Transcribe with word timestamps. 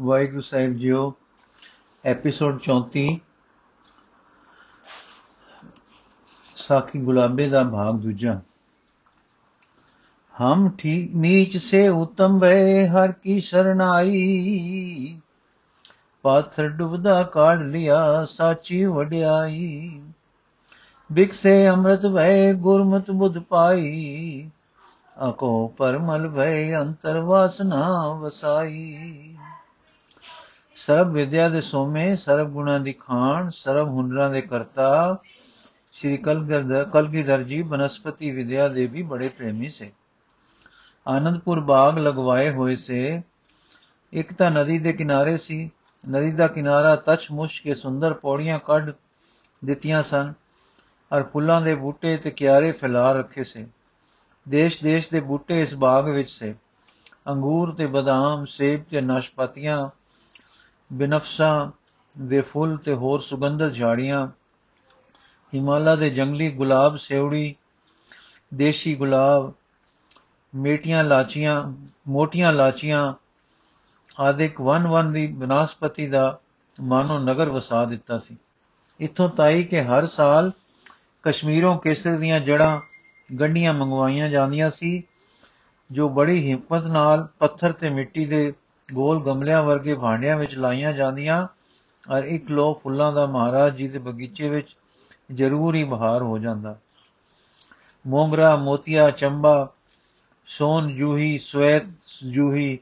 ਵਾਹਿਗੁਰੂ 0.00 0.40
ਸਾਹਿਬ 0.40 0.72
JIO 0.72 1.14
episode 2.04 2.58
34 2.62 3.06
ਸਾਖੀ 6.56 6.98
ਗੁਲਾਬੇ 6.98 7.48
ਦਾ 7.48 7.64
ਭਾਗ 7.64 7.94
ਦੂਜਾ। 7.94 8.40
ਹਮ 10.42 10.70
ਠੀਕ 10.70 11.16
ਨੀਚ 11.16 11.56
ਸੇ 11.56 11.88
ਉਤਮ 11.88 12.38
ਵੇ, 12.38 12.88
ਹਰ 12.88 13.12
ਕੀ 13.12 13.40
ਸਰਨਾਈ 13.40 15.20
ਪਾਥਰ 16.22 16.68
ਡੁਬਦਾ 16.68 17.22
ਕਾਢ 17.22 17.62
ਲਿਆ, 17.62 18.24
ਸਾਚੀ 18.24 18.84
ਵਡਿਆਈ। 18.84 20.02
ਬਿਕਸੇ 21.12 21.68
ਅੰਮ੍ਰਿਤ 21.70 22.06
ਭੈ 22.06 22.52
ਗੁਰਮਤ 22.52 23.10
ਬੁੱਧ 23.10 23.38
ਪਾਈ। 23.38 24.50
ਅਕੋ 25.28 25.68
ਪਰਮਲ 25.68 26.28
ਭੈ 26.28 26.80
ਅੰਤਰ 26.80 27.18
ਵਾਸਨਾ 27.18 28.12
ਵਸਾਈ। 28.14 29.31
ਸਰਬ 30.86 31.12
ਵਿਦਿਆ 31.12 31.48
ਦੇ 31.48 31.60
ਸੋਮੇ, 31.60 32.16
ਸਰਬ 32.16 32.48
ਗੁਣਾ 32.48 32.78
ਦੀ 32.78 32.92
ਖਾਨ 32.92 33.50
ਸਰਬ 33.50 33.88
ਹੁਨਰਾਂ 33.88 34.30
ਦੇ 34.30 34.40
ਕਰਤਾ। 34.40 35.18
ਸ਼੍ਰੀ 35.92 36.16
ਕਲਗੀਧਰ 36.16 36.84
ਕਲਗੀਧਰ 36.84 37.42
ਜੀ 37.42 37.62
ਬਨਸਪਤੀ 37.62 38.30
ਵਿਦਿਆ 38.30 38.68
ਦੇ 38.68 38.86
ਵੀ 38.86 39.02
ਬੜੇ 39.02 39.28
ਪ੍ਰੇਮੀ 39.28 39.70
ਸੇ। 39.70 39.92
ਆਨੰਦਪੁਰ 41.08 41.60
ਬਾਗ 41.60 41.98
ਲਗਵਾਏ 41.98 42.50
ਹੋਏ 42.50 42.74
ਸੇ। 42.74 43.22
ਇੱਕ 44.12 44.32
ਤਾਂ 44.32 44.50
ਨਦੀ 44.50 44.78
ਦੇ 44.78 44.92
ਕਿਨਾਰੇ 44.92 45.38
ਸੀ। 45.38 45.70
ਨਦੀ 46.10 46.32
ਦਾ 46.32 46.48
ਕਿਨਾਰਾ 46.48 46.96
ਤਛ 46.96 47.30
ਮੁਛ 47.30 47.60
ਕੇ 47.60 47.74
ਸੁੰਦਰ 47.74 48.12
ਪੌੜੀਆਂ 48.12 48.58
ਕੱਢ 48.58 48.90
ਦਿੱਤੀਆਂ 49.64 50.02
ਸਨ 50.02 50.32
ਔਰ 51.12 51.22
ਫੁੱਲਾਂ 51.22 51.60
ਦੇ 51.60 51.74
ਬੂਟੇ 51.74 52.16
ਤੇ 52.16 52.30
ਕਿਆਰੇ 52.30 52.72
ਫੈਲਾ 52.72 53.12
ਰੱਖੇ 53.12 53.44
ਸੇ। 53.44 53.66
ਦੇਸ਼-ਦੇਸ਼ 54.48 55.10
ਦੇ 55.10 55.20
ਬੂਟੇ 55.20 55.62
ਇਸ 55.62 55.74
ਬਾਗ 55.74 56.08
ਵਿੱਚ 56.08 56.30
ਸੇ। 56.30 56.54
ਅੰਗੂਰ 57.28 57.74
ਤੇ 57.74 57.86
ਬਦਾਮ, 57.86 58.44
ਸੇਬ 58.44 58.82
ਤੇ 58.90 59.00
ਨਾਸ਼ਪਾਤੀਆਂ 59.00 59.88
ਬਿਨਫਸ਼ਾਂ 60.92 61.70
ਦੇ 62.18 62.40
ਫੁੱਲ 62.40 62.76
ਤੇ 62.76 62.94
ਹੋਰ 62.94 63.20
ਸੁਗੰਧਤ 63.20 63.72
ਝਾੜੀਆਂ, 63.74 64.26
ਹਿਮਾਲਾ 65.54 65.96
ਦੇ 65.96 66.10
ਜੰਗਲੀ 66.10 66.50
ਗੁਲਾਬ 66.50 66.96
ਸੇਵੜੀ, 66.96 67.54
ਦੇਸ਼ੀ 68.54 68.94
ਗੁਲਾਬ, 68.94 69.52
ਮੇਟੀਆਂ 70.54 71.04
ਲਾਚੀਆਂ, 71.04 71.72
ਮੋਟੀਆਂ 72.08 72.52
ਲਾਚੀਆਂ 72.52 73.14
ਆਦਿਕ 74.20 74.60
ਵਨ 74.60 74.86
ਵਨ 74.86 75.12
ਦੀ 75.12 75.26
ਬਨਸਪਤੀ 75.26 76.06
ਦਾ 76.06 76.40
ਮਾਨੋ 76.80 77.18
ਨਗਰ 77.18 77.48
ਵਸਾ 77.48 77.84
ਦਿੱਤਾ 77.84 78.18
ਸੀ। 78.18 78.36
ਇਥੋਂ 79.00 79.28
ਤਾਈ 79.28 79.64
ਕਿ 79.64 79.82
ਹਰ 79.82 80.06
ਸਾਲ 80.06 80.52
ਕਸ਼ਮੀਰੋਂ 81.22 81.78
ਕੇਸਰ 81.78 82.16
ਦੀਆਂ 82.16 82.40
ਜੜਾਂ 82.40 82.80
ਗੰਢੀਆਂ 83.40 83.72
ਮੰਗਵਾਈਆਂ 83.72 84.28
ਜਾਂਦੀਆਂ 84.28 84.70
ਸੀ, 84.70 85.02
ਜੋ 85.90 86.08
ਬੜੀ 86.08 86.52
ਹਿੰਮਤ 86.52 86.84
ਨਾਲ 86.84 87.28
ਪੱਥਰ 87.38 87.72
ਤੇ 87.72 87.90
ਮਿੱਟੀ 87.90 88.26
ਦੇ 88.26 88.52
ਗੋਲ 88.94 89.22
ਗਮਲਿਆਂ 89.22 89.62
ਵਰਗੇ 89.62 89.94
ਭਾਂਡਿਆਂ 89.94 90.36
ਵਿੱਚ 90.36 90.54
ਲਾਈਆਂ 90.54 90.92
ਜਾਂਦੀਆਂ 90.92 91.46
ਔਰ 92.10 92.24
ਇੱਕ 92.24 92.50
ਲੋ 92.50 92.80
ਫੁੱਲਾਂ 92.82 93.12
ਦਾ 93.12 93.26
ਮਹਾਰਾਜ 93.26 93.76
ਜੀ 93.76 93.88
ਦੇ 93.88 93.98
ਬਗੀਚੇ 93.98 94.48
ਵਿੱਚ 94.48 94.76
ਜ਼ਰੂਰ 95.32 95.74
ਹੀ 95.74 95.84
ਬਹਾਰ 95.84 96.22
ਹੋ 96.22 96.38
ਜਾਂਦਾ। 96.38 96.76
ਮੋਂਗਰਾ, 98.06 98.56
ਮੋਤੀਆ, 98.56 99.10
ਚੰਬਾ, 99.10 99.68
ਸੋਨ, 100.46 100.96
ਜੂਹੀ, 100.96 101.38
ਸਵੇਤ, 101.38 101.84
ਜੂਹੀ, 102.26 102.78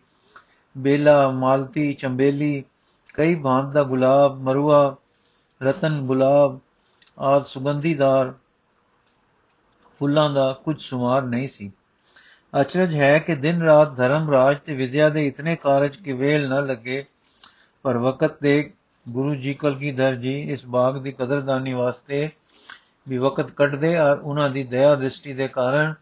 ਬੇਲਾ, 0.79 1.31
ਮਾਲਤੀ, 1.31 1.93
ਚੰਬੇਲੀ, 1.93 2.65
ਕਈ 3.15 3.35
ਭਾਂਤ 3.35 3.67
ਦਾ 3.67 3.83
ਗੁਲਾਬ, 3.83 4.41
ਮਰੂਆ, 4.41 4.97
ਰਤਨ, 5.63 6.01
ਗੁਲਾਬ 6.07 6.59
ਆਦ 7.19 7.45
ਸੁਗੰਧੀਦਾਰ 7.45 8.35
ਫੁੱਲਾਂ 9.99 10.31
ਦਾ 10.31 10.53
ਕੁਝ 10.53 10.81
ਸੁਮਾਰ 10.81 11.23
ਨਹੀਂ 11.23 11.49
ਸੀ। 11.49 11.73
ਅਚਰਜ 12.61 12.95
ਹੈ 12.95 13.19
ਕਿ 13.19 13.35
ਦਿਨ 13.35 13.63
ਰਾਤ 13.63 13.97
ਧਰਮ 13.97 14.31
ਰਾਜ 14.31 14.57
ਤੇ 14.59 14.75
ਵਿਦਿਆ 14.75 15.09
ਦੇ 15.09 15.27
ਇਤਨੇ 15.27 15.57
ਕਾਰਜ 15.57 15.97
ਕਿ 15.97 16.13
ਵੇਲ 16.13 16.49
ਨਾ 16.49 16.61
ਲੱਗੇ। 16.61 17.05
ਪਰ 17.83 17.97
ਵਕਤ 17.99 18.43
ਦੇ 18.43 18.73
ਗੁਰੂ 19.09 19.35
ਜੀ 19.35 19.55
ਕਲਗੀਧਰ 19.55 20.15
ਜੀ, 20.15 20.41
ਇਸ 20.41 20.67
ਬਾਗ 20.67 21.03
ਦੀ 21.03 21.13
ਕਦਰਦਾਨੀ 21.13 21.73
ਵਾਸਤੇ 21.73 22.29
ਵੀ 23.09 23.19
ਵਕਤ 23.19 23.51
ਕੱਢਦੇ 23.51 23.99
ਔਰ 23.99 24.19
ਉਹਨਾਂ 24.19 24.51
ਦੀ 24.51 24.63
ਦਇਆ 24.63 24.95
ਦ੍ਰਿਸ਼ਟੀ 24.95 25.33
ਦੇ 25.33 25.49
ਕਾਰਨ 25.49 25.95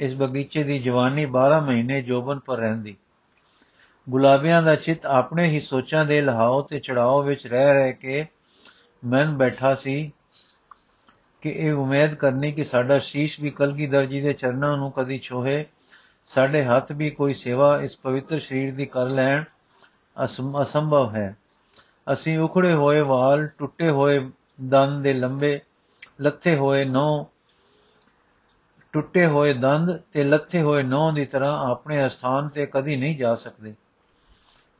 ਇਸ 0.00 0.14
ਬਗੀਚੇ 0.14 0.62
ਦੀ 0.62 0.78
ਜਵਾਨੀ 0.78 1.26
12 1.26 1.60
ਮਹੀਨੇ 1.60 2.02
ਜੋਬਨ 2.02 2.38
ਪਰ 2.38 2.58
ਰਹਿੰਦੀ। 2.58 2.96
ਗੁਲਾਬੀਆਂ 4.08 4.62
ਦਾ 4.62 4.74
ਚਿੱਤ 4.74 5.06
ਆਪਣੇ 5.06 5.46
ਹੀ 5.46 5.60
ਸੋਚਾਂ 5.60 6.04
ਦੇ 6.04 6.20
ਲਹਾਓ 6.20 6.62
ਤੇ 6.62 6.78
ਚੜਾਓ 6.78 7.22
ਵਿੱਚ 7.22 7.46
ਰਹਿ 7.46 7.72
ਰਹਿ 7.72 7.92
ਕੇ 7.92 8.26
ਮਨ 9.04 9.36
ਬੈਠਾ 9.36 9.74
ਸੀ 9.74 10.12
ਕਿ 11.42 11.48
ਇਹ 11.48 11.72
ਉਮੀਦ 11.72 12.14
ਕਰਨੀ 12.14 12.52
ਕਿ 12.52 12.64
ਸਾਡਾ 12.64 12.98
ਸ਼ੀਸ਼ 12.98 13.40
ਵੀ 13.40 13.50
ਕਲਗੀਧਰ 13.50 14.06
ਜੀ 14.06 14.20
ਦੇ 14.20 14.32
ਚਰਨਾਂ 14.32 14.76
ਨੂੰ 14.76 14.92
ਕਦੀ 14.92 15.18
ਛੋਹੇ। 15.18 15.64
ਸਾਡੇ 16.28 16.62
ਹੱਥ 16.64 16.92
ਵੀ 16.92 17.10
ਕੋਈ 17.10 17.34
ਸੇਵਾ 17.34 17.76
ਇਸ 17.82 17.96
ਪਵਿੱਤਰ 17.96 18.38
ਸਰੀਰ 18.40 18.74
ਦੀ 18.74 18.86
ਕਰ 18.86 19.08
ਲੈਣ 19.08 19.42
ਅਸੰਭਵ 20.62 21.14
ਹੈ। 21.14 21.36
ਅਸੀਂ 22.12 22.38
ਉਖੜੇ 22.38 22.72
ਹੋਏ 22.72 23.00
ਵਾਲ, 23.00 23.46
ਟੁੱਟੇ 23.48 23.90
ਹੋਏ 23.90 24.18
ਦੰਦ 24.62 25.02
ਦੇ 25.02 25.12
ਲੰਬੇ, 25.12 25.60
ਲੱਥੇ 26.20 26.56
ਹੋਏ 26.56 26.84
ਨੌ 26.84 27.24
ਟੁੱਟੇ 28.94 29.26
ਹੋਏ 29.26 29.52
ਦੰਦ 29.54 29.96
ਤੇ 30.12 30.24
ਲੱਥੇ 30.24 30.62
ਹੋਏ 30.62 30.82
ਨੌ 30.82 31.10
ਦੀ 31.12 31.24
ਤਰ੍ਹਾਂ 31.26 31.70
ਆਪਣੇ 31.70 32.08
ਸਥਾਨ 32.08 32.48
ਤੇ 32.48 32.66
ਕਦੀ 32.66 32.96
ਨਹੀਂ 32.96 33.16
ਜਾ 33.18 33.34
ਸਕਦੇ। 33.34 33.74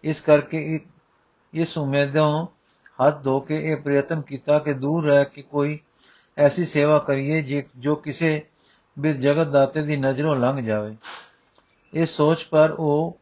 ਇਸ 0.05 0.21
ਕਰਕੇ 0.21 0.81
ਇਸ 1.55 1.77
ਉਮੀਦੋਂ 1.79 2.47
ਹੱਥ 2.99 3.23
ਧੋ 3.23 3.39
ਕੇ 3.41 3.57
ਇਹ 3.71 3.77
ਪ੍ਰਯਤਨ 3.77 4.21
ਕੀਤਾ 4.21 4.59
ਕਿ 4.59 4.73
ਦੂਰ 4.75 5.05
ਰਹਿ 5.05 5.25
ਕੇ 5.25 5.43
ਕੋਈ 5.43 5.79
ਐਸੀ 6.39 6.65
ਸੇਵਾ 6.67 6.99
ਕਰੀਏ 6.99 7.63
ਜੋ 7.77 7.95
ਕਿਸੇ 7.97 8.41
ਵੀ 8.97 9.13
ਜਗਤ 9.15 9.47
ਦਾਤੇ 9.47 9.83
ਦੀ 9.83 9.97
ਨਜ਼ਰੋਂ 9.97 10.37
ਲੰਘ 10.37 10.61
ਜਾਵੇ। 10.61 10.97
ਇਸ 11.95 12.17
ਸੋਚ 12.17 12.45
ਪਰ 12.45 12.71
ਉਹ 12.71 13.19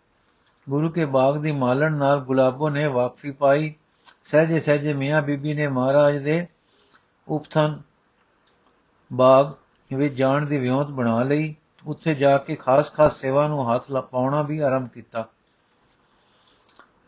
ਗੁਰੂ 0.68 0.90
ਕੇ 0.90 1.04
ਬਾਗ 1.04 1.36
ਦੀ 1.36 1.52
ਮਾਲਣ 1.52 1.96
ਨਾਲ 1.96 2.20
ਗੁਲਾਬੋ 2.20 2.70
ਨੇ 2.70 2.86
ਵਾਕਫੀ 2.86 3.30
ਪਾਈ। 3.30 3.74
ਸਹਜੇ 4.24 4.60
ਸਹਜੇ 4.60 4.92
ਮੀਆਂ 4.92 5.22
ਬੀਬੀ 5.22 5.54
ਨੇ 5.54 5.68
ਮਹਾਰਾਜ 5.68 6.18
ਦੇ 6.18 6.46
ਉਪਥਨ 7.28 7.82
ਬਾਗ 9.12 9.52
ਵਿੱਚ 9.94 10.14
ਜਾਣ 10.14 10.46
ਦੀ 10.46 10.58
ਵਿਉਂਤ 10.58 10.86
ਬਣਾ 10.86 11.22
ਲਈ। 11.22 11.54
ਉੱਥੇ 11.86 12.14
ਜਾ 12.14 12.38
ਕੇ 12.38 12.56
ਖਾਸ-ਖਾਸ 12.56 13.20
ਸੇਵਾ 13.20 13.48
ਨੂੰ 13.48 13.74
ਹੱਥ 13.74 13.90
ਲਾਉਣਾ 13.90 14.42
ਵੀ 14.42 14.58
ਆਰੰਭ 14.58 14.88
ਕੀਤਾ। 14.88 15.28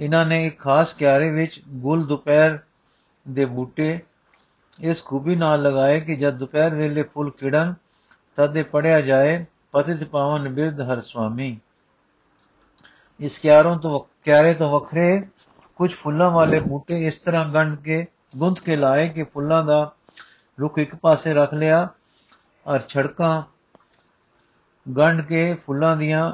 ਇਹਨਾਂ 0.01 0.27
ਨੇ 0.27 0.47
ਇੱਕ 0.47 0.59
ਖਾਸ 0.59 0.95
ਕਿਆਰੇ 0.95 1.31
ਵਿੱਚ 1.31 1.63
ਗੁਲ 1.69 2.07
ਦੁਪਹਿਰ 2.07 2.59
ਦੇ 3.29 3.45
ਬੂਟੇ 3.45 4.01
ਇਸ 4.81 5.05
ਖੂਬੀ 5.05 5.37
ਨਾਲ 5.37 5.63
ਲਗਾਏ 5.63 6.01
ਕਿ 6.01 6.17
ਜਦ 6.17 6.35
ਦੁਪਹਿਰ 6.35 6.75
ਵੇਲੇ 6.75 7.03
ਫੁੱਲ 7.03 7.31
ਕਿੜਨ 7.31 7.75
ਤਦ 8.37 8.57
ਇਹ 8.57 8.65
ਪੜਿਆ 8.65 9.01
ਜਾਏ 9.01 9.45
ਪਤਿਤ 9.75 10.05
ਪਾਵਨ 10.05 10.49
ਬਿਰਧ 10.49 10.81
ਹਰ 10.81 11.01
ਸੁਆਮੀ 11.01 11.57
ਇਸ 13.21 13.39
ਕਿਆਰੋਂ 13.39 13.77
ਤੋਂ 13.77 14.01
ਕਿਆਰੇ 14.25 14.55
ਤੋਂ 14.55 14.71
ਵੱਖਰੇ 14.71 15.23
ਕੁਝ 15.79 15.91
ਫੁੱਲਾਂ 15.95 16.31
ਵਾਲੇ 16.31 16.61
ਬੂਟੇ 16.61 17.07
ਇਸ 17.07 17.19
ਤਰ੍ਹਾਂ 17.19 17.45
ਗੰਢ 17.45 17.77
ਕੇ 17.77 18.05
ਗੁੰਥ 18.37 18.61
ਕੇ 18.61 18.77
ਲਾਏ 18.77 19.09
ਕਿ 19.09 19.23
ਫੁੱਲਾਂ 19.25 19.63
ਦਾ 19.65 19.81
ਰੁੱਖ 20.59 20.79
ਇੱਕ 20.79 20.95
ਪਾਸੇ 20.97 21.35
ਰੱਖ 21.35 21.55
ਲਿਆ 21.55 21.89
ਔਰ 22.67 22.81
ਛੜਕਾਂ 22.89 23.43
ਗੰਢ 24.87 25.21
ਕੇ 25.21 25.55
ਫੁੱਲਾਂ 25.67 25.97
ਦੀਆਂ 25.97 26.31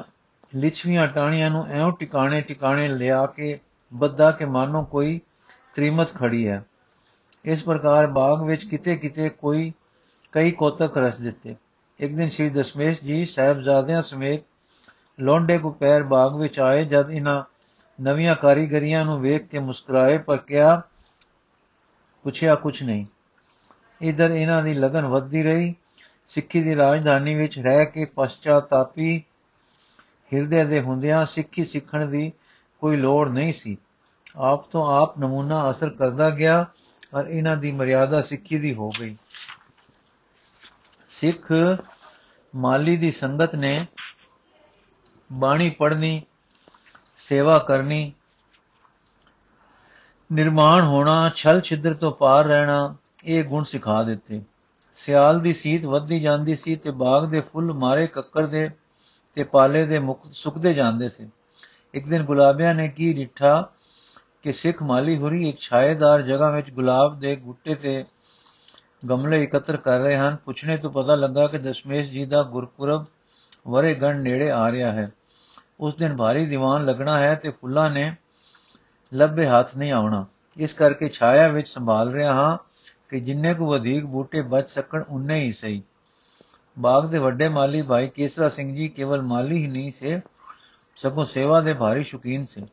ਲਿਛਵੀਆਂ 0.53 1.07
ਟਾਹਣੀਆਂ 1.07 1.49
ਨੂੰ 1.51 1.65
ਐਉਂ 1.67 1.91
ਟਿਕਾਣੇ 1.91 2.41
ਟਿਕਾਣੇ 2.41 2.87
ਲਿਆ 2.87 3.25
ਕੇ 3.25 3.59
ਬੱਦਾ 3.91 4.31
ਕੇ 4.31 4.45
ਮਾਨੋ 4.45 4.83
ਕੋਈ 4.83 5.19
ਤ੍ਰਿਮਤ 5.75 6.13
ਖੜੀ 6.15 6.47
ਹੈ 6.47 6.63
ਇਸ 7.45 7.63
ਪ੍ਰਕਾਰ 7.63 8.07
ਬਾਗ 8.07 8.43
ਵਿੱਚ 8.43 8.65
ਕਿਤੇ 8.65 8.95
ਕਿਤੇ 8.95 9.29
ਕੋਈ 9.29 9.71
ਕਈ 10.33 10.51
ਕੋਤਕ 10.51 10.97
ਰਸ 10.97 11.17
ਦਿੱਤੇ 11.17 11.55
ਇੱਕ 11.99 12.15
ਦਿਨ 12.15 12.29
ਸ਼੍ਰੀ 12.29 12.49
ਦਸ਼ਮੇਸ਼ 12.49 13.03
ਜੀ 13.03 13.25
ਸਾਹਿਬਜ਼ਾਦਿਆਂ 13.25 14.01
ਸਮੇਤ 14.01 14.41
ਲੋਂਡੇ 15.19 15.57
ਕੋ 15.57 15.71
ਪੈਰ 15.71 16.03
ਬਾਗ 16.03 16.35
ਵਿੱਚ 16.35 16.59
ਆਏ, 16.59 16.85
ਜਦ 16.85 17.11
ਇਹਨਾਂ 17.11 17.43
ਨਵੀਆਂ 18.01 18.35
ਕਾਰੀਗਰੀਆਂ 18.35 19.05
ਨੂੰ 19.05 19.21
ਵੇਖ 19.21 19.47
ਕੇ 19.47 19.59
ਮੁਸਕਰਾਏ, 19.59 20.17
ਪਰ 20.17 20.37
ਕਿਹਾ, 20.37 20.81
ਪੁੱਛਿਆ 22.23 22.55
ਕੁਝ 22.55 22.83
ਨਹੀਂ। 22.83 23.05
ਇਧਰ 24.01 24.31
ਇਹਨਾਂ 24.31 24.63
ਦੀ 24.63 24.73
ਲਗਨ 24.73 25.05
ਵੱਧਦੀ 25.05 25.43
ਰਹੀ। 25.43 25.75
ਸਿੱਖੀ 26.27 26.63
ਦੀ 26.63 26.75
ਰਾਜਧਾਨੀ 26.75 27.35
ਵਿੱਚ 27.35 27.59
ਰਹਿ 27.59 27.85
ਕੇ 27.85 28.05
ਪਛਤਾਪੀ 28.05 29.23
ਹਿਰਦੇ 30.33 30.63
ਦੇ 30.63 30.81
ਹੁੰਦਿਆਂ 30.81 31.25
ਸਿੱਖੀ 31.25 31.65
ਸਿੱਖਣ 31.65 32.05
ਦੀ 32.05 32.31
ਕੋਈ 32.79 32.97
ਲੋੜ 32.97 33.29
ਨਹੀਂ 33.29 33.53
ਸੀ। 33.53 33.77
ਆਪ 34.35 34.71
ਤੋਂ 34.71 35.01
ਆਪ 35.01 35.19
ਨਮੂਨਾ 35.19 35.69
ਅਸਰ 35.69 35.89
ਕਰਦਾ 35.89 36.29
ਗਿਆ 36.29 36.65
ਔਰ 37.13 37.27
ਇਹਨਾਂ 37.27 37.57
ਦੀ 37.57 37.71
ਮਰਿਆਦਾ 37.71 38.21
ਸਿੱਖੀ 38.21 38.57
ਦੀ 38.57 38.73
ਹੋ 38.73 38.91
ਗਈ। 38.99 39.15
ਸਿੱਖ 41.21 41.51
ਮਾਲੀ 42.55 42.97
ਦੀ 42.97 43.11
ਸੰਗਤ 43.11 43.55
ਨੇ 43.55 43.85
ਬਾਣੀ 45.31 45.69
ਪੜ੍ਹਨੀ, 45.69 46.21
ਸੇਵਾ 47.17 47.59
ਕਰਨੀ, 47.59 48.13
ਨਿਰਮਾਣ 50.31 50.81
ਹੋਣਾ, 50.81 51.31
ਛਲ 51.35 51.61
ਛਿੱਦਰ 51.61 51.93
ਤੋਂ 51.93 52.11
ਪਾਰ 52.11 52.45
ਰਹਿਣਾ, 52.45 52.95
ਇਹ 53.23 53.43
ਗੁਣ 53.43 53.63
ਸਿਖਾ 53.63 54.03
ਦਿੱਤੇ। 54.03 54.41
ਸਿਆਲ 54.93 55.39
ਦੀ 55.39 55.53
ਸੀਤ 55.53 55.85
ਵੱਧਦੀ 55.85 56.19
ਜਾਂਦੀ 56.19 56.55
ਸੀ 56.55 56.75
ਤੇ 56.75 56.91
ਬਾਗ 56.91 57.29
ਦੇ 57.29 57.41
ਫੁੱਲ 57.41 57.73
ਮਾਰੇ 57.73 58.07
ਕੱਕਰ 58.07 58.45
ਦੇ 58.45 58.69
ਤੇ 59.35 59.43
ਪਾਲੇ 59.43 59.85
ਦੇ 59.85 59.99
ਮੁਕ 59.99 60.21
ਸੁੱਕਦੇ 60.33 60.73
ਜਾਂਦੇ 60.73 61.09
ਸੀ। 61.09 61.29
ਇੱਕ 61.93 62.07
ਦਿਨ 62.07 62.23
ਗੁਲਾਬਿਆਂ 62.23 62.75
ਨੇ 62.75 62.87
ਕੀ 62.87 63.13
ਡਿੱਠਾ 63.13 63.69
ਕਿ 64.41 64.51
ਸਿੱਖ 64.51 64.83
ਮਾਲੀ 64.83 65.17
ਹੁਰੀ 65.17 65.49
ਇੱਕ 65.49 65.59
ਛਾਏਦਾਰ 65.59 66.21
ਜਗ੍ਹਾ 66.21 66.49
ਵਿੱਚ 66.49 66.71
ਗੁਲਾਬ 66.71 67.19
ਦੇ 67.19 67.35
ਗੁੱਟੇ 67.35 67.75
ਤੇ 67.75 68.05
ਗਮਲੇ 69.09 69.43
ਇਕੱਤਰ 69.43 69.77
ਕਰ 69.77 69.99
ਰਹੇ 69.99 70.17
ਹਨ। 70.17 70.35
ਪੁੱਛਣੇ 70.35 70.77
ਤੋਂ 70.77 70.91
ਪਤਾ 70.91 71.15
ਲੱਗਾ 71.15 71.47
ਕਿ 71.47 71.57
ਦਸ਼ਮੇਸ਼ 71.57 72.09
ਜੀ 72.11 72.25
ਦਾ 72.25 72.43
ਗੁਰਪੁਰਬ 72.43 73.05
ਵਰੇ 73.67 73.93
ਗਣ 73.93 74.21
ਨੇੜੇ 74.21 74.51
ਆ 74.51 74.71
ਰਿਹਾ 74.71 74.91
ਹੈ। 74.91 75.11
ਉਸ 75.79 75.95
ਦਿਨ 75.95 76.15
ਭਾਰੀ 76.17 76.45
ਦੀਵਾਨ 76.45 76.85
ਲੱਗਣਾ 76.85 77.17
ਹੈ 77.17 77.35
ਤੇ 77.35 77.49
ਫੁੱਲਾਂ 77.49 77.89
ਨੇ 77.89 78.15
ਲੱਭੇ 79.13 79.45
ਹੱਥ 79.45 79.77
ਨਹੀਂ 79.77 79.91
ਆਉਣਾ। 79.91 80.25
ਇਸ 80.57 80.73
ਕਰਕੇ 80.73 81.09
ਛਾਇਆ 81.09 81.47
ਵਿੱਚ 81.47 81.69
ਸੰਭਾਲ 81.69 82.11
ਰਿਹਾ 82.11 82.33
ਹਾਂ 82.33 82.57
ਕਿ 83.09 83.19
ਜਿੰਨੇ 83.19 83.53
ਕੁ 83.53 83.65
ਵਧੇਕ 83.65 84.05
ਬੂਟੇ 84.05 84.41
ਬਚ 84.41 84.69
ਸਕਣ, 84.69 85.03
ਉਨੇ 85.09 85.39
ਹੀ 85.39 85.51
ਸਹੀ। 85.51 85.83
ਬਾਗ 86.79 87.05
ਦੇ 87.05 87.17
ਵੱਡੇ 87.17 87.49
ਮਾਲੀ 87.49 87.81
ਭਾਈ 87.81 88.07
ਕੇਸਰਾ 88.07 88.49
ਸਿੰਘ 88.49 88.75
ਜੀ 88.75 88.87
ਕੇਵਲ 88.87 89.21
ਮਾਲੀ 89.21 89.57
ਹੀ 89.57 89.67
ਨਹੀਂ 89.67 89.91
ਸੇ, 89.91 90.21
ਸਗੋਂ 90.95 91.25
ਸੇਵਾ 91.25 91.61
ਦੇ 91.61 91.73
ਭਾਰੀ 91.73 92.03
ਸ਼ੁਕੀਨ 92.03 92.45
ਸੇ। 92.45 92.67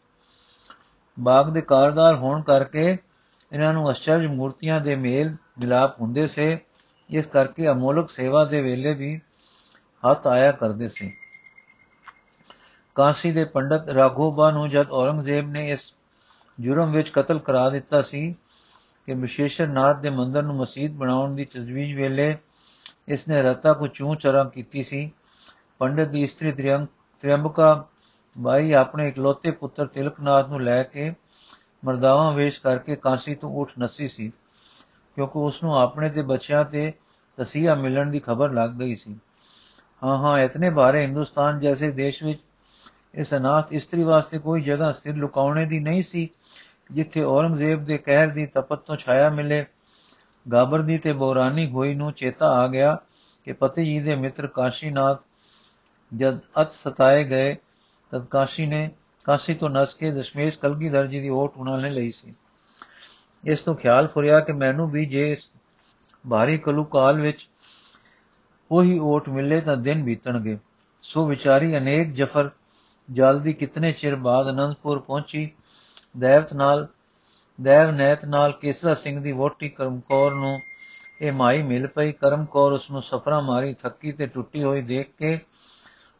ਬਾਗ 1.20 1.50
ਦੇ 1.50 1.60
ਕਾਰਦਾਰ 1.60 2.16
ਹੋਣ 2.16 2.42
ਕਰਕੇ 2.42 2.96
ਇਹਨਾਂ 3.52 3.72
ਨੂੰ 3.72 3.90
ਅਸ਼ਚਰਜ 3.90 4.26
ਮੂਰਤੀਆਂ 4.26 4.80
ਦੇ 4.80 4.96
ਮੇਲ 4.96 5.36
ਮਿਲਾਪ 5.56 6.00
ਹੁੰਦੇ 6.00 6.26
ਸੇ, 6.26 6.58
ਇਸ 7.10 7.26
ਕਰਕੇ 7.26 7.68
ਅਮੋਲਕ 7.68 8.10
ਸੇਵਾ 8.10 8.44
ਦੇ 8.44 8.60
ਵੇਲੇ 8.62 8.94
ਵੀ 8.94 9.20
ਹੱਥ 10.02 10.26
ਆਇਆ 10.26 10.52
ਕਰਦੇ 10.52 10.88
ਸੀ। 10.88 11.10
ਕਾਂਸੀ 12.96 13.30
ਦੇ 13.32 13.44
ਪੰਡਤ 13.44 13.88
ਰਾਘੋਬਾ 13.88 14.50
ਨੂੰ 14.50 14.68
ਜਦ 14.70 14.90
ਔਰੰਗਜ਼ੇਬ 14.90 15.50
ਨੇ 15.50 15.68
ਇਸ 15.70 15.92
ਜੁਰਮ 16.60 16.92
ਵਿੱਚ 16.92 17.10
ਕਤਲ 17.10 17.38
ਕਰਾ 17.38 17.68
ਦਿੱਤਾ 17.70 18.02
ਸੀ 18.02 18.34
ਕਿ 19.08 19.14
ਵਿਸ਼ੇਸ਼ਰ 19.14 19.66
ਨਾਥ 19.66 19.96
ਦੇ 19.96 20.10
ਮੰਦਰ 20.10 20.42
ਨੂੰ 20.42 20.56
ਮਸਜਿਦ 20.56 20.92
ਬਣਾਉਣ 20.92 21.34
ਦੀ 21.34 21.44
ਤਜਵੀਜ਼ 21.44 21.96
ਵੇਲੇ 21.96 22.36
ਇਸ 23.08 23.28
ਨੇ 23.28 23.42
ਰਤਾ 23.42 23.72
ਕੋ 23.72 23.86
ਚੂੰ 23.86 24.16
ਚਰਾ 24.16 24.44
ਕੀਤੀ 24.44 24.84
ਸੀ। 24.84 25.10
ਪੰਡਤ 25.80 26.08
ਦੀ 26.08 26.22
ਇਸਤਰੀ 26.22 26.52
ਤ੍ਰਿਯੰਬਕਾ 26.52 27.84
ਬਾਈ 28.36 28.72
ਆਪਣੇ 28.72 29.08
ਇਕਲੌਤੇ 29.08 29.50
ਪੁੱਤਰ 29.50 29.86
ਤਿਲਕਨਾਥ 29.86 30.48
ਨੂੰ 30.48 30.62
ਲੈ 30.62 30.82
ਕੇ 30.82 31.12
ਮਰਦਾਵਾਂ 31.84 32.32
ਵੇਸ਼ 32.32 32.60
ਕਰਕੇ 32.60 32.96
ਕਾਂਸੀ 32.96 33.34
ਤੋਂ 33.34 33.50
ਉੱਠ 33.60 33.72
ਨਸੀ 33.78 34.08
ਸੀ। 34.08 34.32
ਕਿਉਂਕਿ 35.16 35.38
ਉਸ 35.38 35.62
ਨੂੰ 35.62 35.78
ਆਪਣੇ 35.78 36.10
ਤੇ 36.10 36.22
ਬੱਚਿਆਂ 36.22 36.64
ਤੇ 36.64 36.92
ਤਸੀਹਾ 37.38 37.74
ਮਿਲਣ 37.74 38.10
ਦੀ 38.10 38.18
ਖਬਰ 38.18 38.52
ਲੱਗ 38.52 38.70
ਗਈ 38.70 38.94
ਸੀ। 38.94 39.16
ਹਾਂ 40.04 40.16
ਹਾਂ, 40.18 40.38
ਇਤਨੇ 40.38 40.70
ਬਾਰੇ 40.70 41.02
ਹਿੰਦੁਸਤਾਨ 41.02 41.60
ਜੈਸੇ 41.60 41.90
ਦੇਸ਼ 41.90 42.22
ਵਿੱਚ 42.22 42.40
ਇਸ 43.14 43.34
ਅਨਾਥ 43.34 43.72
ਇਸਤਰੀ 43.72 44.02
ਵਾਸਤੇ 44.02 44.38
ਕੋਈ 44.38 44.62
ਜਗ੍ਹਾ 44.62 44.92
ਸਿਰ 44.92 45.16
ਲੁਕਾਉਣੇ 45.16 45.66
ਦੀ 45.66 45.80
ਨਹੀਂ 45.80 46.02
ਸੀ, 46.02 46.28
ਜਿੱਥੇ 46.92 47.22
ਔਰੰਗਜ਼ੇਬ 47.22 47.84
ਦੇ 47.84 47.98
ਕਹਿਰ 47.98 48.28
ਦੀ 48.28 48.46
ਤਪਤ 48.46 48.78
ਤੋਂ 48.78 48.96
ਛਾਇਆ 48.96 49.30
ਮਿਲੇ। 49.30 49.64
ਗਾਬਰ 50.52 50.82
ਦੀ 50.82 50.98
ਤੇ 50.98 51.12
ਬੋਰਾਨੀ 51.12 51.66
ਹੋਈ 51.70 51.94
ਨੂੰ 51.94 52.12
ਚੇਤਾ 52.12 52.50
ਆ 52.50 52.66
ਗਿਆ 52.66 52.98
ਕਿ 53.44 53.52
ਪਤੀ 53.52 53.84
ਜੀ 53.84 54.00
ਦੇ 54.00 54.16
ਮਿੱਤਰ 54.16 54.46
ਕਾਸ਼ੀਨਾਥ 54.46 55.22
ਜਦ 56.14 56.38
ਅਤ 56.60 56.72
ਸਤਾਏ 56.72 57.24
ਗਏ, 57.24 57.56
ਤਦ 58.12 58.24
ਕਾਸ਼ੀ 58.24 58.66
ਨੇ, 58.66 58.90
ਕਾਸ਼ੀ 59.24 59.54
ਤੋਂ 59.54 59.70
ਨਸ 59.70 59.94
ਕੇ 59.94 60.10
ਦਸ਼ਮੇਸ਼ 60.10 60.58
ਕਲਗੀਧਰ 60.58 61.06
ਜੀ 61.06 61.20
ਦੀ 61.20 61.28
ਓਟ 61.28 61.56
ਉਹਨਾਂ 61.56 61.78
ਨੇ 61.78 61.90
ਲਈ 61.90 62.10
ਸੀ। 62.10 62.34
ਇਸ 63.46 63.60
ਤੋਂ 63.60 63.74
ਖਿਆਲ 63.74 64.06
ਫੁਰਿਆ 64.06 64.40
ਕਿ 64.40 64.52
ਮੈਨੂੰ 64.52 64.90
ਵੀ 64.90 65.06
ਜੇ 65.06 65.32
ਇਸ 65.32 65.50
ਭਾਰੀ 66.30 66.58
ਕਲੂਕਾਲ 66.58 67.20
ਵਿੱਚ 67.20 67.48
ਉਹੀ 68.70 68.98
ਓਟ 68.98 69.28
ਮਿਲੇ 69.28 69.60
ਤਾਂ 69.60 69.76
ਦਿਨ 69.76 70.02
ਬੀਤਣਗੇ। 70.04 70.58
ਸੋ 71.00 71.26
ਵਿਚਾਰੀ 71.26 71.76
ਅਨੇਕ 71.78 72.12
ਜਫਰ 72.12 72.50
ਜਲਦੀ 73.10 73.52
ਕਿਤਨੇ 73.52 73.92
ਚਿਰ 73.92 74.16
ਬਾਅਦ 74.16 74.50
ਅਨੰਦਪੁਰ 74.50 74.98
ਪਹੁੰਚੀ? 74.98 75.50
ਦੇਵਤ 76.16 76.54
ਨਾਲ, 76.54 76.86
ਦੇਵ 77.60 77.90
ਨੈਤ 77.90 78.24
ਨਾਲ 78.24 78.52
ਕੇਸਰਾ 78.52 78.94
ਸਿੰਘ 78.94 79.20
ਦੀ 79.20 79.32
ਵੋਟੀ 79.32 79.68
ਕਰਮਕੌਰ 79.68 80.34
ਨੂੰ 80.34 80.58
ਇਹ 81.20 81.32
ਮਾਈ 81.32 81.62
ਮਿਲ 81.62 81.86
ਪਈ। 81.86 82.12
ਕਰਮਕੌਰ 82.12 82.72
ਉਸ 82.72 82.90
ਨੂੰ 82.90 83.02
ਸਫਰਾ 83.02 83.40
ਮਾਰੀ, 83.40 83.74
ਥੱਕੀ 83.74 84.12
ਤੇ 84.12 84.26
ਟੁੱਟੀ 84.26 84.62
ਹੋਈ 84.62 84.82
ਦੇਖ 84.82 85.10
ਕੇ 85.18 85.38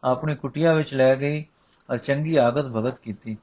ਆਪਣੀ 0.03 0.35
ਕੁਟਿਆ 0.35 0.73
ਵਿੱਚ 0.73 0.93
ਲੈ 0.93 1.15
ਗਈ 1.15 1.45
ਔਰ 1.89 1.97
ਚੰਗੀ 1.97 2.35
ਆਗਤ 2.35 2.65
ਭਗਤ 2.65 2.99
ਕੀਤੀ। 2.99 3.37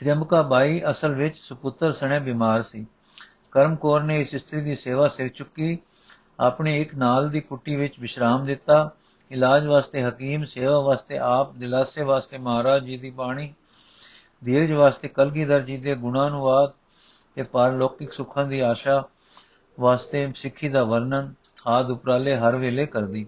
ਤ੍ਰਿੰਬਕਾ 0.00 0.40
ਬਾਈ 0.42 0.80
ਅਸਲ 0.90 1.14
ਵਿੱਚ 1.14 1.36
ਸੁਪੁੱਤਰ 1.36 1.92
ਸਣੇ 1.92 2.18
ਬਿਮਾਰ 2.20 2.62
ਸੀ 2.62 2.84
ਕਰਮਕੌਰ 3.52 4.02
ਨੇ 4.02 4.20
ਇਸ 4.20 4.34
ਇਸਤਰੀ 4.34 4.60
ਦੀ 4.60 4.74
ਸੇਵਾ 4.76 5.08
ਸਿਰ 5.08 5.28
ਚੁੱਕੀ 5.28 5.76
ਆਪਣੇ 6.40 6.80
ਇੱਕ 6.80 6.94
ਨਾਲ 6.94 7.28
ਦੀ 7.30 7.40
ਕੁੱਟੀ 7.40 7.76
ਵਿੱਚ 7.76 7.98
ਵਿਸ਼ਰਾਮ 8.00 8.44
ਦਿੱਤਾ 8.46 8.90
ਇਲਾਜ 9.30 9.66
ਵਾਸਤੇ 9.66 10.02
ਹਕੀਮ 10.04 10.44
ਸੇਵਾ 10.44 10.78
ਵਾਸਤੇ 10.80 11.18
ਆਪ 11.18 11.54
ਦਿਲਾਸੇ 11.54 12.02
ਵਾਸਤੇ 12.02 12.38
ਮਹਾਰਾਜ 12.38 12.84
ਜੀ 12.84 12.96
ਦੀ 12.96 13.10
ਬਾਣੀ 13.10 13.52
ਧੀਰਜ 14.42 14.72
ਵਾਸਤੇ 14.72 15.08
ਕਲਗੀਧਰ 15.08 15.62
ਜੀ 15.62 15.76
ਦੇ 15.76 15.94
ਗੁਣਾਨੁਵਾਦ 15.94 16.72
ਤੇ 17.36 17.42
ਪਰਲੌਕਿਕ 17.42 18.12
ਸੁੱਖਾਂ 18.12 18.44
ਦੀ 18.46 18.60
ਆਸ਼ਾ 18.60 19.02
ਵਾਸਤੇ 19.78 20.26
ਸਿੱਖੀ 20.36 20.68
ਦਾ 20.68 20.84
ਵਰਣਨ 20.84 21.32
ਆਦ 21.66 21.90
ਉਪਰਾਲੇ 21.90 22.36
ਹਰ 22.36 22.56
ਵੇਲੇ 22.56 22.86
ਕਰਦੀ 22.86 23.26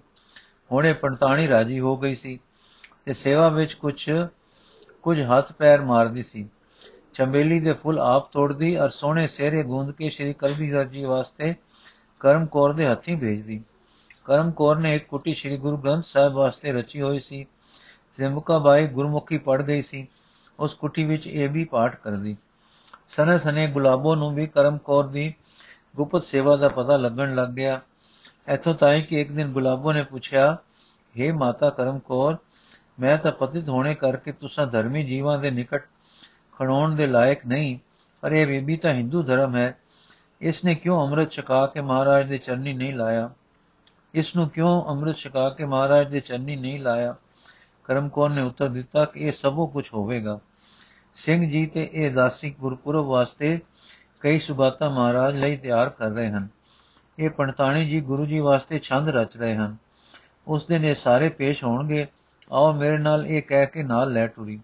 ਹੁਣੇ 0.70 0.92
ਪੰਤਾਣੀ 0.92 1.48
ਰਾਜੀ 1.48 1.80
ਹੋ 1.80 1.96
ਗਈ 1.96 2.14
ਸੀ 2.14 2.38
ਤੇ 3.04 3.14
ਸੇਵਾ 3.14 3.48
ਵਿੱਚ 3.48 3.74
ਕੁਝ 3.74 4.10
ਕੁਝ 5.04 5.20
ਹੱਥ 5.22 5.52
ਪੈਰ 5.52 5.80
ਮਾਰਦੀ 5.80 6.22
ਸੀ 6.22 6.48
ਚੰਬੇਲੀ 7.20 7.58
ਦੇ 7.60 7.72
ਫੁੱਲ 7.72 7.98
ਆਪ 7.98 8.30
ਤੋੜਦੀ 8.32 8.76
ਔਰ 8.76 8.88
ਸੋਹਣੇ 8.88 9.26
ਸਿਹਰੇ 9.26 9.62
ਗੂੰਦ 9.62 9.90
ਕੇ 9.92 10.08
ਸ਼੍ਰੀ 10.10 10.32
ਕਲਗੀਧਰ 10.32 10.84
ਜੀ 10.84 11.04
ਵਾਸਤੇ 11.04 11.54
ਕਰਮ 12.20 12.46
ਕੌਰ 12.46 12.72
ਦੇ 12.72 12.86
ਹੱਥੀਂ 12.86 13.16
ਭੇਜਦੀ। 13.16 13.60
ਕਰਮ 14.24 14.50
ਕੌਰ 14.50 14.76
ਨੇ 14.76 14.94
ਇੱਕ 14.96 15.06
ਕੁੱਟੀ 15.08 15.34
ਸ਼੍ਰੀ 15.34 15.56
ਗੁਰੂ 15.56 15.76
ਗ੍ਰੰਥ 15.76 16.04
ਸਾਹਿਬ 16.04 16.32
ਵਾਸਤੇ 16.32 16.72
ਰਚੀ 16.72 17.00
ਹੋਈ 17.00 17.20
ਸੀ। 17.20 17.46
ਤ੍ਰਿੰਬਕਾ 18.16 18.58
ਬਾਈ 18.58 18.86
ਗੁਰਮੁਖੀ 18.86 19.38
ਪੜ 19.38 19.60
ਗਈ 19.62 19.82
ਸੀ। 19.82 20.06
ਉਸ 20.60 20.74
ਕੁੱਟੀ 20.74 21.04
ਵਿੱਚ 21.04 21.26
ਇਹ 21.26 21.48
ਵੀ 21.48 21.64
ਪਾਠ 21.64 21.96
ਕਰਦੀ। 21.96 22.36
ਸਨੇ 23.08 23.38
ਸਨੇ 23.38 23.66
ਗੁਲਾਬੋ 23.66 24.14
ਨੂੰ 24.14 24.34
ਵੀ 24.34 24.46
ਕਰਮ 24.46 24.78
ਕੌਰ 24.78 25.06
ਦੀ 25.06 25.32
ਗੁਪਤ 25.96 26.24
ਸੇਵਾ 26.24 26.56
ਦਾ 26.56 26.68
ਪਤਾ 26.68 26.96
ਲੱਗਣ 26.96 27.34
ਲੱਗ 27.34 27.48
ਗਿਆ। 27.48 27.80
ਇਥੋਂ 28.54 28.74
ਤਾਈ 28.74 29.02
ਕਿ 29.02 29.20
ਇੱਕ 29.20 29.32
ਦਿਨ 29.32 29.52
ਗੁਲਾਬੋ 29.52 29.92
ਨੇ 29.92 30.02
ਪੁੱਛਿਆ 30.02 30.56
हे 31.14 31.34
ਮਾਤਾ 31.34 31.70
ਕਰਮ 31.70 31.98
ਕੌਰ, 31.98 32.36
ਮੈਂ 33.00 33.16
ਤਾਂ 33.18 33.32
ਪਤਿਤ 33.32 33.68
ਹੋਣੇ 33.68 33.94
ਕਰਕੇ 33.94 34.32
ਤੁਸਾਂ 34.32 34.66
ਧਰਮੀ 34.66 35.04
ਜੀਵਾਂ 35.04 35.38
ਦੇ 35.38 35.50
ਨਿਕਟ 35.50 35.86
ਖਣਾਉਣ 36.60 36.94
ਦੇ 36.94 37.06
ਲਾਇਕ 37.06 37.46
ਨਹੀਂ, 37.46 37.78
ਪਰ 38.20 38.32
ਇਹ 38.32 38.46
ਬੀਬੀ 38.46 38.76
ਤਾਂ 38.76 38.92
ਹਿੰਦੂ 38.92 39.22
ਧਰਮ 39.22 39.56
ਹੈ। 39.56 39.78
ਇਸ 40.40 40.64
ਨੇ 40.64 40.74
ਕਿਉਂ 40.74 41.06
ਅੰਮ੍ਰਿਤ 41.06 41.30
ਛਕਾ 41.30 41.66
ਕੇ 41.66 41.80
ਮਹਾਰਾਜ 41.80 42.28
ਦੇ 42.28 42.38
ਚਰਨੀ 42.38 42.72
ਨਹੀਂ 42.72 42.94
ਲਾਇਆ? 42.94 43.30
ਇਸ 44.14 44.36
ਨੂੰ 44.36 44.48
ਕਿਉਂ 44.48 44.84
ਅੰਮ੍ਰਿਤ 44.84 45.16
ਛਕਾ 45.16 45.50
ਕੇ 45.50 45.64
ਮਹਾਰਾਜ 45.64 46.10
ਦੇ 46.10 46.20
ਚਰਨੀ 46.20 46.56
ਨਹੀਂ 46.56 46.80
ਲਾਇਆ? 46.80 47.14
ਕਰਮ 47.84 48.08
ਕੌਰ 48.08 48.30
ਨੇ 48.30 48.42
ਉੱਤਰ 48.42 48.68
ਦਿੱਤਾ 48.68 49.04
ਕਿ 49.04 49.20
ਇਹ 49.20 49.32
ਸਭੋ 49.32 49.66
ਕੁਝ 49.66 49.84
ਹੋਵੇਗਾ। 49.94 50.40
ਸਿੰਘ 51.14 51.50
ਜੀ 51.50 51.66
ਤੇ 51.66 51.90
ਇਹ 51.92 52.10
ਦਾਸੀ 52.10 52.54
ਗੁਰਪੁਰਬ 52.60 53.04
ਵਾਸਤੇ 53.04 53.60
ਕਈ 54.20 54.38
ਸੁਗਾਤਾਂ 54.38 54.90
ਮਹਾਰਾਜ 54.90 55.36
ਲਈ 55.36 55.56
ਤਿਆਰ 55.56 55.88
ਕਰ 55.88 56.10
ਰਹੇ 56.10 56.28
ਹਨ। 56.28 56.48
ਇਹ 57.18 57.30
ਪੰਡਤਾਣੀ 57.30 57.88
ਜੀ 57.88 58.00
ਗੁਰੂ 58.00 58.26
ਜੀ 58.26 58.38
ਵਾਸਤੇ 58.38 58.78
ਛੰਦ 58.78 59.08
ਰਚ 59.08 59.36
ਰਹੇ 59.36 59.54
ਹਨ। 59.54 59.76
ਉਸ 60.48 60.66
ਦਿਨ 60.66 60.84
ਇਹ 60.84 60.94
ਸਾਰੇ 60.94 61.28
ਪੇਸ਼ 61.28 61.64
ਹੋਣਗੇ। 61.64 62.06
ਆਓ 62.52 62.72
ਮੇਰੇ 62.72 62.98
ਨਾਲ 62.98 63.26
ਇਹ 63.26 63.42
ਕਹਿ 63.42 63.66
ਕੇ 63.66 63.82
ਨਾਲ 63.82 64.12
ਲੈ 64.12 64.26
ਟੁਰੀ। 64.26 64.60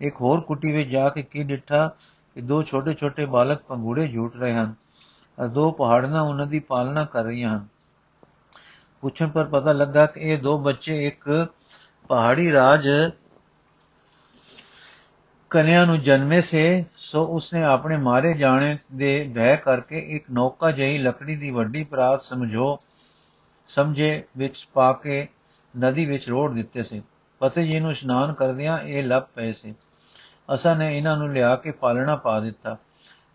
ਇੱਕ 0.00 0.20
ਹੋਰ 0.20 0.40
ਕੁੱਟੀ 0.40 0.72
ਵਿੱਚ 0.72 0.90
ਜਾ 0.90 1.08
ਕੇ 1.08 1.22
ਕੀ 1.22 1.42
ਡਿੱਠਾ 1.42 1.94
ਕਿ 2.34 2.40
ਦੋ 2.40 2.62
ਛੋਟੇ 2.62 2.94
ਛੋਟੇ 2.94 3.26
ਬਾਲਕ 3.26 3.62
ਪੰਗੂੜੇ 3.62 4.08
ਝੂਟ 4.08 4.36
ਰਹੇ 4.36 4.54
ਹਨ। 4.54 4.74
ਅਰ 5.42 5.46
ਦੋ 5.46 5.70
ਪਹਾੜਾਂ 5.70 6.22
ਉਹਨਾਂ 6.22 6.46
ਦੀ 6.46 6.60
ਪਾਲਣਾ 6.60 7.04
ਕਰ 7.04 7.24
ਰਹੀਆਂ 7.24 7.50
ਹਨ। 7.50 7.66
ਪੁੱਛਣ 9.00 9.28
ਪਰ 9.28 9.44
ਪਤਾ 9.44 9.72
ਲੱਗਾ 9.72 10.06
ਕਿ 10.06 10.20
ਇਹ 10.20 10.38
ਦੋ 10.38 10.58
ਬੱਚੇ 10.58 11.06
ਇੱਕ 11.06 11.48
ਪਹਾੜੀ 12.08 12.52
ਰਾਜ 12.52 12.88
ਕਨਿਆ 15.50 15.84
ਨੂੰ 15.84 16.00
ਜਨਮੇ 16.00 16.40
ਸੇ, 16.40 16.84
ਸੋ 16.96 17.24
ਉਸਨੇ 17.24 17.62
ਆਪਣੇ 17.62 17.96
ਮਾਰੇ 17.96 18.34
ਜਾਣੇ 18.34 18.78
ਦੇ 18.94 19.32
ਭੈ 19.34 19.56
ਕਰਕੇ 19.56 19.98
ਇੱਕ 19.98 20.24
ਨੌਕਾ 20.30 20.70
ਜਈ 20.70 20.98
ਲੱਕੜੀ 20.98 21.36
ਦੀ 21.36 21.50
ਵੱਡੀ 21.50 21.84
ਪਰਾਤ 21.84 22.22
ਸਮਝੋ, 22.22 22.78
ਸਮਝੇ 23.68 24.24
ਵਿੱਚ 24.36 24.68
ਪਾ 24.74 24.92
ਕੇ 24.92 25.28
ਨਦੀ 25.78 26.06
ਵਿੱਚ 26.06 26.28
ਰੋੜ 26.28 26.54
ਦਿੱਤੇ 26.54 26.82
ਸੀ। 26.82 27.02
ਪਤੀ 27.38 27.66
ਜੀ 27.66 27.80
ਨੂੰ 27.80 27.90
ਇਸ਼ਨਾਨ 27.90 28.32
ਕਰਦਿਆਂ 28.32 28.78
ਇਹ 28.78 29.04
ਲੱਭ 29.04 29.22
ਪਏ 29.34 29.52
ਸੀ। 29.52 29.74
ਅਸਾਂ 30.54 30.76
ਨੇ 30.76 30.98
ਇਹਨਾਂ 30.98 31.16
ਨੂੰ 31.16 31.32
ਲਿਆ 31.32 31.56
ਕੇ 31.56 31.70
ਪਾਲਣਾ 31.70 32.16
ਪਾ 32.16 32.40
ਦਿੱਤਾ। 32.40 32.76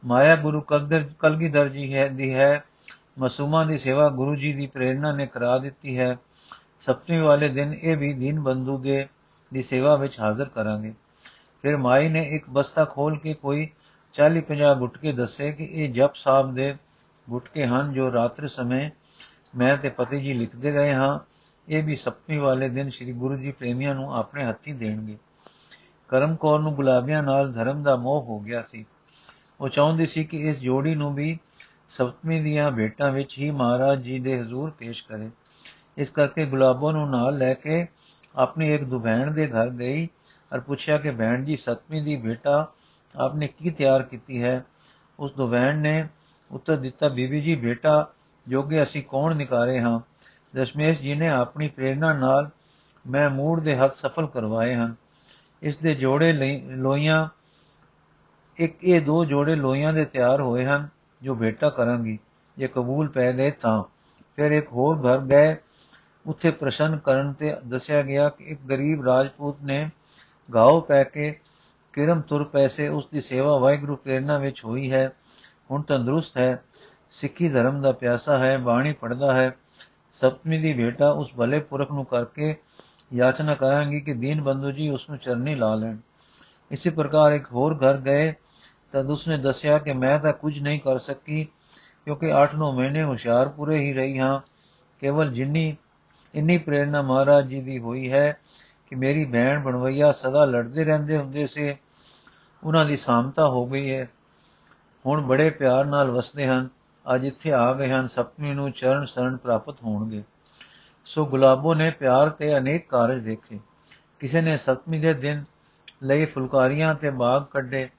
ਮਾਇਆ 0.05 0.35
ਗੁਰੂ 0.35 0.61
ਕਲਗੀਧਰ 0.61 1.03
ਕਲਗੀਧਰ 1.19 1.69
ਜੀ 1.69 1.93
ਹੈ 1.93 2.07
ਦੀ 2.07 2.33
ਹੈ, 2.33 2.63
ਮਸੂਮਾ 3.19 3.63
ਦੀ 3.63 3.77
ਸੇਵਾ 3.77 4.09
ਗੁਰੂ 4.09 4.35
ਜੀ 4.35 4.53
ਦੀ 4.53 4.67
ਪ੍ਰੇਰਣਾ 4.67 5.11
ਨੇ 5.11 5.27
ਕਰਾ 5.27 5.57
ਦਿੱਤੀ 5.57 5.99
ਹੈ। 5.99 6.17
ਸਪਤਮੀ 6.79 7.17
ਵਾਲੇ 7.17 7.49
ਦਿਨ 7.49 7.73
ਇਹ 7.73 7.97
ਵੀ 7.97 8.13
ਦੀਨ 8.13 8.39
ਬੰਦੂ 8.39 8.77
ਦੇ 8.77 9.07
ਦੀ 9.53 9.63
ਸੇਵਾ 9.63 9.95
ਵਿੱਚ 9.95 10.19
ਹਾਜ਼ਰ 10.19 10.45
ਕਰਾਂਗੇ। 10.45 10.93
ਫਿਰ 11.61 11.77
ਮਾਈ 11.77 12.09
ਨੇ 12.09 12.19
ਇੱਕ 12.19 12.49
ਬਸਤਾ 12.49 12.85
ਖੋਲ 12.85 13.19
ਕੇ 13.19 13.33
ਕੋਈ 13.33 13.69
40 14.13 14.41
50 14.41 14.75
ਗੁਟਕੇ 14.75 15.11
ਦੱਸੇ 15.11 15.51
ਕਿ 15.51 15.63
ਇਹ 15.63 15.93
ਜਪ 15.93 16.15
ਸਾਹਿਬ 16.15 16.55
ਦੇ 16.55 16.75
ਗੁਟਕੇ 17.29 17.65
ਹਨ 17.65 17.93
ਜੋ 17.93 18.13
ਰਾਤਰ 18.13 18.47
ਸਮੇਂ 18.47 18.91
ਮੈਂ 19.55 19.77
ਤੇ 19.77 19.89
ਪਤੀ 19.89 20.21
ਜੀ 20.21 20.33
ਲਿਖਦੇ 20.33 20.73
ਗਏ 20.73 20.93
ਹਾਂ। 20.93 21.19
ਇਹ 21.69 21.83
ਵੀ 21.83 21.95
ਸਪਤਮੀ 21.95 22.37
ਵਾਲੇ 22.37 22.69
ਦਿਨ 22.69 22.89
ਸ੍ਰੀ 22.89 23.11
ਗੁਰੂ 23.11 23.37
ਜੀ 23.37 23.51
ਪ੍ਰੇਮੀਆਂ 23.51 23.95
ਨੂੰ 23.95 24.15
ਆਪਣੇ 24.15 24.43
ਹੱਥੀਂ 24.43 24.75
ਦੇਣਗੇ। 24.75 25.17
ਕਰਮ 26.09 26.35
ਕੌਰ 26.35 26.59
ਨੂੰ 26.59 26.73
ਗੁਲਾਬੀਆਂ 26.73 27.23
ਨਾਲ 27.23 27.51
ਧਰਮ 27.51 27.83
ਦਾ 27.83 27.95
ਮੋਹ 27.95 28.21
ਹੋ 28.21 28.39
ਗਿਆ 28.39 28.61
ਸੀ। 28.61 28.85
ਉਹ 29.61 29.69
ਚਾਹੁੰਦੀ 29.69 30.05
ਸੀ 30.05 30.23
ਕਿ 30.23 30.37
ਇਸ 30.37 30.59
ਜੋੜੀ 30.59 30.95
ਨੂੰ 30.95 31.13
ਵੀ 31.13 31.39
ਸਪਤਮੀ 31.89 32.39
ਦੀਆਂ 32.39 32.71
ਭੇਟਾਂ 32.71 33.11
ਵਿੱਚ 33.11 33.37
ਹੀ 33.37 33.51
ਮਹਾਰਾਜ 33.51 34.01
ਜੀ 34.01 34.19
ਦੇ 34.19 34.41
ਹਜ਼ੂਰ 34.41 34.69
ਪੇਸ਼ 34.69 35.05
ਕਰੇ। 35.05 35.29
ਇਸ 35.97 36.09
ਕਰਕੇ 36.09 36.45
ਗੁਲਾਬੋ 36.45 36.91
ਨੂੰ 36.91 37.09
ਨਾਲ 37.09 37.37
ਲੈ 37.37 37.53
ਕੇ 37.53 37.87
ਆਪਣੀ 38.35 38.73
ਇੱਕ 38.73 38.83
ਦੁਭੈਣ 38.83 39.31
ਦੇ 39.31 39.47
ਘਰ 39.47 39.69
ਗਈ 39.69 40.07
ਔਰ 40.53 40.59
ਪੁੱਛਿਆ 40.59 40.97
ਕਿ, 40.97 41.11
ਭੈਣ 41.11 41.43
ਜੀ 41.43 41.55
ਸਤਵੀਂ 41.55 42.01
ਦੀ 42.01 42.15
ਬੇਟਾ 42.15 42.71
ਆਪਨੇ 43.15 43.47
ਕੀ 43.47 43.69
ਤਿਆਰ 43.69 44.03
ਕੀਤੀ 44.03 44.43
ਹੈ? 44.43 44.65
ਉਸ 45.19 45.33
ਦੁਭੈਣ 45.33 45.77
ਨੇ 45.77 46.07
ਉੱਤਰ 46.51 46.75
ਦਿੱਤਾ, 46.75 47.07
ਬੀਬੀ 47.07 47.41
ਜੀ 47.41 47.55
ਬੇਟਾ 47.55 48.07
ਜੋਗੇ 48.47 48.83
ਅਸੀਂ 48.83 49.03
ਕੌਣ 49.03 49.35
ਨਿਕਾਰੇ 49.35 49.79
ਹਾਂ? 49.79 49.99
ਦਸ਼ਮੇਸ਼ 50.55 51.01
ਜੀ 51.01 51.15
ਨੇ 51.15 51.27
ਆਪਣੀ 51.27 51.67
ਪ੍ਰੇਰਣਾ 51.67 52.13
ਨਾਲ 52.13 52.49
ਮੈਂ 53.07 53.29
ਮੂੜ 53.29 53.59
ਦੇ 53.59 53.75
ਹੱਥ 53.75 53.93
ਸਫਲ 53.93 54.27
ਕਰਵਾਏ 54.27 54.75
ਹਨ। 54.75 54.95
ਇਸ 55.63 55.77
ਦੇ 55.77 55.95
ਜੋੜੇ 55.95 56.59
ਲੋਈਆਂ, 56.61 57.29
ਇੱਕ 58.57 58.83
ਇਹ 58.83 59.01
ਦੋ 59.01 59.25
ਜੋੜੇ 59.25 59.55
ਲੋਈਆਂ 59.55 59.93
ਦੇ 59.93 60.05
ਤਿਆਰ 60.05 60.41
ਹੋਏ 60.41 60.65
ਹਨ, 60.65 60.87
ਜੋ 61.21 61.35
ਬੇਟਾ 61.35 61.69
ਕਰਾਂਗੀ 61.69 62.19
ਜੇ 62.57 62.67
ਕਬੂਲ 62.67 63.07
ਪੈ 63.07 63.33
ਗਏ 63.33 63.51
ਤਾਂ। 63.51 63.83
ਫਿਰ 64.35 64.51
ਇੱਕ 64.51 64.71
ਹੋਰ 64.71 64.97
ਘਰ 64.97 65.17
ਗਏ। 65.19 65.55
ਉੱਥੇ 66.25 66.51
ਪ੍ਰਸ਼ਨ 66.51 66.97
ਕਰਨ 66.97 67.33
ਤੇ 67.33 67.55
ਦੱਸਿਆ 67.65 68.01
ਗਿਆ 68.01 68.29
ਕਿ 68.29 68.43
ਇੱਕ 68.43 68.61
ਗਰੀਬ 68.61 69.03
ਰਾਜਪੂਤ 69.03 69.57
ਨੇ 69.63 69.89
ਗਾਉ 70.53 70.81
ਪੈ 70.81 71.03
ਕੇ 71.03 71.39
ਕਿਰਮ 71.93 72.21
ਤੁਰ 72.21 72.43
ਪੈਸੇ 72.43 72.87
ਉਸ 72.87 73.07
ਦੀ 73.13 73.21
ਸੇਵਾ 73.21 73.57
ਵਾਹਿਗੁਰੂ 73.57 73.95
ਪ੍ਰੇਰਣਾ 73.95 74.37
ਵਿੱਚ 74.37 74.65
ਹੋਈ 74.65 74.91
ਹੈ। 74.91 75.11
ਹੁਣ 75.71 75.81
ਤੰਦਰੁਸਤ 75.81 76.37
ਹੈ। 76.37 76.63
ਸਿੱਖੀ 77.11 77.49
ਧਰਮ 77.49 77.81
ਦਾ 77.81 77.91
ਪਿਆਸਾ 77.91 78.37
ਹੈ। 78.37 78.57
ਬਾਣੀ 78.57 78.93
ਪੜਦਾ 78.93 79.33
ਹੈ। 79.33 79.55
ਸਪਤਮੀ 80.13 80.57
ਦੀ 80.57 80.73
ਭੇਟਾ 80.73 81.09
ਉਸ 81.09 81.33
ਭਲੇ 81.37 81.59
ਪੁਰਖ 81.59 81.91
ਨੂੰ 81.91 82.05
ਕਰਕੇ 82.05 82.55
ਯਾਚਨਾ 83.11 83.53
ਕਰਾਂਗੀ 83.55 83.99
ਕਿ 84.01 84.13
ਦੀਨ 84.13 84.41
ਬੰਧੂ 84.41 84.71
ਜੀ 84.71 84.89
ਉਸ 84.89 85.09
ਨੂੰ 85.09 85.17
ਚਰਨੀ 85.17 85.55
ਲਾ 85.55 85.73
ਲੈਣ 85.75 85.97
ਇਸੇ 86.71 86.89
ਪ੍ਰਕਾਰ 86.89 87.31
ਇੱਕ 87.31 87.51
ਹੋਰ 87.51 87.75
ਘਰ 87.75 87.97
ਗਏ 87.97 88.33
ਤਦ 88.91 89.09
ਉਸਨੇ 89.09 89.37
ਦੱਸਿਆ 89.37 89.77
ਕਿ 89.77 89.93
ਮੈਂ 89.93 90.19
ਤਾਂ 90.19 90.33
ਕੁਝ 90.33 90.59
ਨਹੀਂ 90.59 90.79
ਕਰ 90.79 90.97
ਸਕੀ 90.99 91.43
ਕਿਉਂਕਿ 92.05 92.31
8-9 92.33 92.71
ਮਹੀਨੇ 92.75 93.03
ਹੁਸ਼ਿਆਰਪੁਰੇ 93.03 93.77
ਹੀ 93.77 93.93
ਰਹੀ 93.93 94.19
ਹਾਂ 94.19 94.39
ਕੇਵਲ 95.01 95.31
ਜਿੰਨੀ 95.31 95.75
ਇੰਨੀ 96.33 96.57
ਪ੍ਰੇਰਣਾ 96.57 97.01
ਮਹਾਰਾਜ 97.01 97.47
ਜੀ 97.47 97.61
ਦੀ 97.61 97.79
ਹੋਈ 97.79 98.11
ਹੈ 98.11 98.39
ਕਿ 98.87 98.95
ਮੇਰੀ 98.95 99.25
ਭੈਣ 99.25 99.59
ਬਣਵਈਆ 99.59 100.11
ਸਦਾ 100.11 100.45
ਲੜਦੇ 100.45 100.83
ਰਹਿੰਦੇ 100.83 101.17
ਹੁੰਦੇ 101.17 101.47
ਸੀ 101.47 101.75
ਉਹਨਾਂ 102.63 102.85
ਦੀ 102.85 102.95
ਸਾਮਤਾ 102.97 103.47
ਹੋ 103.47 103.65
ਗਈ 103.65 103.93
ਹੈ 103.93 104.07
ਹੁਣ 105.05 105.21
ਬੜੇ 105.21 105.49
ਪਿਆਰ 105.49 105.85
ਨਾਲ 105.85 106.11
ਵਸਦੇ 106.11 106.47
ਹਨ 106.47 106.67
ਅੱਜ 107.05 107.25
ਇੱਥੇ 107.25 107.51
ਆ 107.51 107.73
ਗਏ 107.73 107.91
ਹਨ 107.91 108.07
ਸਪਤਮੀ 108.07 108.53
ਨੂੰ 108.53 108.71
ਚਰਨ 108.71 109.05
ਸ਼ਰਨ 109.05 109.37
ਪ੍ਰਾਪਤ 109.37 109.83
ਹੋਣਗੇ 109.83 110.23
ਸੋ 111.09 111.25
ਗੁਲਾਬੋ 111.25 111.73
ਨੇ 111.73 111.91
ਪਿਆਰ 111.91 112.29
ਤੇ 112.29 112.57
ਅਨੇਕ 112.57 112.89
ਕਾਰਜ 112.89 113.23
ਦੇਖੇ। 113.23 113.59
ਕਿਸੇ 114.19 114.41
ਨੇ 114.41 114.57
ਸਪਤਮੀ 114.57 114.99
ਦੇ 114.99 115.13
ਦਿਨ 115.13 115.43
ਲਈ 116.03 116.25
ਫੁਲਕਾਰੀਆਂ 116.25 116.95
ਤੇ 116.95 117.09
ਬਾਗ 117.09 117.43
ਕੱਢੇ। 117.43 117.89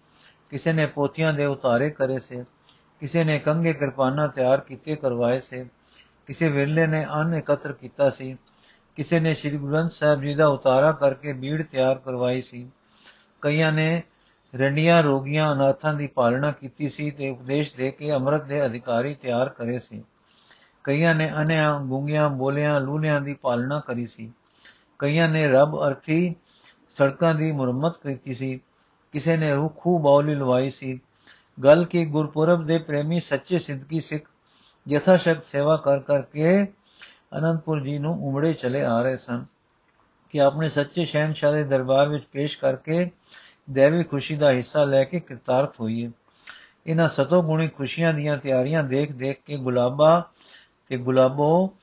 ਕਿਸੇ 0.51 0.73
ਨੇ 0.73 0.87
ਪੋਥੀਆਂ 0.87 1.33
ਦੇ 1.33 1.47
ਉਤਾਰੇ 1.47 1.91
ਕਰੇ 1.91 2.19
ਸੇ। 2.19 2.45
ਕਿਸੇ 3.01 3.25
ਨੇ 3.25 3.39
ਕੰਗੇ 3.39 3.73
ਕਿਰਪਾਨਾ 3.73 4.27
ਤਿਆਰ 4.27 4.61
ਕੀਤੇ 4.61 4.97
ਕਰਵਾਏ 4.97 5.41
ਸੇ। 5.41 5.67
ਕਿਸੇ 6.27 6.49
ਵੇਲੇ 6.49 6.87
ਨੇ 6.87 7.07
ਅੰਨ 7.15 7.35
ਇਕੱਤਰ 7.35 7.73
ਕੀਤਾ 7.73 8.11
ਸੀ। 8.11 8.37
ਕਿਸੇ 8.97 9.21
ਨੇ 9.21 9.35
ਸ੍ਰੀ 9.35 9.57
ਗੁਰੂ 9.57 9.73
ਗ੍ਰੰਥ 9.73 9.91
ਸਾਹਿਬ 9.91 10.21
ਜੀ 10.21 10.35
ਦਾ 10.35 10.47
ਉਤਾਰਾ 10.47 10.93
ਕਰਕੇ 10.93 11.33
ਬੀੜ 11.33 11.63
ਤਿਆਰ 11.63 11.99
ਕਰਵਾਈ 11.99 12.43
ਸੀ। 12.43 12.71
ਕਈਆਂ 13.41 13.73
ਨੇ 13.73 14.03
ਰੰਡੀਆਂ 14.57 15.03
ਰੋਗੀਆਂ 15.03 15.53
ਅਨਾਥਾਂ 15.53 15.95
ਦੀ 15.95 16.07
ਪਾਲਣਾ 16.07 16.53
ਕੀਤੀ 16.53 16.89
ਸੀ 16.89 17.11
ਤੇ 17.11 17.31
ਉਪਦੇਸ਼ 17.31 17.77
ਦੇ 17.77 17.91
ਕੇ 17.91 18.13
ਅੰਮ੍ਰਿਤ 18.13 18.43
ਦੇ 18.43 18.67
ਅਧਿਕਾਰੀ 18.67 19.15
ਤਿਆਰ 19.15 19.49
ਕਰੇ 19.49 19.79
ਸੀ। 19.79 20.05
ਕਈਆਂ 20.85 21.15
ਨੇ 21.15 21.33
ਅਨਿਆਂ 21.43 21.81
ਗੁੰਗਿਆਂ, 21.81 22.31
ਬੋਲਿਆਂ, 22.31 22.81
ਲੂਲਿਆਂ 22.81 23.21
ਦੀ 23.21 23.35
ਪਾਲਣਾ 23.35 23.81
ਕਰੀ 23.81 24.07
ਸੀ। 24.07 24.33
ਕਈਆਂ 24.99 25.29
ਨੇ 25.29 25.49
ਰੱਬ 25.49 25.87
ਅਰਥੀ 25.87 26.35
ਸੜਕਾਂ 26.89 27.35
ਦੀ 27.35 27.53
ਮੁਰੰਮਤ 27.53 27.97
ਕੀਤੀ 27.97 28.35
ਸੀ। 28.35 28.61
ਕਿਸੇ 29.13 29.37
ਨੇ 29.37 29.55
ਰੂਖੂ 29.55 29.99
ਬੌਲੀ 29.99 30.35
ਲਵਾਈ 30.35 30.71
ਸੀ। 30.71 31.01
ਗੱਲ 31.65 31.85
ਕੀ 31.85 32.07
ਗੁਰਪੁਰਬ 32.07 32.67
ਦੇ 32.67 32.79
ਪ੍ਰੇਮੀ 32.79 33.21
ਸੱਚੇ 33.21 33.59
ਸਿੱਧਕੀ 33.59 34.01
ਸਿੱਖ 34.01 34.25
ਯਥਾ 34.89 35.17
ਸ਼ਕਤ 35.17 35.45
ਸੇਵਾ 35.45 35.77
ਕਰ 35.77 35.99
ਕਰਕੇ 35.99 36.65
ਅਨੰਦਪੁਰ 37.39 37.81
ਜੀ 37.81 37.99
ਨੂੰ 37.99 38.29
ਉਮੜੇ 38.29 38.53
ਚਲੇ 38.53 38.85
ਆ 38.85 39.03
ਰਹੇ 39.03 39.17
ਸਨ 39.17 39.45
ਕਿ 40.31 40.41
ਆਪਣੇ 40.41 40.69
ਸੱਚੇ 40.69 41.05
ਸ਼ਹਿਨशाह 41.05 41.53
ਦੇ 41.53 41.65
ਦਰਬਾਰ 41.65 42.09
ਵਿੱਚ 42.09 42.25
ਪੇਸ਼ 42.33 42.59
ਕਰਕੇ 42.59 43.11
ਦੇਵੀ 43.71 44.03
ਖੁਸ਼ੀ 44.03 44.37
ਦਾ 44.37 44.51
ਹਿੱਸਾ 44.51 44.85
ਲੈ 44.85 45.05
ਕੇ 45.05 45.21
ਕਿਰਤਾਰਥ 45.21 45.81
ਹੋਈਏ। 45.81 46.13
ਇਹਨਾਂ 46.87 47.09
ਸਤੋ 47.09 47.43
ਗੁਣੀ 47.43 47.69
ਖੁਸ਼ੀਆਂ 47.69 48.15
ਦੀਆਂ 48.15 48.37
ਤਿਆਰੀਆਂ 48.37 48.85
ਦੇਖ 48.85 49.13
ਦੇਖ 49.13 49.41
ਕੇ 49.47 49.57
ਗੁਲਾਬਾ 49.57 50.31
ਤੇ 50.91 50.97
ਗੁਲਾਬੋ 50.97 51.77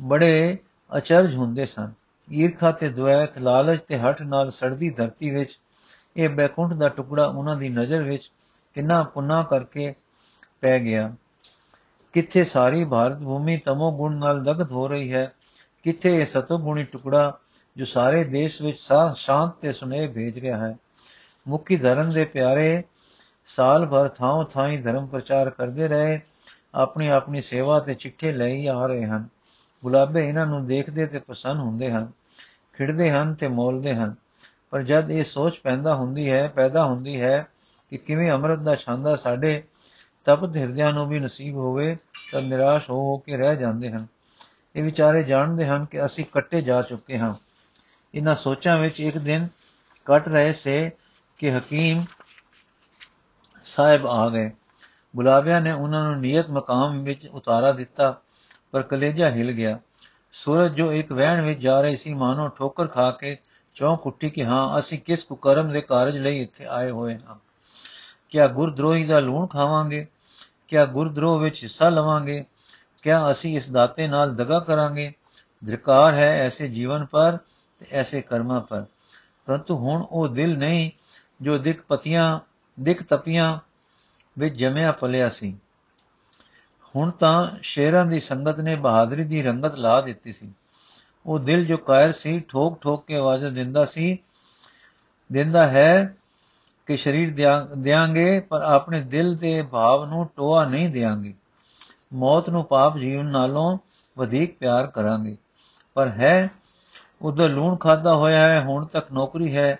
ਬੜੇ 0.00 0.58
ਅਚਰਜ 0.96 1.34
ਹੁੰਦੇ 1.34 1.66
ਸਨ। 1.66 1.92
ਈਰਖਾ 2.32 2.70
ਤੇ 2.72 2.88
ਦੁਆਇਕ, 2.88 3.38
ਲਾਲਚ 3.38 3.80
ਤੇ 3.80 3.98
ਹਟ 3.98 4.22
ਨਾਲ 4.22 4.50
ਸੜਦੀ 4.50 4.90
ਧਰਤੀ 4.90 5.30
ਵਿੱਚ, 5.30 5.58
ਇਹ 6.16 6.28
ਬੈਕੁੰਠ 6.28 6.72
ਦਾ 6.72 6.88
ਟੁਕੜਾ 6.88 7.26
ਉਹਨਾਂ 7.26 7.56
ਦੀ 7.56 7.68
ਨਜ਼ਰ 7.68 8.02
ਵਿੱਚ 8.02 8.30
ਕਿੰਨਾ 8.74 9.02
ਪੁੰਨਾ 9.02 9.42
ਕਰਕੇ 9.42 9.94
ਪੈ 10.60 10.78
ਗਿਆ। 10.78 11.14
ਕਿੱਥੇ 12.12 12.44
ਸਾਰੀ 12.44 12.84
ਭਾਰਤ 12.84 13.18
ਭੂਮੀ 13.18 13.56
ਤਮੋ 13.56 13.96
ਗੁਣ 13.96 14.16
ਨਾਲ 14.16 14.42
ਦਗਧ 14.44 14.70
ਹੋ 14.70 14.88
ਰਹੀ 14.88 15.12
ਹੈ, 15.12 15.32
ਕਿੱਥੇ 15.82 16.20
ਇਹ 16.20 16.26
ਸਤੋ 16.26 16.58
ਗੁਣੀ 16.58 16.84
ਟੁਕੜਾ 16.84 17.38
ਜੋ 17.76 17.84
ਸਾਰੇ 17.84 18.24
ਦੇਸ਼ 18.24 18.62
ਵਿੱਚ 18.62 18.78
ਸ਼ਾਂਤ 19.16 19.50
ਤੇ 19.50 19.72
ਸੁਨੇਹ 19.72 20.08
ਭੇਜ 20.08 20.38
ਰਿਹਾ 20.38 20.56
ਹੈ। 20.56 20.76
ਮੁਖੀ 21.48 21.76
ਧਰਮ 21.76 22.10
ਦੇ 22.10 22.24
ਪਿਆਰੇ 22.24 22.82
ਸਾਲ 23.46 23.86
ਭਰ 23.86 24.08
ਥਾਂ 24.08 24.44
ਥਾਂ 24.44 24.68
ਧਰਮ 24.72 25.06
ਪ੍ਰਚਾਰ 25.06 25.50
ਕਰਦੇ 25.50 25.88
ਰਹੇ 25.88 26.20
ਆਪਣੀ 26.74 27.08
ਆਪਣੀ 27.08 27.42
ਸੇਵਾ 27.42 27.80
ਤੇ 27.80 27.94
ਚਿੱਠੇ 27.94 28.32
ਲਈ 28.32 28.66
ਆ 28.66 28.86
ਰਹੇ 28.86 29.04
ਹਨ। 29.04 29.28
ਗੁਲਾਬੇ 29.82 30.28
ਇਹਨਾਂ 30.28 30.46
ਨੂੰ 30.46 30.66
ਦੇਖਦੇ 30.66 31.06
ਤੇ 31.06 31.18
ਪਸੰਦ 31.18 31.60
ਹੁੰਦੇ 31.60 31.90
ਹਨ, 31.90 32.12
ਖਿੜਦੇ 32.72 33.10
ਹਨ 33.10 33.34
ਤੇ 33.34 33.48
ਮੋਲਦੇ 33.48 33.94
ਹਨ। 33.94 34.14
ਪਰ 34.70 34.82
ਜਦ 34.82 35.10
ਇਹ 35.10 35.24
ਸੋਚ 35.24 35.58
ਪੈਦਾ 35.58 35.94
ਹੁੰਦੀ 35.94 36.30
ਹੈ, 36.30 36.48
ਪੈਦਾ 36.48 36.84
ਹੁੰਦੀ 36.84 37.20
ਹੈ 37.20 37.46
ਕਿ 37.90 37.96
ਕਿਵੇਂ 37.96 38.32
ਅੰਮ੍ਰਿਤ 38.32 38.58
ਦਾ 38.58 38.74
ਛਾਂਦਾ 38.74 39.16
ਸਾਡੇ 39.16 39.62
ਤਪਤ 40.24 40.56
ਹਿਰਦਿਆਂ 40.56 40.92
ਨੂੰ 40.92 41.08
ਵੀ 41.08 41.20
ਨਸੀਬ 41.20 41.56
ਹੋਵੇ, 41.56 41.96
ਤਾਂ 42.32 42.42
ਨਿਰਾਸ਼ 42.42 42.90
ਹੋ 42.90 42.96
ਹੋ 42.96 43.16
ਕੇ 43.16 43.36
ਰਹਿ 43.36 43.56
ਜਾਂਦੇ 43.56 43.90
ਹਨ। 43.90 44.06
ਇਹ 44.76 44.82
ਵਿਚਾਰੇ 44.82 45.22
ਜਾਣਦੇ 45.22 45.66
ਹਨ 45.66 45.84
ਕਿ 45.84 46.04
ਅਸੀਂ 46.04 46.24
ਕੱਟੇ 46.24 46.62
ਜਾ 46.62 46.82
ਚੁੱਕੇ 46.82 47.18
ਹਾਂ। 47.18 47.34
ਇਹਨਾਂ 48.14 48.34
ਸੋਚਾਂ 48.34 48.78
ਵਿੱਚ 48.78 49.00
ਇੱਕ 49.00 49.18
ਦਿਨ 49.18 49.48
ਕੱਟ 50.04 50.28
ਰਹੇ 50.28 50.52
ਸੇ 50.52 50.90
ਕਿ 51.38 51.58
ਹਕੀਮ 51.58 52.04
ਸਾਹਿਬ 53.62 54.06
ਆ 54.06 54.28
ਗਏ। 54.28 54.50
ਗੁਲਾਬਿਆਂ 55.16 55.60
ਨੇ 55.60 55.72
ਉਹਨਾਂ 55.72 56.04
ਨੂੰ 56.04 56.20
ਨਿਯਤ 56.20 56.50
ਮਕਾਮ 56.50 57.02
ਵਿੱਚ 57.04 57.28
ਉਤਾਰਾ 57.28 57.72
ਦਿੱਤਾ, 57.72 58.20
ਪਰ 58.72 58.82
ਕਲੇਜਾ 58.82 59.30
ਹਿਲ 59.30 59.52
ਗਿਆ। 59.52 59.78
ਸੂਰਜ 60.32 60.72
ਜੋ 60.72 60.92
ਇੱਕ 60.92 61.12
ਵਹਿਣ 61.12 61.40
ਵਿੱਚ 61.40 61.60
ਜਾ 61.60 61.80
ਰਹੀ 61.80 61.96
ਸੀ, 61.96 62.14
ਮਾਨੋ 62.14 62.48
ਠੋਕਰ 62.48 62.86
ਖਾ 62.86 63.10
ਕੇ 63.10 63.38
ਚੌਂਕ 63.74 64.06
ਉੱਠੀ 64.06 64.30
ਕਿ 64.30 64.44
ਹਾਂ, 64.44 64.78
ਅਸੀਂ 64.78 64.98
ਕਿਸ 64.98 65.24
ਕੁਕਰਮ 65.24 65.72
ਦੇ 65.72 65.80
ਕਾਰਜ 65.80 66.18
ਲਈ 66.18 66.42
ਇੱਥੇ 66.42 66.64
ਆਏ 66.64 66.90
ਹੋਏ 66.90 67.18
ਹਾਂ। 67.28 67.36
ਕਿਆ 68.30 68.46
ਗੁਰਦਰੋਹੀ 68.46 69.04
ਦਾ 69.04 69.20
ਲੂਣ 69.20 69.46
ਖਾਵਾਂਗੇ? 69.46 70.06
ਕਿਆ 70.68 70.86
ਗੁਰਦਰੋਹ 70.86 71.38
ਵਿੱਚ 71.38 71.62
ਹਿੱਸਾ 71.62 71.88
ਲਵਾਂਗੇ? 71.88 72.44
ਕਿਆ 73.02 73.30
ਅਸੀਂ 73.30 73.56
ਇਸ 73.56 73.70
ਦਾਤੇ 73.70 74.08
ਨਾਲ 74.08 74.36
ਦਗਾ 74.36 74.60
ਕਰਾਂਗੇ? 74.60 75.12
ਧਿਕਾਰ 75.66 76.14
ਹੈ 76.14 76.46
ਐਸੇ 76.46 76.68
ਜੀਵਨ 76.68 77.06
ਪਰ 77.06 77.38
ਤੇ 77.78 77.86
ਐਸੇ 77.92 78.20
ਕਰਮਾਂ 78.20 78.60
ਪਰ। 78.60 78.84
ਪਰੰਤੂ 79.46 79.76
ਹੁਣ 79.76 80.02
ਉਹ 80.10 80.28
ਦਿਲ 80.28 80.58
ਨਹੀਂ, 80.58 80.90
ਜੋ 81.42 81.58
ਦਿਕ 81.58 81.82
ਪਤੀਆਂ, 81.82 82.40
ਦਿਕ 82.80 83.02
ਤਪੀਆਂ 83.02 83.58
ਵਿੱਚ 84.38 84.54
ਜਮਿਆ 84.54 84.92
ਪਲਿਆ 84.92 85.28
ਸੀ। 85.28 85.58
ਹੁਣ 86.96 87.10
ਤਾਂ 87.10 87.50
ਸ਼ੇਰਾਂ 87.62 88.06
ਦੀ 88.06 88.20
ਸੰਗਤ 88.20 88.60
ਨੇ 88.60 88.76
ਬਹਾਦਰੀ 88.76 89.24
ਦੀ 89.24 89.42
ਰੰਗਤ 89.42 89.74
ਲਾ 89.74 90.00
ਦਿੱਤੀ 90.00 90.32
ਸੀ। 90.32 90.52
ਉਹ 91.26 91.38
ਦਿਲ 91.38 91.64
ਜੋ 91.64 91.76
ਕਾਇਰ 91.76 92.12
ਸੀ, 92.12 92.40
ਠੋਕ 92.40 92.80
ਠੋਕ 92.82 93.06
ਕੇ 93.06 93.16
ਆਵਾਜ਼ਾਂ 93.16 93.50
ਦਿੰਦਾ 93.50 93.84
ਸੀ। 93.84 94.18
ਦਿੰਦਾ 95.32 95.66
ਹੈ 95.68 96.16
ਕਿ 96.86 96.96
ਸਰੀਰ 96.96 97.34
ਦਿਆਂਗੇ, 97.76 98.40
ਪਰ 98.40 98.62
ਆਪਣੇ 98.62 99.00
ਦਿਲ 99.00 99.36
ਦੇ 99.36 99.62
ਭਾਵ 99.62 100.04
ਨੂੰ 100.04 100.30
ਟੋਆ 100.36 100.64
ਨਹੀਂ 100.64 100.88
ਦਿਆਂਗੇ। 100.88 101.34
ਮੌਤ 102.14 102.50
ਨੂੰ 102.50 102.64
ਪਾਪ 102.64 102.98
ਜੀਵਨ 102.98 103.26
ਨਾਲੋਂ 103.26 103.78
ਵਧੇਕ 104.18 104.58
ਪਿਆਰ 104.58 104.86
ਕਰਾਂਗੇ। 104.86 105.36
ਪਰ 105.94 106.08
ਹੈ, 106.08 106.50
ਉਧਰ 107.22 107.48
ਲੂਣ 107.48 107.76
ਖਾਦਾ 107.76 108.14
ਹੋਇਆ 108.14 108.48
ਹੈ, 108.48 108.60
ਹੁਣ 108.60 108.86
ਤੱਕ 108.86 109.12
ਨੌਕਰੀ 109.12 109.56
ਹੈ। 109.56 109.78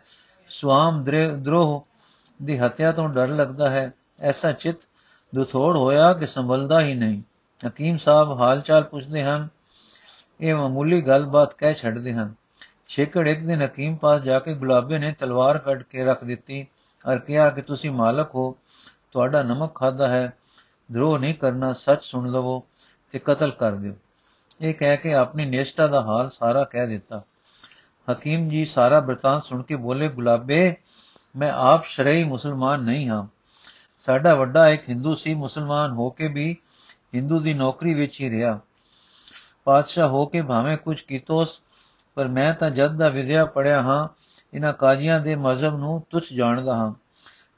ਸਵਾਮ 0.49 1.04
ਦਰੋਹ 1.37 1.87
ਦੀ 2.42 2.59
ਹੱਤਿਆ 2.59 2.92
ਤੋਂ 2.92 3.09
ਡਰ 3.09 3.28
ਲੱਗਦਾ 3.28 3.71
ਹੈ। 3.71 3.92
ਐਸਾ 4.23 4.52
ਚਿਤ 4.52 4.76
ਦੁਥੋੜ 5.35 5.76
ਹੋਇਆ 5.76 6.12
ਕਿ 6.12 6.26
ਸੰਭਲਦਾ 6.26 6.81
ਹੀ 6.81 6.95
ਨਹੀਂ। 6.95 7.23
ਹਕੀਮ 7.67 7.97
ਸਾਹਿਬ 7.97 8.41
ਹਾਲ 8.41 8.61
ਚਾਲ 8.61 8.85
ਪੁੱਛਦੇ 8.85 9.25
ਹਨ। 9.25 9.49
ਇਹ 10.41 10.55
ਮਾਮੂਲੀ 10.55 11.02
ਗੱਲਬਾਤ 11.02 11.55
ਕਹਿ 11.55 11.75
ਛੱਡਦੇ 11.75 12.14
ਹਨ। 12.14 12.35
ਛੇਕੜ 12.88 13.29
ਇੱਕ 13.29 13.41
ਦਿਨ 13.41 13.62
ਹਕੀਮ 13.62 13.97
ਪਾਸ 13.97 14.23
ਜਾ 14.23 14.38
ਕੇ 14.38 14.55
ਗੁਲਾਬੇ 14.55 14.99
ਨੇ 14.99 15.12
ਤਲਵਾਰ 15.12 15.59
ਕੱਢ 15.59 15.83
ਕੇ 15.83 16.05
ਰੱਖ 16.05 16.25
ਦਿੱਤੀ 16.25 16.67
ਅਰ 17.12 17.19
ਕਿਹਾ 17.19 17.50
ਕਿ 17.50 17.62
ਤੁਸੀਂ 17.62 17.91
ਮਾਲਕ 17.91 18.35
ਹੋ, 18.35 18.57
ਤੁਹਾਡਾ 19.12 19.43
ਨਮਕ 19.43 19.75
ਖਾਦਾ 19.75 20.09
ਹੈ, 20.09 20.33
ਦਰੋਹ 20.93 21.19
ਨਹੀਂ 21.19 21.35
ਕਰਨਾ, 21.35 21.73
ਸੱਚ 21.73 22.05
ਸੁਣ 22.05 22.31
ਲਵੋ 22.31 22.64
ਤੇ 23.12 23.19
ਕਤਲ 23.19 23.50
ਕਰ 23.50 23.73
ਦਿਓ। 23.73 23.95
ਇਹ 24.61 24.75
ਕਹਿ 24.75 24.97
ਕੇ 24.97 25.14
ਆਪਣੀ 25.14 25.47
ਨਿਸ਼ਟਾ 25.47 25.87
ਦਾ 25.87 26.00
ਹਾਲ 26.00 26.31
ਸਾਰਾ 26.31 26.64
ਕਹਿ 26.64 26.87
ਦਿੱਤਾ। 26.87 27.23
ਹਕੀਮ 28.12 28.49
ਜੀ 28.49 28.64
ਸਾਰਾ 28.64 29.00
ਬਰਤਾਨ 29.00 29.41
ਸੁਣ 29.41 29.62
ਕੇ 29.62 29.76
ਬੋਲੇ, 29.76 30.09
ਗੁਲਾਬੇ, 30.09 30.76
ਮੈਂ 31.37 31.52
ਆਪ 31.52 31.85
ਸ਼ਰਈ 31.85 32.25
ਮੁਸਲਮਾਨ 32.25 32.81
ਨਹੀਂ 32.81 33.09
ਹਾਂ। 33.09 33.26
ਸਾਡਾ 34.02 34.35
ਵੱਡਾ 34.35 34.68
ਇੱਕ 34.68 34.88
ਹਿੰਦੂ 34.88 35.14
ਸੀ, 35.14 35.35
ਮੁਸਲਮਾਨ 35.35 35.90
ਹੋ 35.90 36.11
ਕੇ 36.11 36.28
ਵੀ 36.28 36.56
ਹਿੰਦੂ 37.14 37.40
ਦੀ 37.40 37.54
ਨੌਕਰੀ 37.54 37.94
ਵਿੱਚ 37.94 38.21
ਹੀ 38.21 38.30
ਰਿਹਾ। 38.30 38.61
ਪਾਤਸ਼ਾਹ 39.64 40.09
ਹੋ 40.09 40.26
ਕੇ 40.26 40.42
ਭਾਵੇਂ 40.42 40.76
ਕੁਝ 40.76 41.00
ਕੀਤੋਸ, 41.00 41.62
ਪਰ 42.14 42.28
ਮੈਂ 42.28 42.54
ਤਾਂ 42.54 42.71
ਜਦ 42.71 42.97
ਦਾ 42.97 43.09
ਵਿਦਿਆ 43.09 43.44
ਪੜਿਆ 43.44 43.82
ਹਾਂ, 43.82 44.09
ਇਹਨਾਂ 44.54 44.73
ਕਾਜ਼ੀਆਂ 44.73 45.21
ਦੇ 45.21 45.37
ਮਜ਼ਹਬ 45.37 45.76
ਨੂੰ 45.76 46.06
ਤੁਛ 46.11 46.32
ਜਾਣਦਾ 46.32 46.75
ਹਾਂ। 46.75 46.92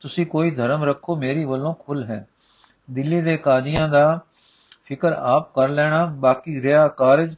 ਤੁਸੀਂ 0.00 0.26
ਕੋਈ 0.26 0.50
ਧਰਮ 0.50 0.84
ਰੱਖੋ, 0.84 1.16
ਮੇਰੀ 1.16 1.44
ਵੱਲੋਂ 1.44 1.74
ਖੁੱਲ 1.74 2.04
ਹੈ। 2.04 2.26
ਦਿੱਲੀ 2.90 3.20
ਦੇ 3.20 3.36
ਕਾਜ਼ੀਆਂ 3.36 3.88
ਦਾ 3.88 4.20
ਫਿਕਰ 4.84 5.12
ਆਪ 5.12 5.54
ਕਰ 5.54 5.68
ਲੈਣਾ, 5.68 6.04
ਬਾਕੀ 6.04 6.62
ਰਿਹਾ 6.62 6.88
ਕਾਰਜ, 6.88 7.34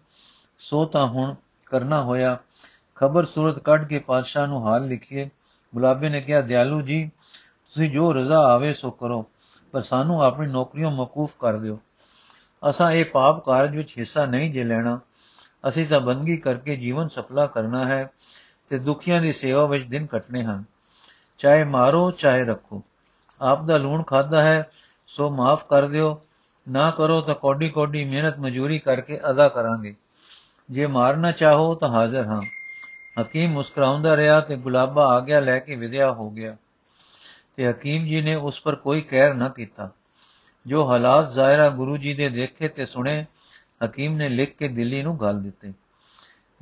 ਸੋ 0.59 0.85
ਤਾਂ 0.85 1.07
ਹੁਣ 1.07 1.35
ਕਰਨਾ 1.67 2.03
ਹੋਇਆ। 2.03 2.39
ਖਬਰ 2.95 3.25
ਸੂਰਤ 3.25 3.59
ਕੱਢ 3.59 3.89
ਕੇ 3.89 3.99
ਪਾਤਸ਼ਾਹ 3.99 4.47
ਨੂੰ 4.47 4.69
ਹਾਲ 4.69 4.87
ਲਿਖੀਏ। 4.87 5.31
ਗੁਲਾਬੇ 5.75 6.09
ਨੇ 6.09 6.21
ਕਿਹਾ, 6.21 6.41
ਦਿਆਲੂ 6.41 6.81
ਜੀ 6.81 7.11
ਤੁਸੀਂ 7.75 7.91
ਜੋ 7.91 8.13
ਰਜ਼ਾ 8.13 8.39
ਆਵੇ 8.39 8.75
ਸੋ 8.75 8.91
ਕਰੋ, 8.91 9.27
ਪਰ 9.73 9.83
ਸਾਨੂੰ 9.83 10.23
ਆਪਣੀ 10.23 10.47
ਨੌਕਰੀਆਂ 10.47 10.91
ਮਕੂਫ 10.91 11.31
ਕਰ 11.39 11.57
ਦਿਓ। 11.57 11.81
ਅਸਾਂ 12.71 12.93
ਇਹ 12.93 13.05
ਪਾਪ 13.05 13.45
ਕਾਰਜ 13.45 13.77
ਵਿੱਚ 13.77 13.95
ਹਿੱਸਾ 13.99 14.27
ਨਹੀਂ 14.27 14.51
ਜੇ 14.51 14.65
ਲੈਣਾ। 14.65 15.01
ਅਸੀਂ 15.69 15.87
ਤਾਂ 15.87 16.01
ਬੰਦਗੀ 16.01 16.37
ਕਰਕੇ 16.37 16.77
ਜੀਵਨ 16.77 17.09
ਸਫਲਾ 17.09 17.47
ਕਰਨਾ 17.47 17.85
ਹੈ 17.85 18.11
ਤੇ 18.69 18.79
ਦੁਖੀਆਂ 18.79 19.23
ਦੀ 19.23 19.33
ਸੇਵਾ 19.33 19.67
ਵਿੱਚ 19.67 19.85
ਦਿਨ 19.85 20.07
ਕੱਟਣੇ 20.07 20.43
ਹਨ। 20.43 20.65
ਚਾਹੇ 21.39 21.65
ਮਾਰੋ, 21.65 22.11
ਚਾਹੇ 22.11 22.45
ਰੱਖੋ। 22.45 22.83
ਆਪ 23.43 23.65
ਦਾ 23.65 23.77
ਲੂਣ 23.77 24.03
ਖਾਦਾ 24.03 24.43
ਹੈ, 24.43 24.71
ਸੋ 25.07 25.31
ਮਾਫ 25.31 25.67
ਕਰ 25.69 25.87
ਦਿਓ। 25.87 26.23
ਨਾ 26.69 26.91
ਕਰੋ 26.91 27.21
ਤਾਂ 27.21 27.35
ਕੋਡੀ 27.35 27.69
ਕੋਡੀ 27.69 28.05
ਮਿਹਨਤ 28.05 28.39
ਮਜ਼ਦੂਰੀ 28.39 28.79
ਕਰਕੇ 28.79 29.21
ਅਦਾ 29.31 29.49
ਕਰਾਂਗੇ। 29.49 29.97
ਜੇ 30.71 30.87
ਮਾਰਨਾ 30.87 31.33
ਚਾਹੋ 31.33 31.75
ਤਾਂ 31.75 31.89
ਹਾਜ਼ਰ 31.89 32.27
ਹਾਂ। 32.27 32.43
ਹਕੀਮ 33.21 33.51
ਮੁਸਕਰਾਉਂਦਾ 33.51 34.17
ਰਿਹਾ 34.17 34.41
ਤੇ 34.41 34.57
ਗੁਲਾਬਾ 34.57 35.07
ਆ 35.07 35.21
ਗਿਆ, 35.21 35.41
ਲੈ 35.41 35.59
ਕੇ 35.59 35.77
ਵਿਦਿਆ 35.77 36.13
ਹੋ 36.13 36.31
ਗਿਆ। 36.31 36.57
ਤੇ 37.57 37.71
ਹਕੀਮ 37.71 38.05
ਜੀ 38.05 38.23
ਨੇ 38.23 38.35
ਉਸ 38.35 38.61
ਪਰ 38.61 38.75
ਕੋਈ 38.75 39.01
ਕਹਿਰ 39.01 39.35
ਨਾ 39.35 39.49
ਕੀਤਾ। 39.49 39.91
ਜੋ 40.67 40.91
ਹਾਲਾਤ 40.91 41.31
ਜ਼ਾਇਰਾ 41.31 41.69
ਗੁਰੂ 41.69 41.97
ਜੀ 41.97 42.15
ਦੇ 42.15 42.29
ਦੇਖੇ 42.29 42.69
ਤੇ 42.69 42.87
ਸੁਣੇ, 42.87 43.27
ਹਕੀਮ 43.85 44.17
ਨੇ 44.17 44.29
ਲਿਖ 44.29 44.57
ਕੇ 44.57 44.69
ਦਿੱਲੀ 44.69 45.03
ਨੂੰ 45.03 45.21
ਗੱਲ 45.21 45.43
ਦਿੱਤੇ। 45.43 45.73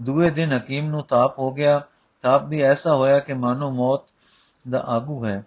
ਦੂਏ 0.00 0.30
ਦਿਨ 0.30 0.56
ਹਕੀਮ 0.56 0.88
ਨੂੰ 0.88 1.02
ਤਾਪ 1.02 1.38
ਹੋ 1.38 1.52
ਗਿਆ। 1.52 1.82
ਤਾਪ 2.22 2.44
ਵੀ 2.44 2.60
ਐਸਾ 2.60 2.94
ਹੋਇਆ 2.94 3.18
ਕਿ 3.18 3.34
ਮਾਨੋ 3.34 3.70
ਮੌਤ 3.70 4.00
ਦਾ 4.70 4.78
ਆਗੂ 4.78 5.26
ਹੈ। 5.26 5.44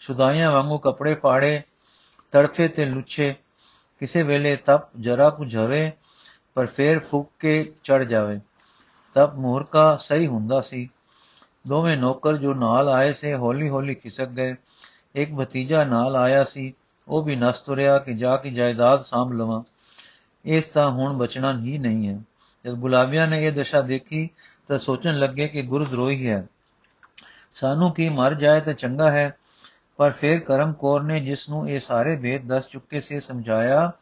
ਸੁਦਾਈਆਂ 0.00 0.52
ਵਾਂਗੂ 0.52 0.78
ਕੱਪੜੇ 0.78 1.14
ਪਾੜੇ, 1.14 1.62
ਤੜਫੇ 2.32 2.68
ਤੇ 2.68 2.84
ਲੁੱਛੇ। 2.84 3.34
ਕਿਸੇ 3.98 4.22
ਵੇਲੇ 4.22 4.56
ਤਪ 4.56 4.96
ਜਰਾ 5.00 5.30
ਕੁ 5.30 5.44
ਝਵੇ 5.44 5.92
ਪਰ 6.54 6.66
ਫੇਰ 6.66 6.98
ਫੁੱਕ 6.98 7.30
ਕੇ 7.38 7.72
ਚੜ 7.84 8.04
ਜਾਵੇ। 8.04 8.40
ਤਪ 9.14 9.34
ਮੂਰਕਾ 9.34 9.96
ਸਹੀ 9.96 10.26
ਹੁੰਦਾ 10.26 10.60
ਸੀ। 10.60 10.88
ਦੋਵੇਂ 11.68 11.96
ਨੌਕਰ 11.96 12.36
ਜੋ 12.36 12.54
ਨਾਲ 12.54 12.88
ਆਏ 12.88 13.12
ਸੇ 13.12 13.34
ਹੌਲੀ 13.34 13.68
ਹੌਲੀ 13.68 13.94
ਖਿਸਕ 13.94 14.28
ਗਏ। 14.28 14.54
ਇੱਕ 15.14 15.34
ਭਤੀਜਾ 15.34 15.84
ਨਾਲ 15.84 16.16
ਆਇਆ 16.16 16.44
ਸੀ, 16.44 16.74
ਉਹ 17.08 17.22
ਵੀ 17.22 17.36
ਨਸ 17.36 17.60
ਤੁਰਿਆ 17.60 17.98
ਕਿ 17.98 18.14
ਜਾ 18.14 18.36
ਕੇ 18.36 18.50
ਜਾਇਦਾਦ 18.50 19.02
ਸਾਂਭ 19.02 19.32
ਲਵਾਂ। 19.32 19.62
ਇਸ 20.44 20.64
ਤਾਂ 20.64 20.90
ਹੁਣ 20.90 21.16
ਬਚਣਾ 21.16 21.60
ਹੀ 21.60 21.78
ਨਹੀਂ 21.78 22.08
ਹੈ। 22.08 22.20
ਜਦ 22.64 22.74
ਗੁਲਾਬੀਆਂ 22.74 23.28
ਨੇ 23.28 23.46
ਇਹ 23.46 23.52
ਦਸ਼ਾ 23.52 23.80
ਦੇਖੀ, 23.80 24.30
ਤਾਂ 24.68 24.78
ਸੋਚਣ 24.78 25.18
ਲੱਗੇ 25.18 25.48
ਕਿ 25.48 25.62
ਗੁਰਦਰੋਹੀ 25.62 26.30
ਹੈ। 26.30 26.46
ਸਾਨੂੰ 27.54 27.92
ਕੀ 27.92 28.08
ਮਰ 28.08 28.34
ਜਾਏ 28.34 28.60
ਤਾਂ 28.60 28.72
ਚੰਗਾ 28.72 29.10
ਹੈ, 29.10 29.36
ਪਰ 29.96 30.10
ਫਿਰ 30.10 30.40
ਕਰਮ 30.40 30.72
ਕੌਰ 30.72 31.02
ਨੇ 31.02 31.20
ਜਿਸ 31.20 31.48
ਨੂੰ 31.48 31.68
ਇਹ 31.68 31.80
ਸਾਰੇ 31.80 32.16
ਭੇਦ 32.16 32.46
ਦੱਸ 32.46 32.68
ਚੁੱਕੇ 32.68 33.00
ਸੀ 33.00 33.20
ਸਮਝਾਇਆ 33.20 33.92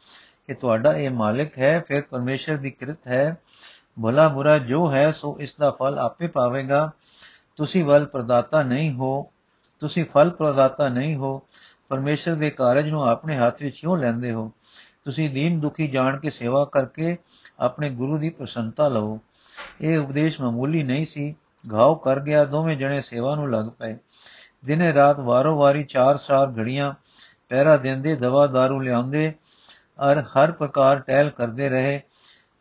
ਕਿ 0.47 0.55
ਤੁਹਾਡਾ 0.55 0.93
ਇਹ 0.93 1.11
ਮਾਲਕ 1.11 1.59
ਹੈ, 1.59 1.81
ਫਿਰ 1.81 2.03
ਪਰਮੇਸ਼ਰ 2.03 2.57
ਦੀ 2.57 2.71
ਕਿਰਤ 2.71 3.07
ਹੈ। 3.07 3.37
ਭਲਾ 4.03 4.29
ਬੁਰਾ 4.29 4.59
ਜੋ 4.59 4.93
ਹੈ, 4.93 5.13
ਸੋ 5.13 5.37
ਇਸ 5.41 5.55
ਦਾ 5.55 5.71
ਫਲ 5.71 5.99
ਆਪੇ 5.99 6.29
ਪਾਵੇਗਾ। 6.29 6.91
ਤੁਸੀਂ 7.57 7.85
ਵੱਲ 7.85 8.07
ਪ੍ਰਦਾਤਾ 8.07 8.63
ਨਹੀਂ 8.63 8.93
ਹੋ 8.93 9.31
ਤੁਸੀਂ 9.81 10.05
ਫਲ 10.05 10.31
ਪ੍ਰਦਾਤਾ 10.31 10.89
ਨਹੀਂ 10.89 11.17
ਹੋ, 11.17 11.43
ਪਰਮੇਸ਼ਰ 11.89 12.35
ਦੇ 12.35 12.51
ਕਾਰਜ 12.51 12.89
ਨੂੰ 12.89 13.09
ਆਪਣੇ 13.09 13.37
ਹੱਥ 13.37 13.63
ਵਿੱਚ 13.63 13.81
ਕਿਉਂ 13.81 13.97
ਲੈਂਦੇ 13.97 14.33
ਹੋ। 14.33 14.53
ਤੁਸੀਂ 15.05 15.31
ਦੀਨ 15.31 15.61
ਦੁਖੀ 15.61 15.89
ਜਾਣ 15.89 16.19
ਕੇ 16.19 16.31
ਸੇਵਾ 16.31 16.65
ਕਰਕੇ 16.65 17.17
ਆਪਣੇ 17.61 17.91
ਗੁਰੂ 17.91 18.19
ਦੀ 18.19 18.31
ਪ੍ਰਸੰਨਤਾ 18.31 18.89
ਲਵੋ। 18.89 19.21
ਇਹ 19.81 19.99
ਉਪਦੇਸ਼ 19.99 20.41
ਮਾਮੂਲੀ 20.41 20.83
ਨਹੀਂ 20.83 21.07
ਸੀ। 21.07 21.37
ਘਾਉ 21.73 21.95
ਕਰ 21.95 22.21
ਗਿਆ, 22.21 22.45
ਦੋਵੇਂ 22.45 22.77
ਜਣੇ 22.77 23.03
ਸੇਵਾ 23.03 23.35
ਨੂੰ 23.35 23.51
ਲੱਗ 23.51 23.67
ਪਏ। 23.67 23.97
ਦਿਨੇ 24.65 24.95
ਰਾਤ 24.95 25.21
ਵਾਰੋ 25.21 25.59
ਵਾਰੀ 25.59 25.85
ਚਾਰ 25.85 26.19
ਚਾਰ 26.19 26.53
ਘੜੀਆਂ 26.61 26.95
ਪਹਿਰਾ 27.49 27.77
ਦਿੰਦੇ, 27.77 28.17
ਦਵਾ 28.17 28.47
दारू 28.47 28.81
ਲਿਆਉਂਦੇ 28.81 29.33
ਔਰ 30.01 30.19
ਹਰ 30.19 30.53
ਪ੍ਰਕਾਰ 30.53 31.01
ਟਹਿਲ 31.01 31.31
ਕਰਦੇ 31.31 31.69
ਰਹੇ। 31.69 32.01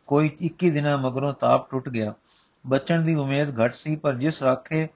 ਕੋਈ 0.06 0.30
21 0.40 0.70
ਦਿਨਾਂ 0.70 0.98
ਮਗਰੋਂ 0.98 1.34
ਤਾਪ 1.34 1.70
ਟੁੱਟ 1.70 1.88
ਗਿਆ। 1.88 2.14
ਬਚਣ 2.66 3.02
ਦੀ 3.02 3.14
ਉਮੀਦ 3.14 3.64
ਘਟ 3.64 3.74
ਸੀ, 3.74 3.96
ਪਰ 3.96 4.14
ਜਿਸ 4.14 4.42
ਰਾਖੇ 4.42 4.88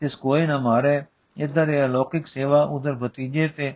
ਤਿਸ 0.00 0.14
ਕੋਈ 0.14 0.46
ਨਾ 0.46 0.58
ਮਾਰੇ 0.58 1.02
ਇਧਰ 1.36 1.68
ਇਹ 1.68 1.84
ਅਲੌਕਿਕ 1.84 2.26
ਸੇਵਾ 2.26 2.62
ਉਧਰ 2.62 2.94
ਭਤੀਜੇ 2.94 3.48
ਤੇ 3.48 3.74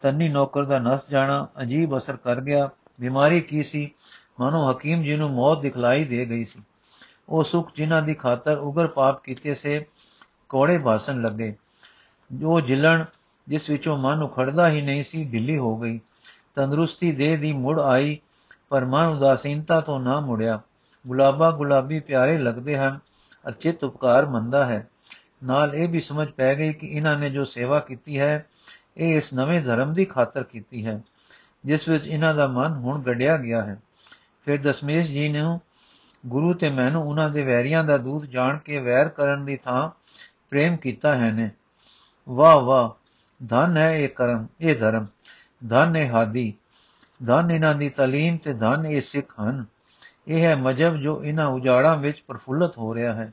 ਤੰਨੀ 0.00 0.28
ਨੌਕਰ 0.28 0.64
ਦਾ 0.64 0.78
ਨਸ 0.78 1.10
ਜਾਣਾ 1.10 1.48
ਅਜੀਬ 1.62 1.98
ਅਸਰ 1.98 2.16
ਕਰ 2.16 2.40
ਗਿਆ। 2.40 2.70
ਬਿਮਾਰੀ 3.00 3.40
ਕੀ 3.40 3.62
ਸੀ? 3.62 3.90
ਮਾਨੋ 4.40 4.72
ਹਕੀਮ 4.72 5.02
ਜੀ 5.02 5.16
ਨੂੰ 5.16 5.30
ਮੌਤ 5.30 5.60
ਦਿਖਲਾਈ 5.60 6.04
ਦੇ 6.04 6.26
ਗਈ 6.26 6.44
ਸੀ। 6.44 6.60
ਉਹ 7.28 7.44
ਸੁਖ 7.44 7.70
ਜਿਨ੍ਹਾਂ 7.76 8.02
ਦੀ 8.02 8.14
ਖਾਤਰ 8.14 8.58
ਉਗਰ 8.58 8.86
ਪਾਪ 8.86 9.22
ਕੀਤੇ 9.22 9.54
ਸੇ 9.54 9.86
ਕੋੜੇ 10.48 10.78
ਭਾਸਣ 10.78 11.22
ਲੱਗੇ। 11.22 11.56
ਜੋ 12.32 12.60
ਜਿਲਣ, 12.60 13.04
ਜਿਸ 13.48 13.70
ਵਿੱਚੋਂ 13.70 13.98
ਮਨ 13.98 14.22
ਉਖੜਦਾ 14.22 14.68
ਹੀ 14.68 14.82
ਨਹੀਂ 14.82 15.04
ਸੀ, 15.04 15.24
ਢਿੱਲੀ 15.24 15.58
ਹੋ 15.58 15.76
ਗਈ। 15.76 16.00
ਤੰਦਰੁਸਤੀ 16.54 17.12
ਦੇ 17.12 17.36
ਦੀ 17.36 17.52
ਮੁੜ 17.52 17.80
ਆਈ, 17.80 18.18
ਪਰ 18.68 18.84
ਮਨ 18.84 19.06
ਉਦਾਸੀਨਤਾ 19.06 19.80
ਤੋਂ 19.80 20.00
ਨਾ 20.00 20.20
ਮੁੜਿਆ। 20.20 20.60
ਗੁਲਾਬਾ 21.06 21.50
ਗੁਲਾਬੀ 21.50 22.00
ਪਿਆਰੇ 22.00 22.38
ਲੱਗਦੇ 22.38 22.78
ਹਨ 22.78 22.98
ਅਰ 23.48 23.52
ਚਿਤ 23.52 23.84
ਉਪਕਾਰ 23.84 24.26
ਮੰਦਾ 24.26 24.66
ਹੈ। 24.66 24.89
ਨਾਲ 25.44 25.74
ਇਹ 25.74 25.88
ਵੀ 25.88 26.00
ਸਮਝ 26.00 26.28
ਪੈ 26.28 26.54
ਗਈ 26.54 26.72
ਕਿ 26.72 26.86
ਇਹਨਾਂ 26.86 27.16
ਨੇ 27.18 27.30
ਜੋ 27.30 27.44
ਸੇਵਾ 27.44 27.80
ਕੀਤੀ 27.80 28.20
ਹੈ, 28.20 28.46
ਇਹ 28.96 29.16
ਇਸ 29.16 29.34
ਨਵੇਂ 29.34 29.62
ਧਰਮ 29.62 29.94
ਦੀ 29.94 30.04
ਖਾਤਰ 30.04 30.44
ਕੀਤੀ 30.44 30.86
ਹੈ, 30.86 31.00
ਜਿਸ 31.64 31.88
ਵਿੱਚ 31.88 32.06
ਇਹਨਾਂ 32.06 32.34
ਦਾ 32.34 32.46
ਮਨ 32.46 32.72
ਹੁਣ 32.72 33.02
ਗੜਿਆ 33.02 33.36
ਗਿਆ 33.36 33.62
ਹੈ। 33.62 33.80
ਫਿਰ 34.44 34.62
ਦਸਮੇਸ਼ 34.62 35.06
ਜੀ 35.06 35.28
ਨੇ 35.28 35.42
ਗੁਰੂ 36.26 36.54
ਤੇ 36.54 36.70
ਮੈਨੂੰ 36.70 37.02
ਉਹਨਾਂ 37.02 37.30
ਦੇ 37.30 37.42
ਵੈਰੀਆਂ 37.42 37.84
ਦਾ 37.84 37.98
ਦੂਤ 37.98 38.24
ਜਾਣ 38.24 38.58
ਕੇ 38.58 38.78
ਵੈਰ 38.78 39.08
ਕਰਨ 39.08 39.44
ਦੀ 39.44 39.56
ਥਾਂ 39.56 39.90
ਪ੍ਰੇਮ 40.50 40.76
ਕੀਤਾ 40.76 41.16
ਹੈ 41.16 41.30
ਨੇ। 41.32 41.50
ਵਾਹ 42.28 42.56
ਵਾਹ, 42.56 42.88
ਧਨ 43.46 43.76
ਹੈ 43.76 43.96
ਇਹ 43.96 44.08
ਕਰਮ, 44.08 44.46
ਇਹ 44.60 44.76
ਧਰਮ। 44.76 45.06
ਧਨ 45.68 45.96
ਹੈ 45.96 46.08
ਹਾਦੀ। 46.08 46.54
ਧਨ 47.26 47.50
ਇਹਨਾਂ 47.50 47.74
ਦੀ 47.74 47.88
ਤਾਲੀਮ 47.88 48.36
ਤੇ 48.36 48.54
ਧਨ 48.54 48.86
ਇਹ 48.86 49.00
ਸਿੱਖ 49.00 49.34
ਹਨ। 49.40 49.64
ਇਹ 50.28 50.42
ਹੈ 50.42 50.56
ਮਜਬ 50.56 50.96
ਜੋ 50.96 51.24
ਇਹਨਾਂ 51.24 51.46
ਉਜਾੜਾਂ 51.46 51.96
ਵਿੱਚ 51.96 52.24
ਪ੍ਰਫੁੱਲਤ 52.28 52.78
ਹੋ 52.78 52.94
ਰਿਹਾ 52.94 53.12
ਹੈ। 53.12 53.32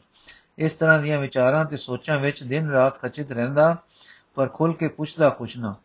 ਇਸ 0.57 0.73
ਤਰ੍ਹਾਂ 0.73 0.99
ਦੀਆਂ 0.99 1.19
ਵਿਚਾਰਾਂ 1.19 1.65
ਤੇ 1.65 1.77
ਸੋਚਾਂ 1.77 2.17
ਵਿੱਚ 2.17 2.43
ਦਿਨ 2.43 2.69
ਰਾਤ 2.69 3.01
ਖਚਿਤ 3.01 3.31
ਰਹਿੰਦਾ, 3.31 3.77
ਪਰ 4.35 4.47
ਖੁੱਲ 4.47 4.73
ਕੇ 4.73 4.87
ਪੁੱਛਦਾ 4.87 5.29
ਕੁਛ 5.29 5.57
ਨਾ। 5.57 5.75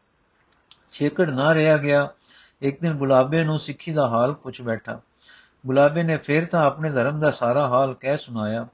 ਛੇਕੜ 0.93 1.31
ਨਾ 1.31 1.55
ਰਿਹਾ 1.55 1.77
ਗਿਆ। 1.77 2.09
ਇੱਕ 2.63 2.81
ਦਿਨ 2.81 2.93
ਗੁਲਾਬੇ 2.93 3.45
ਨੂੰ 3.45 3.59
ਸਿੱਖੀ 3.59 3.93
ਦਾ 3.93 4.09
ਹਾਲ 4.09 4.35
ਪੁੱਛ 4.35 4.63
ਬੈਠਾ। 4.63 5.01
ਗੁਲਾਬੇ 5.67 6.03
ਨੇ 6.03 6.17
ਫੇਰ 6.17 6.45
ਤਾਂ 6.45 6.63
ਆਪਣੇ 6.63 6.91
ਧਰਮ 6.91 7.21
ਦਾ 7.21 7.31
ਸਾਰਾ 7.31 7.67
ਹਾਲ 7.69 7.95
ਕਹਿ 7.95 8.17
ਸੁਣਾਇਆ। 8.17 8.67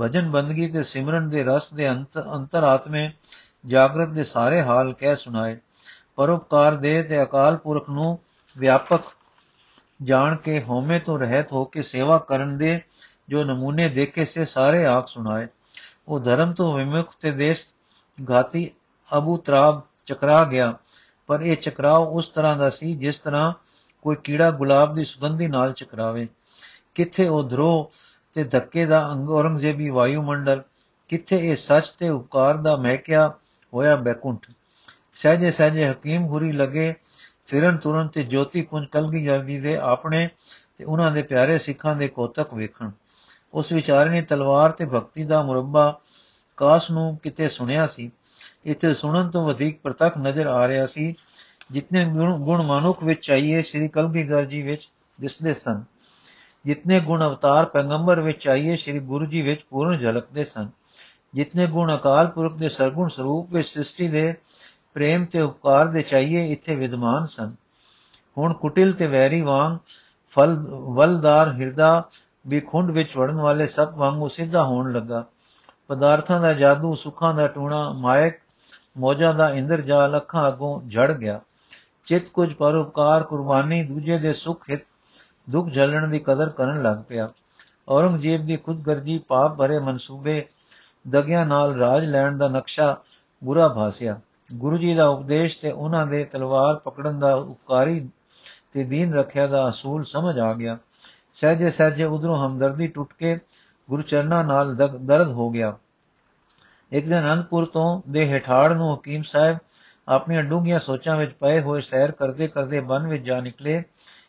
ਭਜਨ 0.00 0.30
ਬੰਦਗੀ 0.30 0.68
ਤੇ 0.68 0.82
ਸਿਮਰਨ 0.82 1.28
ਦੇ 1.28 1.44
ਰਸ 1.44 1.72
ਦੇ 1.72 1.90
ਅੰਤ 1.90 2.18
ਅੰਤਰਾਤਮੇ 2.18 3.10
ਜਾਗਰਤ 3.66 4.08
ਦੇ 4.08 4.24
ਸਾਰੇ 4.24 4.62
ਹਾਲ 4.62 4.92
ਕਹਿ 4.92 5.16
ਸੁਣਾਏ। 5.16 5.58
ਪਰਉਪਕਾਰ 6.16 6.74
ਦੇ 6.74 7.02
ਤੇ 7.02 7.22
ਅਕਾਲ 7.22 7.56
ਪੁਰਖ 7.56 7.90
ਨੂੰ 7.90 8.18
ਵਿਆਪਕ 8.58 9.00
ਜਾਣ 10.02 10.36
ਕੇ 10.36 10.62
ਹਉਮੈ 10.62 10.98
ਤੋਂ 10.98 11.18
ਰਹਿਤ 11.18 11.52
ਹੋ 11.52 11.64
ਕੇ 11.64 11.82
ਸੇਵਾ 11.82 12.18
ਕਰਨ 12.18 12.58
ਦੇ 12.58 12.80
ਜੋ 13.28 13.44
ਨਮੂਨੇ 13.44 13.88
ਦੇਖੇ 13.88 14.24
ਸੇ 14.24 14.44
ਸਾਰੇ 14.44 14.84
ਆਖ 14.84 15.08
ਸੁਣਾਏ। 15.08 15.46
ਉਹ 16.08 16.20
ਧਰਮ 16.20 16.52
ਤੋਂ 16.52 16.76
ਵਿਮੁਖ 16.76 17.14
ਤੇ 17.20 17.30
ਦੇਸ਼ 17.30 17.64
ਘਾਤੀ 18.30 18.70
ਅਬੂ 19.18 19.36
ਤਰਾਬ 19.36 19.82
ਚਕਰਾ 20.06 20.44
ਗਿਆ। 20.44 20.78
ਪਰ 21.26 21.40
ਇਹ 21.40 21.56
ਚਕਰਾਓ 21.56 22.04
ਉਸ 22.04 22.28
ਤਰ੍ਹਾਂ 22.28 22.56
ਦਾ 22.56 22.70
ਸੀ, 22.70 22.94
ਜਿਸ 22.94 23.18
ਤਰ੍ਹਾਂ 23.18 23.52
ਕੋਈ 24.02 24.16
ਕੀੜਾ 24.24 24.50
ਗੁਲਾਬ 24.50 24.94
ਦੀ 24.94 25.04
ਸੁਗੰਧੀ 25.04 25.46
ਨਾਲ 25.46 25.72
ਚਕਰਾਵੇ। 25.72 26.28
ਕਿੱਥੇ 26.94 27.28
ਉਹ 27.28 27.48
ਧਰੋ 27.48 27.90
ਤੇ 28.34 28.44
ਧੱਕੇ 28.44 28.86
ਦਾ 28.86 29.12
ਅੰਗ 29.12 29.30
ਔਰੰਗਜ਼ੇਬੀ 29.30 29.90
ਵਾਯੂਮੰਡਲ, 29.90 30.62
ਕਿੱਥੇ 31.08 31.50
ਇਹ 31.50 31.56
ਸੱਚ 31.56 31.90
ਤੇ 31.90 32.08
ਉਪਕਾਰ 32.08 32.56
ਦਾ 32.56 32.76
ਮਹਿਕਿਆ 32.76 33.34
ਹੋਇਆ 33.74 33.96
ਬੈਕੁੰਠ। 33.96 34.46
ਸਹਜੇ 35.14 35.50
ਸਹਜੇ 35.50 35.90
ਹਕੀਮ 35.90 36.24
ਹੁਰੀ 36.24 36.52
ਲਗੇ, 36.52 36.94
ਫਿਰਨ 37.46 37.76
ਤੁਰਨ 37.76 38.08
ਤੇ 38.08 38.22
ਜੋਤੀ 38.22 38.62
ਪੁੰਜ 38.62 38.86
ਕਲਗੀ 38.86 39.24
ਜਲਦੀ 39.24 39.60
ਦੇ 39.60 39.76
ਆਪਣੇ 39.76 40.28
ਤੇ 40.76 40.84
ਉਹਨਾਂ 40.84 41.10
ਦੇ 41.10 41.22
ਪਿਆਰੇ 41.22 41.58
ਸਿੱਖਾਂ 41.58 41.96
ਦੇ 41.96 42.08
ਕੋਤਕ 42.08 42.54
ਵੇਖਣ। 42.54 42.90
ਉਸ 43.54 43.72
ਵਿਚਾਰਨੀ 43.72 44.20
ਤਲਵਾਰ 44.22 44.70
ਤੇ 44.70 44.86
ਭਗਤੀ 44.86 45.24
ਦਾ 45.24 45.42
ਮੁਰੱਬਾ 45.42 46.00
ਕਾਸ 46.56 46.90
ਨੂੰ 46.90 47.16
ਕਿਤੇ 47.22 47.48
ਸੁਣਿਆ 47.48 47.86
ਸੀ। 47.86 48.10
ਇਥੇ 48.66 48.94
ਸੁਣਨ 48.94 49.30
ਤੋਂ 49.30 49.46
ਵਧੇਕ 49.46 49.80
ਪ੍ਰਤੱਖ 49.80 50.18
ਨਜ਼ਰ 50.18 50.46
ਆ 50.46 50.68
ਰਿਹਾ 50.68 50.86
ਸੀ, 50.86 51.14
ਜਿਤਨੇ 51.70 52.04
ਗੁਣ 52.04 52.62
ਮਨੁੱਖ 52.62 53.04
ਵਿੱਚ 53.04 53.26
ਚਾਹੀਏ 53.26 53.62
ਸ੍ਰੀ 53.62 53.88
ਕਲਗੀਧਰ 53.88 54.44
ਜੀ 54.44 54.62
ਵਿੱਚ 54.62 54.88
ਦਿਸਦੇ 55.20 55.54
ਸਨ। 55.54 55.84
ਜਿਤਨੇ 56.64 57.00
ਗੁਣ 57.00 57.24
ਅਵਤਾਰ 57.26 57.64
ਪੈਗੰਬਰ 57.64 58.20
ਵਿੱਚ 58.20 58.42
ਚਾਹੀਏ 58.44 58.76
ਸ੍ਰੀ 58.76 58.98
ਗੁਰੂ 58.98 59.26
ਜੀ 59.26 59.42
ਵਿੱਚ 59.42 59.64
ਪੂਰਨ 59.70 59.98
ਝਲਕਦੇ 59.98 60.44
ਸਨ। 60.44 60.68
ਜਿਤਨੇ 61.34 61.66
ਗੁਣ 61.66 61.94
ਅਕਾਲ 61.94 62.26
ਪੁਰਖ 62.26 62.54
ਦੇ 62.54 62.68
ਸਰਗੁਣ 62.68 63.08
ਸਰੂਪ 63.08 63.52
ਵਿੱਚ 63.52 63.68
ਸ੍ਰਿਸ਼ਟੀ 63.68 64.08
ਦੇ 64.08 64.34
ਪ੍ਰੇਮ 64.94 65.24
ਤੇ 65.24 65.40
ਉਪਕਾਰ 65.40 65.86
ਦੇ 65.86 66.02
ਚਾਹੀਏ, 66.02 66.52
ਇੱਥੇ 66.52 66.76
ਵਿਦਮਾਨ 66.76 67.24
ਸਨ। 67.24 67.54
ਹੁਣ 68.38 68.52
ਕੁਟਿਲ 68.52 68.92
ਤੇ 68.92 69.06
ਵੈਰੀ 69.06 69.40
ਵਾਂਗ 69.40 69.78
ਫਲ, 70.28 70.56
ਵਲਦਾਰ 70.70 71.52
ਹਿਰਦਾ 71.52 72.08
ਵੀ 72.46 72.60
ਖੁੰਡ 72.60 72.90
ਵਿੱਚ 72.90 73.16
ਵੜਨ 73.16 73.34
ਵਾਲੇ 73.34 73.66
ਸਭ 73.66 73.92
ਵਾਂਗੂ 73.96 74.28
ਸਿੱਧਾ 74.28 74.64
ਹੋਣ 74.64 74.92
ਲੱਗਾ। 74.92 75.24
ਪਦਾਰਥਾਂ 75.88 76.40
ਦਾ 76.40 76.52
ਜਾਦੂ, 76.52 76.94
ਸੁੱਖਾਂ 76.94 77.34
ਦਾ 77.34 77.46
ਟੂਣਾ, 77.46 77.92
ਮਾਇਕ, 77.92 78.34
ਮੋਜਾਂ 78.98 79.34
ਦਾ 79.34 79.50
ਇੰਦਰਜਾਲ 79.50 80.16
ਅੱਖਾਂ 80.16 80.48
ਅਗੋਂ 80.48 80.88
ਝੜ 80.88 81.12
ਗਿਆ। 81.12 81.40
ਚਿਤ 82.04 82.28
ਕੁਝ 82.28 82.54
ਪਰਉਪਕਾਰ, 82.54 83.22
ਕੁਰਬਾਨੀ, 83.22 83.84
ਦੂਜੇ 83.84 84.18
ਦੇ 84.18 84.32
ਸੁਖ 84.32 84.64
ਹਿਤ, 84.70 84.80
ਦੁੱਖ 85.50 85.72
ਝੱਲਣ 85.72 86.08
ਦੀ 86.08 86.18
ਕਦਰ 86.18 86.48
ਕਰਨ 86.48 86.82
ਲੱਗ 86.82 86.96
ਪਿਆ। 87.08 87.28
ਔਰੰਗਜ਼ੇਬ 87.88 88.46
ਦੀ 88.46 88.56
ਖੁਦਗਰਜੀ 88.56 89.18
ਪਾਪ 89.18 89.56
ਭਰੇ 89.56 89.78
ਮਨਸੂਬੇ 89.78 90.46
ਦਗਿਆਂ 91.08 91.46
ਨਾਲ 91.46 91.74
ਰਾਜ 91.74 92.04
ਲੈਣ 92.04 92.38
ਦਾ 92.38 92.48
ਨਕਸ਼ਾ 92.48 92.96
ਬੁਰਾ 93.44 93.68
ਭਾਸਿਆ। 93.68 94.20
ਗੁਰੂ 94.54 94.78
ਜੀ 94.78 94.94
ਦਾ 94.94 95.08
ਉਪਦੇਸ਼ 95.08 95.58
ਤੇ 95.58 95.72
ਉਹਨਾਂ 95.72 96.06
ਦੇ 96.06 96.24
ਤਲਵਾਰ 96.24 96.76
ਪਕੜਨ 96.76 97.18
ਦਾ 97.18 97.34
ਉਪਕਾਰੀ 97.34 98.08
ਤੇ 98.72 98.84
ਦੀਨ 98.84 99.14
ਰੱਖਿਆ 99.14 99.46
ਦਾ 99.46 99.68
ਅਸੂਲ 99.68 100.04
ਸਮਝ 100.04 100.38
ਆ 100.38 100.52
ਗਿਆ। 100.52 100.78
ਸਹਜੇ 101.34 101.70
ਸਹਜੇ 101.70 102.04
ਉਧਰੋਂ 102.04 102.36
ਹਮਦਰਦੀ 102.36 102.86
ਟੁੱਟ 102.86 103.12
ਕੇ 103.12 103.38
ਗੁਰੂ 103.88 104.02
ਚਰਨਾਂ 104.02 104.42
ਨਾਲ 104.44 104.74
ਦਰਦ 104.76 105.30
ਹੋ 105.30 105.48
ਗਿਆ। 105.50 105.76
ਇੱਕ 106.92 107.06
ਦਿਨ 107.06 107.18
ਅਨੰਦਪੁਰ 107.20 107.64
ਤੋਂ 107.64 108.00
ਦੇ 108.08 108.26
ਹਠਾੜ 108.32 108.72
ਨੂੰ 108.72 108.94
ਹਕੀਮ 108.94 109.22
ਸਾਹਿਬ 109.22 109.58
ਆਪਣੀਆਂ 110.08 110.42
ਡੂੰਘੀਆਂ 110.42 110.78
ਸੋਚਾਂ 110.80 111.16
ਵਿੱਚ 111.16 111.32
ਪਏ 111.32 111.60
ਹੋਏ 111.60 111.80
ਸੈਰ 111.80 112.10
ਕਰਦੇ 112.10 112.48
ਕਰਦੇ 112.48 112.80
ਬਨ 112.80 113.06
ਵਿੱਚ 113.06 113.24
ਜਾ 113.24 113.40
ਨਿਕਲੇ, 113.40 113.82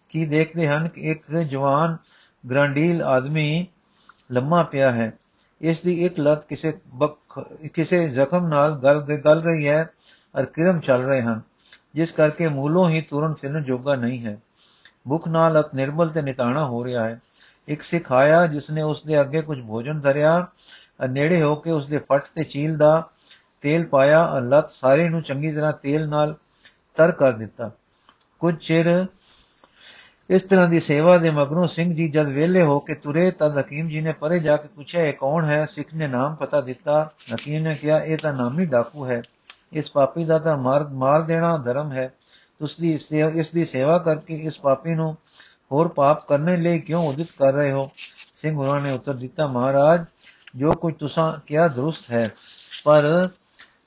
ਕੀ 0.10 0.26
ਦੇਖਦੇ 0.26 0.68
ਹਨ 0.68 0.88
ਕਿ 0.88 1.02
ਇੱਕ 1.02 1.32
ਜਵਾਨ 1.34 1.98
ਗ੍ਰਾਂਡੀਲ 2.44 3.02
ਆਦਮੀ 3.04 3.68
ਲੰਮਾ 4.32 4.64
ਪਿਆ 4.64 4.92
ਹੈ। 4.92 5.12
ਇਸ 5.62 5.82
ਦੀ 5.82 5.94
ਇੱਕ 6.06 6.20
ਲੱਤ 6.20 6.46
ਕਿਸੇ 6.46 6.72
ਕਿਸੇ 7.74 8.08
ਜ਼ਖਮ 8.10 8.48
ਨਾਲ 8.48 8.76
ਗਲ 8.80 9.02
ਗਲ 9.18 9.42
ਰਹੀ 9.42 9.68
ਹੈ 9.68 9.84
ਅਰ 10.40 10.46
ਕਿਰਮ 10.46 10.80
ਚੱਲ 10.80 11.04
ਰਹੇ 11.04 11.22
ਹਨ, 11.22 11.42
ਜਿਸ 11.96 12.12
ਕਰਕੇ 12.12 12.48
ਮੂਲੋਂ 12.48 12.88
ਹੀ 12.90 13.02
ਤੁਰਨ 13.02 13.34
ਫਿਰਨ 13.34 13.64
ਜੋਗਾ 13.64 13.96
ਨਹੀਂ 13.96 14.26
ਹੈ। 14.26 14.38
ਭੁੱਖ 15.06 15.28
ਨਾਲ 15.28 15.60
ਅਤ 15.60 15.76
ਨਿਰਮਲ 15.76 16.10
ਤੇ 16.10 16.22
ਨਿਤਾਣਾ 16.22 16.66
ਹੋ 16.66 16.84
ਰਿਹਾ 16.86 17.04
ਹੈ। 17.06 17.20
ਇੱਕ 17.68 17.82
ਸਿੱਖ 17.82 18.12
ਆਇਆ 18.12 18.46
ਜਿਸ 18.48 18.70
ਨੇ 18.70 18.82
ਉਸ 18.82 19.04
ਦੇ 19.04 19.22
ਅੱਗੇ 19.22 19.42
ਕੁਝ 19.42 19.60
ਭੋਜਨ 19.62 20.00
ਧਰਿਆ 20.00 20.48
ਨੇੜੇ 21.10 21.42
ਹੋ 21.42 21.56
ਕੇ 21.56 21.72
ਉਸ 21.72 21.88
ਦੇ 21.88 21.98
ਫੱਟ 21.98 22.28
ਤੇ 22.36 22.44
ਚੀਲ 22.44 22.78
ਦਾ 22.78 23.10
ਤੇਲ 23.62 23.86
ਪਾਇਆ 23.86 24.26
ਔਰ 24.26 24.42
ਲੱਤ 24.42 24.70
ਸਾਰੇ 24.70 25.10
ਨੂੰ 25.10 25.22
ਚੰਗੀ 25.22 25.52
ਤਰ੍ਹਾਂ 25.52 25.74
ਤੇਲ 25.74 26.08
ਨਾਲ 26.10 26.36
ਤਰ 26.96 27.12
ਕਰ 27.12 27.32
ਦਿੱਤਾ। 27.32 27.72
ਕੁਝ 28.40 28.56
ਚਿਰ 28.56 29.06
ਇਸ 30.30 30.44
ਤਰ੍ਹਾਂ 30.44 30.68
ਦੀ 30.68 30.80
ਸੇਵਾ 30.80 31.18
ਦੇ 31.18 31.30
ਮਗਰੋਂ 31.30 31.68
ਸਿੰਘ 31.68 31.94
ਜੀ 31.96 32.08
ਜਦ 32.10 32.28
ਵੇਲੇ 32.28 32.62
ਹੋ 32.62 32.80
ਕੇ 32.80 32.94
ਤੁਰੇ 32.94 33.32
ਤਦ 33.32 33.58
ਹਕੀਮ 33.60 33.90
ਜੀ 33.90 34.02
ਨੇ 34.02 34.14
ਪਰੇ 34.14 34.40
ਜਾ 34.40 34.58
ਕੇ 34.58 34.68
ਪੁੱਛਿਆ, 34.68 35.04
ਇਹ 35.04 35.14
ਕੌਣ 35.14 35.46
ਹੈ? 35.46 35.66
ਸਿੱਖ 35.66 35.94
ਨੇ 35.94 36.08
ਨਾਮ 36.08 36.36
ਪਤਾ 36.36 36.62
ਦਿੱਤਾ। 36.62 37.10
ਹਕੀਮ 37.36 37.64
ਨੇ 37.64 37.76
ਕਿਹਾ, 37.76 38.00
ਇਹ 38.00 38.18
ਤਾਂ 38.18 38.34
ਨਾਮੀ 38.34 38.66
ਡਾਕੂ 38.66 39.06
ਹੈ। 39.06 39.22
ਇਸ 39.74 39.92
ਪਾਪੀ 39.92 40.26
ਦਾ 40.26 40.40
ਤਾਂ 40.40 40.58
ਮਾਰ 40.58 40.88
ਮਾਰ 40.88 41.22
ਦੇਣਾ 41.22 41.58
ਧਰਮ 41.58 41.92
ਹੈ। 41.92 42.14
ਤੁਸੀਂ 42.60 42.98
ਇਸ 43.34 43.50
ਦੀ 43.50 43.66
ਸੇਵਾ 43.66 43.98
ਕਰਕੇ 43.98 44.36
ਇਸ 44.36 44.60
ਪਾਪੀ 44.60 44.94
ਨੂੰ 44.94 45.16
ਹੋਰ 45.72 45.88
ਪਾਪ 45.88 46.28
ਕਰਨੇ 46.28 46.58
ਲਈ 46.58 46.80
ਕਿਉਂ 46.80 47.08
ਉਦਿਤ 47.08 47.28
ਕਰ 47.40 47.54
ਰਹੇ 47.54 47.72
ਹੋ? 47.72 47.90
ਸਿੰਘ 48.36 48.58
ਉਹਨਾਂ 48.58 48.80
ਨੇ 48.82 48.92
ਉੱਤਰ 48.92 49.14
ਦਿੱਤਾ, 49.14 49.48
ਮਹਾਰਾਜ, 49.48 50.06
ਜੋ 50.56 50.72
ਕੁਝ 50.72 50.94
ਤੁਸੀਂ 50.96 51.32
ਕਿਹਾ 51.48 51.68
ਦਰੁਸਤ 51.68 52.12
ਹੈ, 52.12 52.34
ਪਰ 52.84 53.30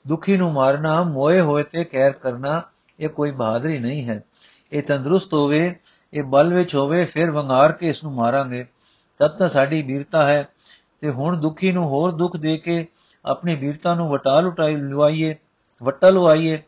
ਦੁਖੀ 0.07 0.37
ਨੂੰ 0.37 0.51
ਮਾਰਨਾ, 0.53 1.03
ਮੋਏ 1.03 1.39
ਹੋਏ 1.39 1.63
ਤੇ 1.63 1.83
ਕਹਿਰ 1.83 2.11
ਕਰਨਾ, 2.11 2.61
ਇਹ 2.99 3.09
ਕੋਈ 3.09 3.31
ਬਹਾਦਰੀ 3.31 3.79
ਨਹੀਂ 3.79 4.07
ਹੈ। 4.09 4.23
ਇਹ 4.71 4.83
ਤੰਦਰੁਸਤ 4.83 5.33
ਹੋਵੇ, 5.33 5.75
ਇਹ 6.13 6.23
ਬਲ 6.23 6.53
ਵਿੱਚ 6.53 6.75
ਹੋਵੇ, 6.75 7.05
ਫਿਰ 7.05 7.31
ਵੰਗਾਰ 7.31 7.71
ਕੇ 7.71 7.89
ਇਸ 7.89 8.03
ਨੂੰ 8.03 8.13
ਮਾਰਾਂਗੇ। 8.13 8.65
ਤਦ 9.19 9.27
ਤਾਂ 9.27 9.49
ਸਾਡੀ 9.49 9.81
ਵੀਰਤਾ 9.81 10.25
ਹੈ। 10.25 10.47
ਤੇ 11.01 11.09
ਹੁਣ 11.09 11.37
ਦੁਖੀ 11.37 11.71
ਨੂੰ 11.71 11.85
ਹੋਰ 11.85 12.11
ਦੁੱਖ 12.11 12.37
ਦੇ 12.37 12.57
ਕੇ 12.57 12.85
ਆਪਣੀ 13.25 13.55
ਵੀਰਤਾ 13.55 13.93
ਨੂੰ 13.95 14.09
ਵਟਾ 14.09 14.39
ਲੁਟਾਈ 14.39 14.75
ਲਵਾਈਏ 14.75 15.35
ਵਟਾ 15.83 16.09
ਲਵਾਈਏ 16.09 16.61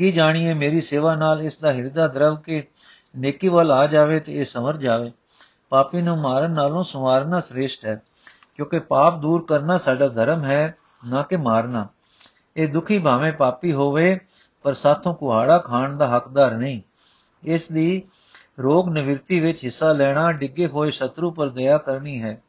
ਕੀ 0.00 0.12
ਜਾਣੀਏ, 0.12 0.54
ਮੇਰੀ 0.54 0.80
ਸੇਵਾ 0.80 1.14
ਨਾਲ 1.14 1.40
ਇਸ 1.40 1.58
ਦਾ 1.58 1.72
ਹਿਰਦਾ 1.72 2.08
ਦਰਵ 2.08 2.36
ਕੇ 2.36 2.62
ਨੇਕੀ 3.16 3.48
ਵੱਲ 3.48 3.72
ਆ 3.72 3.86
ਜਾਵੇ 3.86 4.20
ਤੇ 4.20 4.34
ਇਹ 4.34 4.44
ਸਮਰ 4.44 4.76
ਜਾਵੇ। 4.76 5.12
ਪਾਪੀ 5.68 6.02
ਨੂੰ 6.02 6.18
ਮਾਰਨ 6.18 6.50
ਨਾਲੋਂ 6.50 6.84
ਸਮਾਰਨਾ 6.84 7.40
ਸ੍ਰੇਸ਼ਟ 7.40 7.84
ਹੈ, 7.84 8.02
ਕਿਉਂਕਿ 8.54 8.78
ਪਾਪ 8.78 9.18
ਦੂਰ 9.18 9.44
ਕਰਨਾ 9.48 9.78
ਸਾਡਾ 9.78 10.08
ਧਰਮ 10.08 10.44
ਹੈ, 10.44 10.74
ਨਾ 11.06 11.22
ਕਿ 11.22 11.36
ਮਾਰਨਾ। 11.36 11.88
ਇਹ 12.56 12.68
ਦੁਖੀ 12.68 12.98
ਭਾਵੇਂ 12.98 13.32
ਪਾਪੀ 13.32 13.72
ਹੋਵੇ, 13.72 14.20
ਪਰ 14.62 14.74
ਸਾਥੋਂ 14.74 15.14
ਕੁਹਾੜਾ 15.14 15.58
ਖਾਣ 15.58 15.96
ਦਾ 15.96 16.08
ਹੱਕਦਾਰ 16.08 16.56
ਨਹੀਂ। 16.56 16.80
ਇਸ 17.44 17.72
ਦੀ 17.72 18.02
ਰੋਗ 18.60 18.88
ਨਿਵਰਤੀ 18.88 19.40
ਵਿੱਚ 19.40 19.64
ਹਿੱਸਾ 19.64 19.92
ਲੈਣਾ 19.92 20.32
ਡਿੱਗੇ 20.32 20.66
ਹੋਏ 20.66 20.90
ਸ਼ਤਰੂ 20.90 21.30
ਪਰ 21.30 21.48
ਦਇਆ 21.48 21.78
ਕਰਨੀ 21.78 22.22
ਹੈ। 22.22 22.42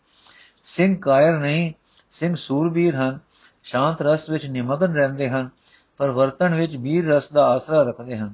ਸਿੰਘ 0.63 0.97
ਕਾਇਰ 1.01 1.37
ਨਹੀਂ, 1.37 1.73
ਸਿੰਘ 2.11 2.35
ਸੂਰਬੀਰ 2.35 2.95
ਹਨ, 2.95 3.19
ਸ਼ਾਂਤ 3.63 4.01
ਰਸ 4.01 4.29
ਵਿੱਚ 4.29 4.45
ਨਿਮਗਨ 4.45 4.93
ਰਹਿੰਦੇ 4.93 5.29
ਹਨ। 5.29 5.49
ਪਰ 5.49 5.70
ਵਰਤਣ 6.09 6.55
ਵਿੱਚ 6.55 6.75
ਵੀਰ 6.75 7.07
ਰਸ 7.07 7.31
ਦਾ 7.31 7.45
ਆਸਰਾ 7.45 7.83
ਰੱਖਦੇ 7.83 8.17
ਹਨ। 8.17 8.33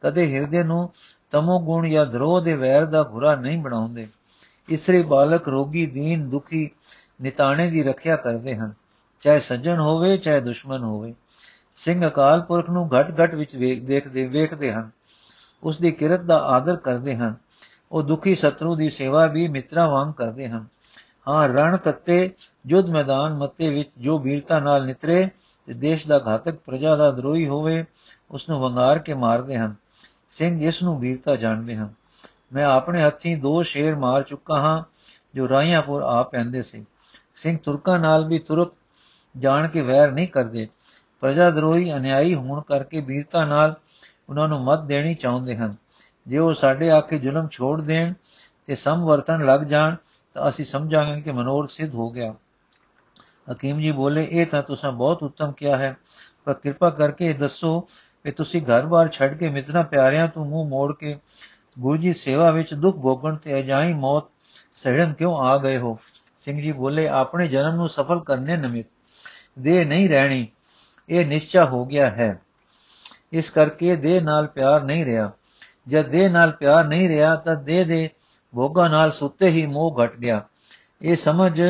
ਕਦੇ 0.00 0.34
ਹਿਰਦੇ 0.34 0.62
ਨੂੰ 0.62 0.90
ਤਮੋ 1.30 1.60
ਗੁਣ 1.60 1.88
ਜਾਂ 1.88 2.06
ਧਰੋਹ 2.06 2.40
ਦੇ 2.40 2.56
ਵੈਰ 2.56 2.84
ਦਾ 2.84 3.02
ਘੁਰਾ 3.02 3.36
ਨਹੀਂ 3.36 3.58
ਬਣਾਉਂਦੇ। 3.58 4.08
ਇਸਰੇ 4.68 5.02
ਬਾਲਕ 5.02 5.48
ਰੋਗੀ, 5.48 5.86
ਦੀਨ, 5.86 6.30
ਦੁਖੀ, 6.30 6.70
ਨਿਤਾਣੇ 7.22 7.70
ਦੀ 7.70 7.82
ਰੱਖਿਆ 7.82 8.16
ਕਰਦੇ 8.16 8.56
ਹਨ। 8.56 8.72
ਚਾਹੇ 9.20 9.40
ਸੱਜਣ 9.40 9.80
ਹੋਵੇ, 9.80 10.16
ਚਾਹੇ 10.16 10.40
ਦੁਸ਼ਮਣ 10.40 10.84
ਹੋਵੇ। 10.84 11.14
ਸਿੰਘ 11.76 12.06
ਅਕਾਲ 12.06 12.40
ਪੁਰਖ 12.42 12.70
ਨੂੰ 12.70 12.90
ਘਟ 12.94 13.14
ਘਟ 13.20 13.34
ਵਿੱਚ 13.34 13.56
ਦੇਖਦੇ, 13.56 14.26
ਵੇਖਦੇ 14.26 14.72
ਹਨ। 14.72 14.90
ਉਸ 15.62 15.78
ਦੀ 15.78 15.92
ਕਿਰਤ 15.92 16.20
ਦਾ 16.20 16.38
ਆਦਰ 16.38 16.76
ਕਰਦੇ 16.76 17.16
ਹਨ। 17.16 17.34
ਉਹ 17.92 18.02
ਦੁਖੀ 18.02 18.34
ਸ਼ਤਰੂ 18.34 18.74
ਦੀ 18.74 18.90
ਸੇਵਾ 18.90 19.26
ਵੀ 19.26 19.48
ਮਿੱਤਰਾਂ 19.48 19.88
ਵਾਂਗ 19.88 20.12
ਕਰਦੇ 20.12 20.48
ਹਨ। 20.48 20.66
ਹਾਂ, 21.28 21.48
ਰਣ 21.48 21.76
ਤੱਤੇ 21.76 22.30
ਜੁਦ 22.66 22.90
ਮੈਦਾਨ 22.90 23.34
ਮੱਤੇ 23.34 23.70
ਵਿੱਚ 23.70 23.90
ਜੋ 23.98 24.18
ਵੀਰਤਾ 24.18 24.60
ਨਾਲ 24.60 24.86
ਨਿਤਰੇ 24.86 25.28
ਤੇ 25.66 25.74
ਦੇਸ਼ 25.74 26.06
ਦਾ 26.06 26.22
ਘਾਤਕ 26.26 26.54
ਪ੍ਰਜਾ 26.54 26.96
ਦਾ 26.96 27.10
ਦਰੋਹੀ 27.10 27.48
ਹੋਵੇ 27.48 27.84
ਉਸ 28.30 28.48
ਨੂੰ 28.48 28.60
ਵੰਗਾਰ 28.60 28.98
ਕੇ 28.98 29.14
ਮਾਰਦੇ 29.14 29.58
ਹਨ। 29.58 29.74
ਸਿੰਘ 30.28 30.62
ਇਸ 30.62 30.82
ਨੂੰ 30.82 31.00
ਵੀਰਤਾ 31.00 31.36
ਜਾਣਦੇ 31.36 31.76
ਹਨ। 31.76 31.88
ਮੈਂ 32.52 32.64
ਆਪਣੇ 32.64 33.02
ਹੱਥੀਂ 33.02 33.36
ਦੋ 33.36 33.62
ਸ਼ੇਰ 33.62 33.96
ਮਾਰ 33.96 34.22
ਚੁੱਕਾ 34.22 34.60
ਹਾਂ, 34.60 34.82
ਜੋ 35.34 35.48
ਰਾਈਆਂਪੁਰ 35.48 36.02
ਆ 36.02 36.22
ਪੈਂਦੇ 36.22 36.62
ਸੀ। 36.62 36.86
ਸਿੰਘ 37.34 37.58
ਤੁਰਕਾਂ 37.64 37.98
ਨਾਲ 37.98 38.28
ਵੀ 38.28 38.38
ਤੁਰਕ 38.38 38.72
ਜਾਣ 39.38 39.68
ਕੇ 39.68 39.80
ਵੈਰ 39.80 40.12
ਨਹੀਂ 40.12 40.28
ਕਰਦੇ। 40.28 40.68
ਪ੍ਰਜਾ 41.20 41.50
ਦਰੋਹੀ 41.50 41.94
ਅਨਿਆਈ 41.94 42.34
ਹੋਣ 42.34 42.60
ਕਰਕੇ 42.60 43.00
ਵੀਰਤਾ 43.00 43.44
ਨਾਲ 43.44 43.74
ਉਹਨਾਂ 44.28 44.48
ਨੂੰ 44.48 44.64
ਮਤ 44.64 44.80
ਦੇਣੀ 44.80 45.14
ਚਾਹੁੰਦੇ 45.14 45.56
ਹਨ। 45.56 45.74
ਜੇ 46.26 46.38
ਉਹ 46.38 46.54
ਸਾਡੇ 46.54 46.90
ਆਕੇ 46.90 47.18
ਜ਼ੁਲਮ 47.18 47.48
ਛੋੜ 47.48 47.80
ਦੇਣ 47.80 48.12
ਤੇ 48.66 48.74
ਸਮਵਰਤਨ 48.74 49.44
ਲੱਗ 49.44 49.60
ਜਾਣ, 49.60 49.96
ਤਾਂ 50.34 50.48
ਅਸੀਂ 50.48 50.64
ਸਮਝਾਂਗੇ 50.64 51.20
ਕਿ 51.20 51.32
ਮਨੋਰ 51.32 51.66
ਸਿੱਧ 51.66 51.94
ਹੋ 51.94 52.10
ਗਿਆ। 52.10 52.34
ਹਕੀਮ 53.52 53.80
ਜੀ 53.80 53.90
ਬੋਲੇ, 53.90 54.28
ਇਹ 54.30 54.46
ਤਾਂ 54.46 54.62
ਤੁਸੀਂ 54.62 54.92
ਬਹੁਤ 54.92 55.22
ਉੱਤਮ 55.22 55.52
ਕਿਹਾ 55.52 55.76
ਹੈ। 55.76 55.96
ਪਰ 56.44 56.54
ਕਿਰਪਾ 56.54 56.90
ਕਰਕੇ 56.90 57.32
ਦੱਸੋ 57.32 57.80
ਕਿ 58.24 58.30
ਤੁਸੀਂ 58.30 58.62
ਘਰ-ਬਾਰ 58.62 59.08
ਛੱਡ 59.08 59.38
ਕੇ 59.38 59.50
ਮਿੱਤਰਾਂ 59.50 59.84
ਪਿਆਰਿਆਂ 59.84 60.28
ਤੋਂ 60.28 60.46
ਮੂੰਹ 60.46 60.68
ਮੋੜ 60.68 60.94
ਕੇ 60.96 61.18
ਗੁਰੂ 61.78 61.96
ਜੀ 61.96 62.12
ਸੇਵਾ 62.12 62.50
ਵਿੱਚ 62.50 62.74
ਦੁੱਖ 62.74 62.96
ਭੋਗਣ 62.96 63.36
ਤੇ 63.36 63.58
ਅਜਾਈ 63.58 63.92
ਮੌਤ 63.92 64.24
ਸਹਿਣ 64.74 65.12
ਕਿਉਂ 65.12 65.36
ਆ 65.36 65.58
ਗਏ 65.58 65.78
ਹੋ? 65.78 65.98
ਸਿੰਘ 66.38 66.62
ਜੀ 66.62 66.72
ਬੋਲੇ, 66.72 67.08
ਆਪਣੇ 67.08 67.48
ਜਨਮ 67.48 67.74
ਨੂੰ 67.74 67.88
ਸਫਲ 67.88 68.20
ਕਰਨੇ 68.20 68.56
ਨਿਮਿਤ 68.56 68.86
ਦੇ 69.58 69.84
ਨਹੀਂ 69.84 70.08
ਰਹਿਣੀ, 70.08 70.48
ਇਹ 71.08 71.26
ਨਿਸ਼ਚਾ 71.26 71.64
ਹੋ 71.64 71.84
ਗਿਆ 71.86 72.10
ਹੈ। 72.10 72.40
ਇਸ 73.32 73.50
ਕਰਕੇ 73.50 73.96
ਦੇਹ 73.96 74.22
ਨਾਲ 74.22 74.46
ਪਿਆਰ 74.46 74.82
ਨਹੀਂ 74.82 75.04
ਰਿਹਾ। 75.04 75.30
ਜਦ 75.88 76.06
ਦੇਹ 76.06 76.30
ਨਾਲ 76.30 76.50
ਪਿਆਰ 76.50 76.84
ਨਹੀਂ 76.84 77.08
ਰਿਹਾ 77.08 77.36
ਤਾਂ 77.36 77.56
ਦੇਹ 77.56 77.86
ਦੇ 77.86 78.10
ਭੋਗਾਂ 78.54 78.90
ਨਾਲ 78.90 79.12
ਸੁੱਤੇ 79.12 79.48
ਹੀ 79.48 79.66
ਮੋਹ 79.66 79.96
ਘਟ 80.04 80.16
ਗਿਆ। 80.16 80.44
ਇਹ 81.02 81.16
ਸਮਝ 81.16 81.62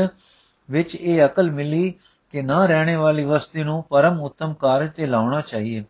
ਵਿੱਚ 0.71 0.95
ਇਹ 0.95 1.25
ਅਕਲ 1.25 1.51
ਮਿਲੀ 1.51 1.95
ਕਿ 2.31 2.43
ਨਾ 2.43 2.67
ਰਹਿਣੇ 2.67 2.97
ਵਾਲੀ 2.97 3.25
ਵਸਤੀ 3.25 3.63
ਨੂੰ 3.63 3.83
ਪਰਮ 3.83 4.21
ਉੱਤਮ 4.21 4.55
ਕਾਰਜ 4.55 4.91
ਤੇ 4.95 5.07
ਲਾਉਣਾ 5.07 5.41
ਚਾਹੀਏ। 5.41 5.85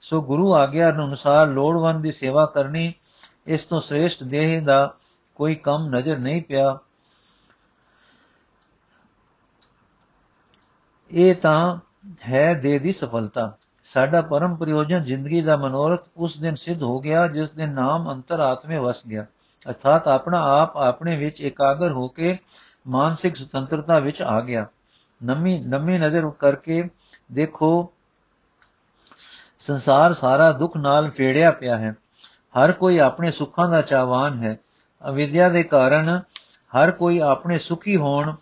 ਸੋ 0.00 0.22
ਗੁਰੂ 0.22 0.54
ਆਗਿਆ 0.54 0.90
ਅਨੁਸਾਰ 0.90 1.46
ਲੋੜਵੰਦ 1.46 2.02
ਦੀ 2.02 2.12
ਸੇਵਾ 2.12 2.46
ਕਰਨੀ, 2.46 2.94
ਇਸ 3.46 3.64
ਤੋਂ 3.64 3.80
ਸ੍ਰੇਸ਼ਟ 3.80 4.22
ਦੇਹ 4.22 4.62
ਦਾ 4.62 4.94
ਕੋਈ 5.34 5.54
ਕੰਮ 5.54 5.88
ਨਜ਼ਰ 5.88 6.18
ਨਹੀਂ 6.18 6.42
ਪਿਆ। 6.42 6.78
ਇਹ 11.10 11.34
ਤਾਂ 11.34 11.78
ਹੈ 12.28 12.54
ਦੇਹ 12.54 12.80
ਦੀ 12.80 12.92
ਸਫਲਤਾ। 12.92 13.56
ਸਾਡਾ 13.82 14.20
ਪਰਮ 14.20 14.56
ਪ੍ਰਯੋਜਨ 14.56 15.04
ਜ਼ਿੰਦਗੀ 15.04 15.40
ਦਾ 15.40 15.56
ਮਨੋਰਥ 15.56 16.04
ਉਸ 16.16 16.36
ਦਿਨ 16.36 16.54
ਸਿੱਧ 16.54 16.82
ਹੋ 16.82 17.00
ਗਿਆ, 17.00 17.26
ਜਿਸ 17.26 17.50
ਦਿਨ 17.50 17.72
ਨਾਮ 17.72 18.12
ਅੰਤਰਾਤਮੇ 18.12 18.78
ਵਸ 18.78 19.06
ਗਿਆ। 19.06 19.26
ਅਰਥਾਤ 19.68 20.08
ਆਪਣਾ 20.08 20.62
ਆਪ 20.62 20.76
ਆਪਣੇ 20.76 21.16
ਵਿੱਚ 21.16 21.40
ਇਕਾਗਰ 21.40 21.90
ਹੋ 21.90 22.08
ਕੇ 22.08 22.38
ਮਾਨਸਿਕ 22.86 23.36
ਸੁਤੰਤਰਤਾ 23.36 23.98
ਵਿੱਚ 23.98 24.22
ਆ 24.22 24.40
ਗਿਆ। 24.40 24.66
ਨਮੀ 25.24 25.58
ਨਮੀ 25.58 25.98
ਨਜ਼ਰ 25.98 26.30
ਕਰਕੇ 26.30 26.88
ਦੇਖੋ, 27.32 27.92
ਸੰਸਾਰ 29.58 30.14
ਸਾਰਾ 30.14 30.52
ਦੁੱਖ 30.52 30.76
ਨਾਲ 30.76 31.10
ਫੇੜਿਆ 31.10 31.50
ਪਿਆ 31.50 31.76
ਹੈ। 31.76 31.94
ਹਰ 32.58 32.72
ਕੋਈ 32.72 32.98
ਆਪਣੇ 32.98 33.30
ਸੁੱਖਾਂ 33.30 33.68
ਦਾ 33.68 33.82
ਚਾਹਵਾਨ 33.82 34.42
ਹੈ। 34.42 34.58
ਅਵਿਦਿਆ 35.08 35.48
ਦੇ 35.48 35.62
ਕਾਰਨ 35.62 36.20
ਹਰ 36.76 36.90
ਕੋਈ 36.90 37.18
ਆਪਣੇ 37.18 37.58
ਸੁਖੀ 37.58 37.96
ਹੋਣ 37.96 38.36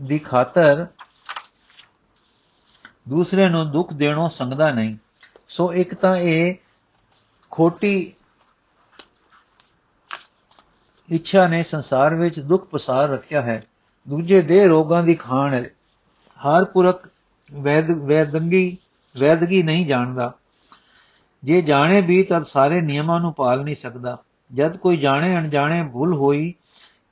ਦੀ 0.00 0.18
ਖਾਤਰ 0.18 0.86
ਦੂਸਰੇ 3.08 3.48
ਨੂੰ 3.48 3.70
ਦੁੱਖ 3.70 3.92
ਦੇਣੋਂ 3.92 4.28
ਸੰਗਦਾ 4.28 4.70
ਨਹੀਂ। 4.72 4.96
ਸੋ 5.48 5.74
ਇੱਕ 5.74 5.94
ਤਾਂ 5.94 6.16
ਇਹ 6.16 6.54
ਖੋਟੀ 7.50 8.14
ਇੱਛਾ 11.10 11.48
ਨੇ 11.48 11.62
ਸੰਸਾਰ 11.62 12.14
ਵਿੱਚ 12.14 12.40
ਦੁੱਖ 12.40 12.64
ਪਸਾਰ 12.64 13.08
ਰੱਖਿਆ 13.08 13.42
ਹੈ। 13.42 13.64
ਦੂਜੇ 14.08 14.42
ਦੇ 14.42 14.68
ਰੋਗਾਂ 14.68 15.02
ਦੀ 15.02 15.14
ਖਾਣ 15.14 15.54
ਹੈ। 15.54 15.70
ਹਰ 16.40 16.64
ਪੁਰਖ 16.64 17.08
ਵੈਦ, 17.52 17.90
ਵੈਦੰਗੀ, 17.90 18.76
ਵੈਦਗੀ 19.18 19.62
ਨਹੀਂ 19.62 19.86
ਜਾਣਦਾ। 19.86 20.32
ਜੇ 21.44 21.62
ਜਾਣੇ 21.62 22.00
ਵੀ, 22.00 22.22
ਤਾਂ 22.22 22.44
ਸਾਰੇ 22.44 22.80
ਨਿਯਮਾਂ 22.80 23.20
ਨੂੰ 23.20 23.32
ਪਾਲ 23.32 23.64
ਨਹੀਂ 23.64 23.76
ਸਕਦਾ। 23.76 24.18
ਜਦ 24.54 24.76
ਕੋਈ 24.76 24.96
ਜਾਣੇ, 24.96 25.36
ਅਣਜਾਣੇ 25.36 25.90
ਭੁੱਲ 25.92 26.12
ਹੋਈ 26.12 26.54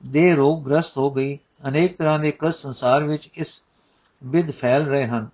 ਦੇ 0.05 0.35
ਰੋਗ 0.35 0.65
ਗ੍ਰਸਤ 0.65 0.97
ਹੋ 0.97 1.11
ਗਈ, 1.11 1.37
ਅਨੇਕ 1.67 1.97
ਤਰ੍ਹਾਂ 1.97 2.19
ਦੇ 2.19 2.33
ਕਸ 2.39 2.61
ਸੰਸਾਰ 2.61 3.03
ਵਿੱਚ 3.03 3.29
ਇਸ 3.33 3.63
ਵਿਦ 4.23 4.51
ਫੈਲ 4.51 4.85
ਰਹੇ 4.85 5.05
ਹਨ। 5.05 5.27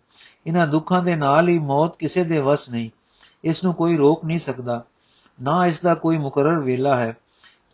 ਇਹਨਾਂ 0.48 0.68
ਦੁੱਖਾਂ 0.68 1.04
ਦੇ 1.04 1.16
ਨਾਲ 1.16 1.48
ਹੀ 1.48 1.60
ਮੌਤ 1.60 1.98
ਕਿਸੇ 2.00 2.24
ਦੇ 2.24 2.40
ਵਸ 2.40 2.70
ਨਹੀਂ। 2.70 2.90
ਇਸ 3.44 3.64
ਨੂੰ 3.64 3.74
ਕੋਈ 3.74 3.98
ਰੋਕ 3.98 4.26
ਨਹੀਂ 4.26 4.40
ਸਕਦਾ। 4.40 4.84
ਨਾ 5.42 5.66
ਇਸ 5.66 5.82
ਦਾ 5.82 5.96
ਕੋਈ 5.96 6.18
ਮੁਕਰਰ 6.18 6.60
ਵੇਲਾ 6.60 6.98
ਹੈ। 6.98 7.18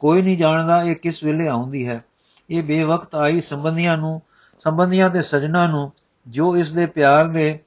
ਕੋਈ 0.01 0.21
ਨਹੀਂ 0.21 0.37
ਜਾਣਦਾ 0.37 0.83
ਇਹ 0.83 0.95
ਕਿਸ 0.95 1.23
ਵੇਲੇ 1.23 1.47
ਆਉਂਦੀ 1.47 1.87
ਹੈ। 1.87 2.03
ਇਹ 2.49 2.63
ਬੇਵਕਤ 2.63 3.15
ਆਈ 3.15 3.41
ਸੰਬੰਧੀਆਂ 3.41 3.97
ਨੂੰ, 3.97 4.21
ਸੰਬੰਧੀਆਂ 4.59 5.09
ਦੇ 5.09 5.21
ਸਜਣਾ 5.21 5.67
ਨੂੰ, 5.67 5.91
ਜੋ 6.27 6.57
ਇਸ 6.57 6.71
ਦੇ 6.71 6.85
ਪਿਆਰ 6.85 7.27
ਦੇ 7.27 7.59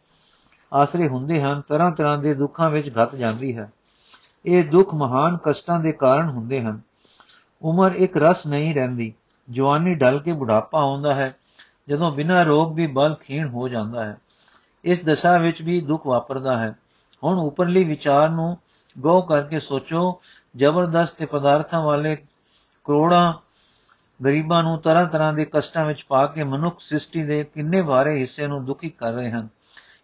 ਆਸਰੇ 0.72 1.08
ਹੁੰਦੇ 1.08 1.42
ਹਨ 1.42 1.62
ਤਰ੍ਹਾਂ 1.68 1.90
ਤਰ੍ਹਾਂ 1.90 2.18
ਦੇ 2.18 2.34
ਦੁੱਖਾਂ 2.34 2.70
ਵਿੱਚ 2.70 2.88
ਘਟ 2.88 3.14
ਜਾਂਦੀ 3.14 3.58
ਹੈ। 3.58 3.72
ਇਹ 4.46 4.64
ਦੁੱਖ 4.64 4.94
ਮਹਾਨ 4.94 5.38
ਕਸ਼ਟਾਂ 5.44 5.80
ਦੇ 5.80 5.92
ਕਾਰਨ 5.92 6.28
ਹੁੰਦੇ 6.28 6.60
ਹਨ। 6.60 6.80
ਉਮਰ 7.62 7.92
ਇੱਕ 7.92 8.16
ਰਸ 8.16 8.46
ਨਹੀਂ 8.46 8.74
ਰਹਿੰਦੀ। 8.74 9.14
ਜਵਾਨੀ 9.50 9.94
ਢਲ 9.94 10.18
ਕੇ 10.18 10.32
ਬੁਢਾਪਾ 10.32 10.80
ਆਉਂਦਾ 10.80 11.14
ਹੈ। 11.14 11.36
ਜਦੋਂ 11.88 12.12
ਬਿਨਾਂ 12.12 12.44
ਰੋਗ 12.44 12.74
ਵੀ 12.74 12.86
ਬਲ 12.86 13.14
ਖੀਣ 13.14 13.48
ਹੋ 13.48 13.68
ਜਾਂਦਾ 13.68 14.04
ਹੈ। 14.04 14.16
ਇਸ 14.84 15.04
ਦਸ਼ਾ 15.04 15.38
ਵਿੱਚ 15.38 15.62
ਵੀ 15.62 15.80
ਦੁੱਖ 15.80 16.06
ਵਾਪਰਦਾ 16.06 16.56
ਹੈ। 16.56 16.76
ਹੁਣ 17.24 17.38
ਉਪਰਲੀ 17.38 17.84
ਵਿਚਾਰ 17.84 18.28
ਨੂੰ 18.30 18.58
ਗੋ 18.98 19.22
ਕਰਕੇ 19.22 19.60
ਸੋਚੋ 19.60 20.20
ਜ਼ਬਰਦਸਤ 20.56 21.16
ਤੇ 21.16 21.26
ਪਦਾਰਥਾਂ 21.26 21.82
ਵਾਲੇ 21.82 22.16
ਕਰੋੜਾਂ 22.84 23.32
ਗਰੀਬਾਂ 24.24 24.62
ਨੂੰ 24.62 24.78
ਤਰ੍ਹਾਂ 24.78 25.06
ਤਰ੍ਹਾਂ 25.06 25.32
ਦੇ 25.32 25.44
ਕਸ਼ਟਾਂ 25.44 25.84
ਵਿੱਚ 25.84 26.04
ਪਾ 26.08 26.26
ਕੇ 26.26 26.44
ਮਨੁੱਖ 26.44 26.80
ਸ੍ਰਿਸ਼ਟੀ 26.80 27.22
ਦੇ 27.22 27.44
ਕਿੰਨੇ 27.44 27.82
ਬਾਰੇ 27.82 28.18
ਹਿੱਸੇ 28.18 28.46
ਨੂੰ 28.46 28.64
ਦੁਖੀ 28.64 28.90
ਕਰ 28.90 29.12
ਰਹੇ 29.12 29.30
ਹਨ। 29.30 29.48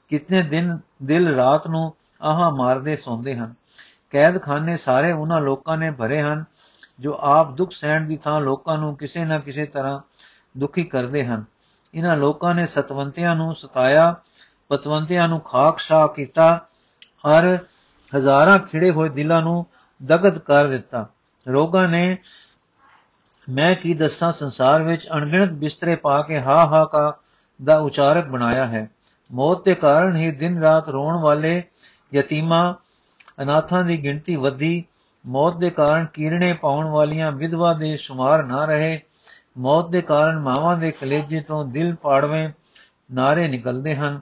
ਕਿਤਨੇ 0.09 0.43
ਦਿਨ, 0.43 0.79
ਦਿਲ 1.03 1.35
ਰਾਤ 1.35 1.67
ਨੂੰ 1.67 1.95
ਆਹਾ 2.23 2.51
ਮਾਰਦੇ 2.51 2.97
ਸੌਂਦੇ 2.97 3.37
ਹਨ। 3.37 3.55
ਕੈਦਖਾਨੇ 4.11 4.77
ਸਾਰੇ 4.77 5.13
ਉਹਨਾਂ 5.13 5.41
ਲੋਕਾਂ 5.41 5.77
ਨੇ 5.77 5.91
ਭਰੇ 5.91 6.23
ਹਨ 6.23 6.45
ਜੋ 7.01 7.19
ਆਪ 7.21 7.51
ਦੁੱਖ 7.51 7.73
ਸਹਿਣ 7.73 8.07
ਦੀ 8.07 8.17
ਥਾਂ 8.17 8.41
ਲੋਕਾਂ 8.41 8.79
ਨੂੰ 8.79 8.97
ਕਿਸੇ 8.97 9.25
ਨਾ 9.25 9.39
ਕਿਸੇ 9.39 9.67
ਤਰ੍ਹਾਂ 9.67 10.01
ਦੁਖੀ 10.59 10.85
ਕਰਦੇ 10.85 11.27
ਹਨ। 11.27 11.45
ਇਹਨਾਂ 11.95 12.17
ਲੋਕਾਂ 12.17 12.55
ਨੇ 12.55 12.67
ਸਤਵੰਤਿਆਂ 12.67 13.37
ਨੂੰ 13.37 13.55
ਸਤਾਇਆ, 13.55 14.17
ਪਤਵੰਤਿਆਂ 14.69 15.29
ਨੂੰ 15.29 15.41
ਖਾਕ 15.41 15.79
ਸ਼ਾ 15.79 16.07
ਕੀਤਾ, 16.07 16.67
ਹਰ 17.29 17.59
ਹਜ਼ਾਰਾਂ 18.17 18.59
ਖਿੜੇ 18.59 18.91
ਹੋਏ 18.91 19.09
ਦਿਲਾਂ 19.09 19.43
ਨੂੰ 19.43 19.67
ਦਗਦ 20.07 20.39
ਕਰ 20.39 20.67
ਦਿੱਤਾ। 20.67 21.09
ਰੋਗਾਂ 21.49 21.89
ਨੇ 21.89 22.19
ਮੈਂ 23.49 23.75
ਕੀ 23.75 23.95
ਦੱਸਾਂ, 23.95 24.33
ਸੰਸਾਰ 24.33 24.83
ਵਿੱਚ 24.83 25.09
ਅਣਗਿਣਤ 25.13 25.51
ਬਿਸਤਰੇ 25.51 25.97
ਪਾ 25.97 26.23
ਕੇ 26.23 26.41
ਹਾ 26.41 26.67
ਹਾ 26.67 26.85
ਕਾ 26.85 27.19
ਦਾ 27.65 27.79
ਉਚਾਰਕ 27.79 28.27
ਬਣਾਇਆ 28.27 28.67
ਹੈ। 28.67 28.91
ਮੌਤ 29.33 29.65
ਦੇ 29.65 29.75
ਕਾਰਨ 29.75 30.17
ਹੀ 30.17 30.31
ਦਿਨ 30.31 30.63
ਰਾਤ 30.63 30.89
ਰੋਣ 30.89 31.21
ਵਾਲੇ 31.21 31.63
ਯਤੀਮਾਂ 32.15 32.75
ਅਨਾਥਾਂ 33.43 33.85
ਦੀ 33.85 34.03
ਗਿਣਤੀ 34.03 34.37
ਵਧੀ। 34.37 34.85
ਮੌਤ 35.27 35.57
ਦੇ 35.57 35.71
ਕਾਰਨ 35.71 36.07
ਕੀਰਣੇ 36.07 36.53
ਪਾਉਣ 36.53 36.87
ਵਾਲੀਆਂ 36.87 37.33
ਵਿਧਵਾ 37.33 37.75
ਦੇ 37.75 37.97
ਸ਼ੁਮਾਰ 37.97 38.45
ਨਾ 38.45 38.65
ਰਹੇ। 38.65 39.01
ਮੌਤ 39.59 39.89
ਦੇ 39.89 40.03
ਕਾਰਨ 40.03 40.39
ਮਾਵਾਂ 40.39 40.77
ਦੇ 40.77 40.91
ਕਲੇਜੇ 40.91 41.41
ਤੋਂ 41.41 41.65
ਦਿਲ 41.65 41.95
ਪਾੜਵੇਂ 41.95 42.49
ਨਾਰੇ 43.13 43.49
ਨਿਕਲਦੇ 43.49 43.97
ਹਨ। 43.97 44.21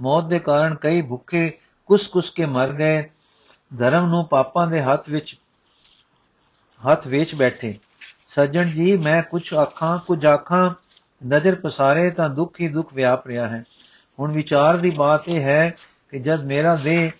ਮੌਤ 0.00 0.24
ਦੇ 0.24 0.38
ਕਾਰਨ 0.38 0.74
ਕਈ 0.74 1.02
ਭੁੱਖੇ 1.02 1.52
ਕੁਸ-ਕੁਸ 1.86 2.30
ਕੇ 2.30 2.46
ਮਰ 2.46 2.72
ਗਏ। 2.72 3.10
ਧਰਮ 3.72 4.08
ਨੂੰ 4.08 4.24
ਪਾਪਾਂ 4.24 4.66
ਦੇ 4.66 4.82
ਹੱਥ 4.82 5.08
ਵਿੱਚ, 5.10 5.36
ਹੱਥ 6.80 7.06
ਵੇਚ 7.06 7.34
ਬੈਠੇ। 7.34 7.78
ਸੱਜਣ 8.28 8.70
ਜੀ, 8.70 8.96
ਮੈਂ 8.96 9.22
ਕੁਝ 9.22 9.54
ਆਖਾਂ 9.54 9.98
ਕੁਝ 9.98 10.26
ਆਖਾਂ, 10.26 10.70
ਨਜ਼ਰ 11.26 11.54
ਪਸਾਰੇ 11.54 12.10
ਤਾਂ 12.10 12.28
ਦੁੱਖ 12.30 12.60
ਹੀ 12.60 12.68
ਦੁੱਖ 12.68 12.94
ਵਿਆਪ 12.94 13.26
ਰਿਹਾ 13.26 13.46
ਹੈ। 13.48 13.64
ਹੁਣ 14.18 14.32
ਵਿਚਾਰ 14.32 14.76
ਦੀ 14.76 14.90
ਬਾਤ 14.90 15.28
ਇਹ 15.28 15.40
ਹੈ 15.40 15.74
ਕਿ 16.10 16.18
ਜਦ 16.18 16.44
ਮੇਰਾ 16.44 16.74
ਦੇਹ 16.76 17.10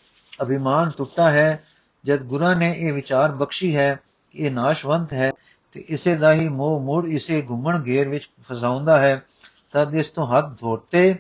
ਅਭਿਮਾਨ 0.43 0.91
ਟੁੱਟਾ 0.91 1.31
ਹੈ, 1.31 1.65
ਜਦ 2.05 2.23
ਗੁਰਾਂ 2.23 2.57
ਨੇ 2.57 2.75
ਇਹ 2.79 2.93
ਵਿਚਾਰ 2.93 3.33
ਬਖਸ਼ੀ 3.33 3.77
ਹੈ 3.77 3.95
ਕਿ 4.31 4.39
ਇਹ 4.39 4.51
ਨਾਸ਼ਵੰਤ 4.51 5.13
ਹੈ 5.13 5.33
ਤੇ 5.73 5.85
ਇਸੇ 5.89 6.15
ਦਾ 6.17 6.33
ਹੀ 6.33 6.49
ਮੋਹ 6.49 6.81
ਮੋੜ 6.81 7.07
ਇਸੇ 7.07 7.47
ਘੁੰਮਣ 7.49 7.83
ਘੇਰ 7.87 8.09
ਵਿੱਚ 8.09 8.31
ਫਸਾਉਂਦਾ 8.49 8.99
ਹੈ, 8.99 9.23
ਤਦ 9.73 9.95
ਇਸ 9.95 10.09
ਤੋਂ 10.09 10.27
ਹੱਥ 10.27 10.49
ਧੋਤੇ। 10.61 11.15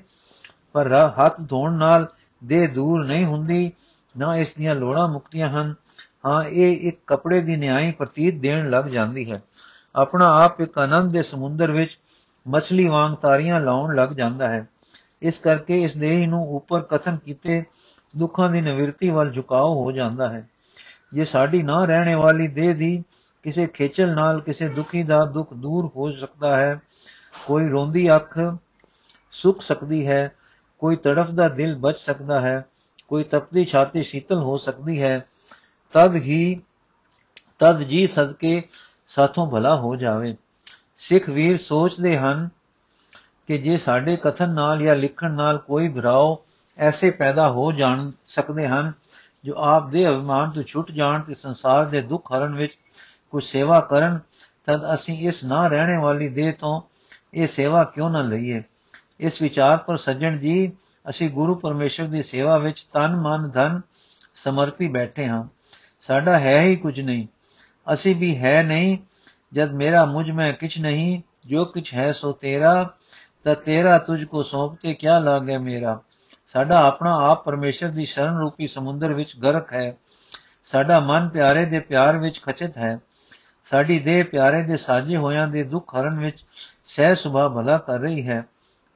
ਪਰ 0.72 0.92
ਹੱਥ 1.18 1.40
ਧੋਣ 1.48 1.72
ਨਾਲ 1.72 2.06
ਦੇਹ 2.44 2.68
ਦੂਰ 2.68 3.04
ਨਹੀਂ 3.04 3.24
ਹੁੰਦੀ 3.24 3.72
ਨਾ 4.18 4.36
ਇਸ 4.36 4.54
ਦੀਆਂ 4.54 4.74
ਲੋੜਾਂ 4.74 5.08
ਮੁਕਤੀਆਂ 5.08 5.48
ਹਨ, 5.48 5.74
ਹਾਂ, 6.26 6.42
ਇਹ 6.42 6.88
ਇੱਕ 6.88 7.00
ਕਪੜੇ 7.06 7.40
ਦੀ 7.40 7.56
ਨਿਆਈ 7.56 7.92
ਪ੍ਰਤੀਤ 7.92 8.34
ਦੇਣ 8.34 8.70
ਲੱਗ 8.70 8.84
ਜਾਂਦੀ 8.84 9.32
ਹੈ। 9.32 9.42
ਆਪਣਾ 9.96 10.44
ਆਪ 10.44 10.60
ਇੱਕ 10.60 10.78
ਆਨੰਦ 10.78 11.12
ਦੇ 11.12 11.22
ਸਮੁੰਦਰ 11.22 11.72
ਵਿੱਚ 11.72 11.98
ਮਛਲੀ 12.48 12.88
ਵਾਂਗ 12.88 13.14
ਤਾਰੀਆਂ 13.14 13.60
ਲਾਉਣ 13.60 13.96
ਲੱਗ 13.96 14.08
ਜਾਂਦਾ 14.08 14.48
ਹੈ। 14.48 14.68
ਇਸ 15.22 15.38
ਕਰਕੇ 15.38 15.82
ਇਸ 15.82 15.96
ਦੇਹ 15.96 16.28
ਨੂੰ 16.28 16.56
ਉੱਪਰ 16.56 16.80
ਕਥਨ 16.80 17.16
ਕੀਤੇ 17.16 17.64
ਦੁੱਖਾਂ 18.16 18.50
ਦੀ 18.50 18.60
ਨਿਵਰਤੀ 18.60 19.10
ਵੱਲ 19.10 19.30
ਝੁਕਾਓ 19.30 19.84
ਹੋ 19.84 19.92
ਜਾਂਦਾ 19.92 20.28
ਹੈ। 20.28 20.48
ਜੇ 21.12 21.24
ਸਾਡੀ 21.24 21.62
ਨਾ 21.62 21.84
ਰਹਿਣੇ 21.84 22.14
ਵਾਲੀ 22.14 22.48
ਦੇਹ 22.48 22.74
ਦੀ 22.74 23.04
ਕਿਸੇ 23.42 23.66
ਖੇਚਲ 23.66 24.14
ਨਾਲ 24.14 24.40
ਕਿਸੇ 24.40 24.68
ਦੁਖੀ 24.68 25.02
ਦਾ 25.02 25.24
ਦੁੱਖ 25.24 25.54
ਦੂਰ 25.54 25.90
ਹੋ 25.96 26.12
ਸਕਦਾ 26.12 26.56
ਹੈ, 26.56 26.80
ਕੋਈ 27.46 27.68
ਰੋਂਦੀ 27.68 28.14
ਅੱਖ 28.14 28.38
ਸੁੱਕ 29.32 29.62
ਸਕਦੀ 29.62 30.08
ਹੈ, 30.08 30.32
ਕੋਈ 30.78 30.96
ਤੜਫਦਾ 30.96 31.48
ਦਿਲ 31.48 31.76
ਬਚ 31.76 31.98
ਸਕਦਾ 31.98 32.40
ਹੈ 32.40 32.64
ਕੋਈ 33.08 33.24
ਤਪਦੀ 33.24 33.64
ਛਾਤੀ 33.64 34.02
ਸ਼ੀਤਲ 34.02 34.38
ਹੋ 34.38 34.56
ਸਕਦੀ 34.56 35.02
ਹੈ, 35.02 35.26
ਤਦ 35.92 36.14
ਹੀ, 36.14 36.60
ਤਦ 37.58 37.78
ਜੀ 37.78 38.06
ਸਦਕੇ 38.06 38.62
ਸਾਥੋਂ 39.08 39.50
ਭਲਾ 39.50 39.76
ਹੋ 39.76 39.96
ਜਾਵੇ। 39.96 40.36
ਸਿੱਖ 40.96 41.28
ਵੀਰ 41.28 41.58
ਸੋਚਦੇ 41.58 42.18
ਹਨ 42.18 42.48
ਕਿ 43.46 43.58
ਜੇ 43.58 43.76
ਸਾਡੇ 43.78 44.16
ਕਥਨ 44.16 44.50
ਨਾਲ 44.50 44.82
ਜਾਂ 44.82 44.96
ਲਿਖਣ 44.96 45.30
ਨਾਲ 45.30 45.58
ਕੋਈ 45.58 45.88
ਭਰਾਓ 45.88 46.44
ਐਸੇ 46.78 47.10
ਪੈਦਾ 47.10 47.50
ਹੋ 47.50 47.72
ਜਾਣ, 47.72 48.10
ਸਕਦੇ 48.28 48.68
ਹਨ, 48.68 48.92
ਜੋ 49.44 49.54
ਆਪ 49.56 49.90
ਦੇ 49.90 50.08
ਅਭਿਮਾਨ 50.08 50.50
ਤੋਂ 50.50 50.62
ਛੁੱਟ 50.62 50.90
ਜਾਣ 50.90 51.20
ਤੇ 51.20 51.34
ਸੰਸਾਰ 51.34 51.84
ਦੇ 51.84 52.00
ਦੁੱਖ 52.00 52.32
ਹਰਨ 52.32 52.54
ਵਿੱਚ 52.54 52.78
ਕੁਝ 53.30 53.44
ਸੇਵਾ 53.44 53.80
ਕਰਨ, 53.80 54.18
ਤਦ 54.66 54.94
ਅਸੀਂ 54.94 55.28
ਇਸ 55.28 55.44
ਨਾ 55.44 55.66
ਰਹਿਣੇ 55.66 55.96
ਵਾਲੀ 55.96 56.28
ਦੇਹ 56.28 56.52
ਤੋਂ 56.52 56.80
ਇਹ 57.34 57.46
ਸੇਵਾ 57.46 57.84
ਕਿਉਂ 57.84 58.10
ਨਾ 58.10 58.22
ਲਈਏ? 58.22 58.62
ਇਸ 59.20 59.42
ਵਿਚਾਰ 59.42 59.76
ਪਰ 59.76 59.96
ਸੱਜਣ 59.96 60.38
ਜੀ 60.38 60.72
ਅਸੀਂ 61.10 61.30
ਗੁਰੂ 61.30 61.54
ਪਰਮੇਸ਼ਰ 61.54 62.04
ਦੀ 62.04 62.22
ਸੇਵਾ 62.22 62.58
ਵਿੱਚ 62.58 62.88
ਤਨ, 62.92 63.16
ਮਨ, 63.16 63.50
ਧਨ 63.50 63.80
ਸਮਰਪੀ 64.34 64.88
ਬੈਠੇ 64.88 65.28
ਹਾਂ। 65.28 65.44
ਸਾਡਾ 66.00 66.38
ਹੈ 66.38 66.62
ਹੀ 66.62 66.76
ਕੁਝ 66.76 67.00
ਨਹੀਂ। 67.00 67.26
ਅਸੀਂ 67.92 68.16
ਵੀ 68.16 68.38
ਹੈ 68.38 68.62
ਨਹੀਂ। 68.62 68.98
ਜਦ 69.52 69.72
ਮੇਰਾ 69.72 70.04
ਮੁਝ 70.04 70.30
ਮੈਂ 70.30 70.52
ਕਿਛ 70.52 70.78
ਨਹੀਂ, 70.78 71.22
ਜੋ 71.46 71.64
ਕਿਛ 71.64 71.94
ਹੈ 71.94 72.12
ਸੋ 72.12 72.32
ਤੇਰਾ। 72.32 72.90
ਤਾਂ 73.44 73.54
ਤੇਰਾ 73.54 73.98
ਤੁਝ 73.98 74.24
ਕੋ 74.24 74.42
ਸੌਂਪਤੇ 74.42 74.94
ਕਿਆ 74.94 75.18
ਲਾਗੇ 75.18 75.58
ਮੇਰਾ? 75.58 76.00
ਸਾਡਾ 76.46 76.82
ਆਪਣਾ 76.82 77.30
ਆਪ 77.30 77.44
ਪਰਮੇਸ਼ਰ 77.44 77.88
ਦੀ 77.88 78.04
ਸ਼ਰਨ 78.04 78.36
ਰੂਪੀ 78.36 78.66
ਸਮੁੰਦਰ 78.66 79.14
ਵਿੱਚ 79.14 79.36
ਗਰਕ 79.36 79.72
ਹੈ। 79.72 79.96
ਸਾਡਾ 80.64 81.00
ਮਨ 81.00 81.28
ਪਿਆਰੇ 81.28 81.64
ਦੇ 81.64 81.80
ਪਿਆਰ 81.80 82.18
ਵਿੱਚ 82.18 82.42
ਖਚਿਤ 82.42 82.76
ਹੈ। 82.76 82.98
ਸਾਡੀ 83.70 83.98
ਦੇਹ 83.98 84.24
ਪਿਆਰੇ 84.24 84.62
ਦੇ 84.62 84.76
ਸਾਜੇ 84.76 85.16
ਹੋਇਆਂ 85.16 85.48
ਦੇ 85.48 85.62
ਦੁੱਖ 85.62 85.94
ਹਰਨ 85.94 86.18
ਵਿੱਚ 86.18 86.44
ਸਹਿ 86.86 87.16
ਸੁਭਾ 87.16 87.48
ਭਲਾ 87.48 87.78
ਕਰ 87.78 87.98
ਰਹੀ 87.98 88.28
ਹੈ। 88.28 88.44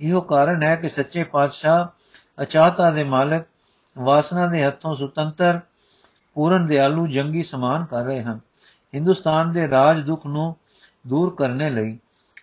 ਇਹੋ 0.01 0.21
ਕਾਰਨ 0.21 0.63
ਹੈ 0.63 0.77
ਕਿ 0.77 0.89
ਸੱਚੇ 0.89 1.25
ਪਾਤਸ਼ਾਹ 1.25 2.02
ਅਚਾਤਾ 2.43 2.91
ਦੇ 2.91 3.05
ਮਾਲਕ, 3.05 3.45
ਵਾਸਨਾ 3.99 4.47
ਦੇ 4.47 4.65
ਹੱਥੋਂ 4.65 4.97
ਸੁਤੰਤਰ, 4.97 5.61
ਪੂਰਨ 6.35 6.67
ਦਿਆਲੂ 6.67 7.07
ਜੰਗੀ 7.07 7.43
ਸਮਾਨ 7.43 7.85
ਕਰ 7.85 8.05
ਰਹੇ 8.05 8.23
ਹਨ। 8.23 8.41
ਹਿੰਦੁਸਤਾਨ 8.95 9.53
ਦੇ 9.53 9.69
ਰਾਜ 9.69 10.05
ਦੁੱਖ 10.05 10.27
ਨੂੰ 10.27 10.57
ਦੂਰ 11.07 11.35
ਕਰਨੇ 11.35 11.71
ਲਈ 11.71 11.99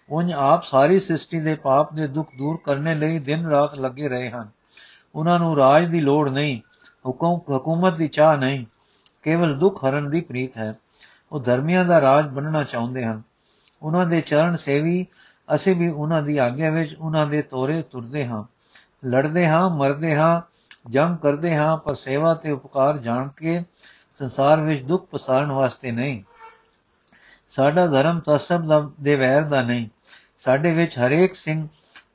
ਉਨ 0.10 0.34
ਆਪ 0.34 0.64
ਸਾਰੀ 0.64 1.00
ਸ੍ਰਿਸ਼ਟੀ 1.00 1.40
ਦੇ 1.40 1.56
ਪਾਪ 1.56 1.94
ਦੇ 1.94 2.08
ਦੁੱਖ 2.08 2.30
ਦੂਰ 2.38 2.58
ਕਰਨੇ 2.64 2.96
ਲਈ 2.96 3.20
ਦਿਨ 3.20 3.46
ਰਾਤ 3.46 3.76
ਲੱਗੇ 3.76 4.10
ਰਹੇ 4.10 4.30
ਹਨ। 4.30 4.50
ਉਹਨਾਂ 5.16 5.40
ਨੂੰ 5.40 5.58
ਰਾਜ 5.58 5.86
ਦੀ 5.86 6.02
ਲੋੜ 6.02 6.30
ਨਹੀਂ, 6.30 6.62
ਹੁਕਮ, 7.08 7.56
ਹਕੂਮਤ 7.56 7.94
ਦੀ 7.94 8.08
ਚਾਹ 8.08 8.38
ਨਹੀਂ, 8.38 8.66
ਕੇਵਲ 9.24 9.54
ਦੁੱਖ 9.54 9.84
ਹਰਨ 9.84 10.10
ਦੀ 10.10 10.22
ਪ੍ਰੀਤ 10.22 10.58
ਹੈ। 10.58 10.76
ਉਹ 11.32 11.40
ਧਰਮੀਆਂ 11.40 11.86
ਦਾ 11.86 12.02
ਰਾਜ 12.02 12.28
ਬਣਨਾ 12.28 12.64
ਚਾਹੁੰਦੇ 12.64 13.06
ਹਨ। 13.06 13.22
ਉਹਨਾਂ 13.82 14.06
ਦੇ 14.06 14.22
ਚਰਨ 14.22 14.56
ਸੇਵੀ, 14.56 15.08
ਅਸੀਂ 15.56 15.76
ਵੀ 15.76 15.90
ਉਹਨਾਂ 15.90 16.24
ਦੀ 16.24 16.38
ਆਗਿਆ 16.38 16.70
ਵਿੱਚ 16.70 16.96
ਉਹਨਾਂ 17.00 17.28
ਦੇ 17.28 17.42
ਤੋਰੇ 17.42 17.82
ਤੁਰਦੇ 17.82 18.28
ਹਾਂ। 18.28 18.44
ਲੜਦੇ 19.06 19.48
ਹਾਂ, 19.48 19.70
ਮਰਦੇ 19.70 20.16
ਹਾਂ, 20.16 20.42
ਜੰਗ 20.90 21.18
ਕਰਦੇ 21.18 21.56
ਹਾਂ, 21.56 21.78
ਪਰ 21.78 21.96
ਸੇਵਾ 21.96 22.34
ਤੇ 22.34 22.52
ਉਪਕਾਰ 22.52 22.98
ਜਾਣ 22.98 23.28
ਕੇ 23.28 23.64
ਸੰਸਾਰ 24.14 24.62
ਵਿੱਚ 24.62 24.84
ਦੁੱਖ 24.84 25.06
ਪਸਾਰਨ 25.06 25.52
ਵਾਸਤੇ 25.52 25.92
ਨਹੀਂ। 25.92 26.24
ਸਾਡਾ 27.50 27.88
ਧਰਮ 27.88 28.20
ਤਸਬ 28.20 28.94
ਦੇ 29.02 29.16
ਵੈਰ 29.16 29.44
ਦਾ 29.44 29.62
ਨਹੀਂ। 29.62 29.90
ਸਾਡੇ 30.40 30.74
ਵਿੱਚ 30.74 31.00
ਹਰੇਕ 31.00 31.36
ਸਿੰਘ 31.36 31.68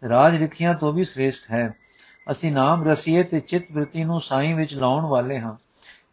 ਰਾਜ 0.09 0.37
ਲਿਖਿਆਂ 0.37 0.75
ਤੋਂ 0.75 0.93
ਵੀ 0.93 1.05
ਸ੍ਰੇਸ਼ਟ 1.05 1.51
ਹੈ। 1.51 1.75
ਅਸੀਂ 2.31 2.53
ਨਾਮ 2.53 2.89
ਰਸੀਏ 2.89 3.23
ਤੇ 3.23 3.41
ਚਿਤ 3.41 3.73
ਬ੍ਰਿਤੀ 3.73 4.05
ਨੂੰ 4.05 4.21
ਸਾਈਂ 4.21 4.55
ਵਿੱਚ 4.55 4.75
ਲਾਉਣ 4.75 5.05
ਵਾਲੇ 5.05 5.41
ਹਾਂ। 5.41 5.57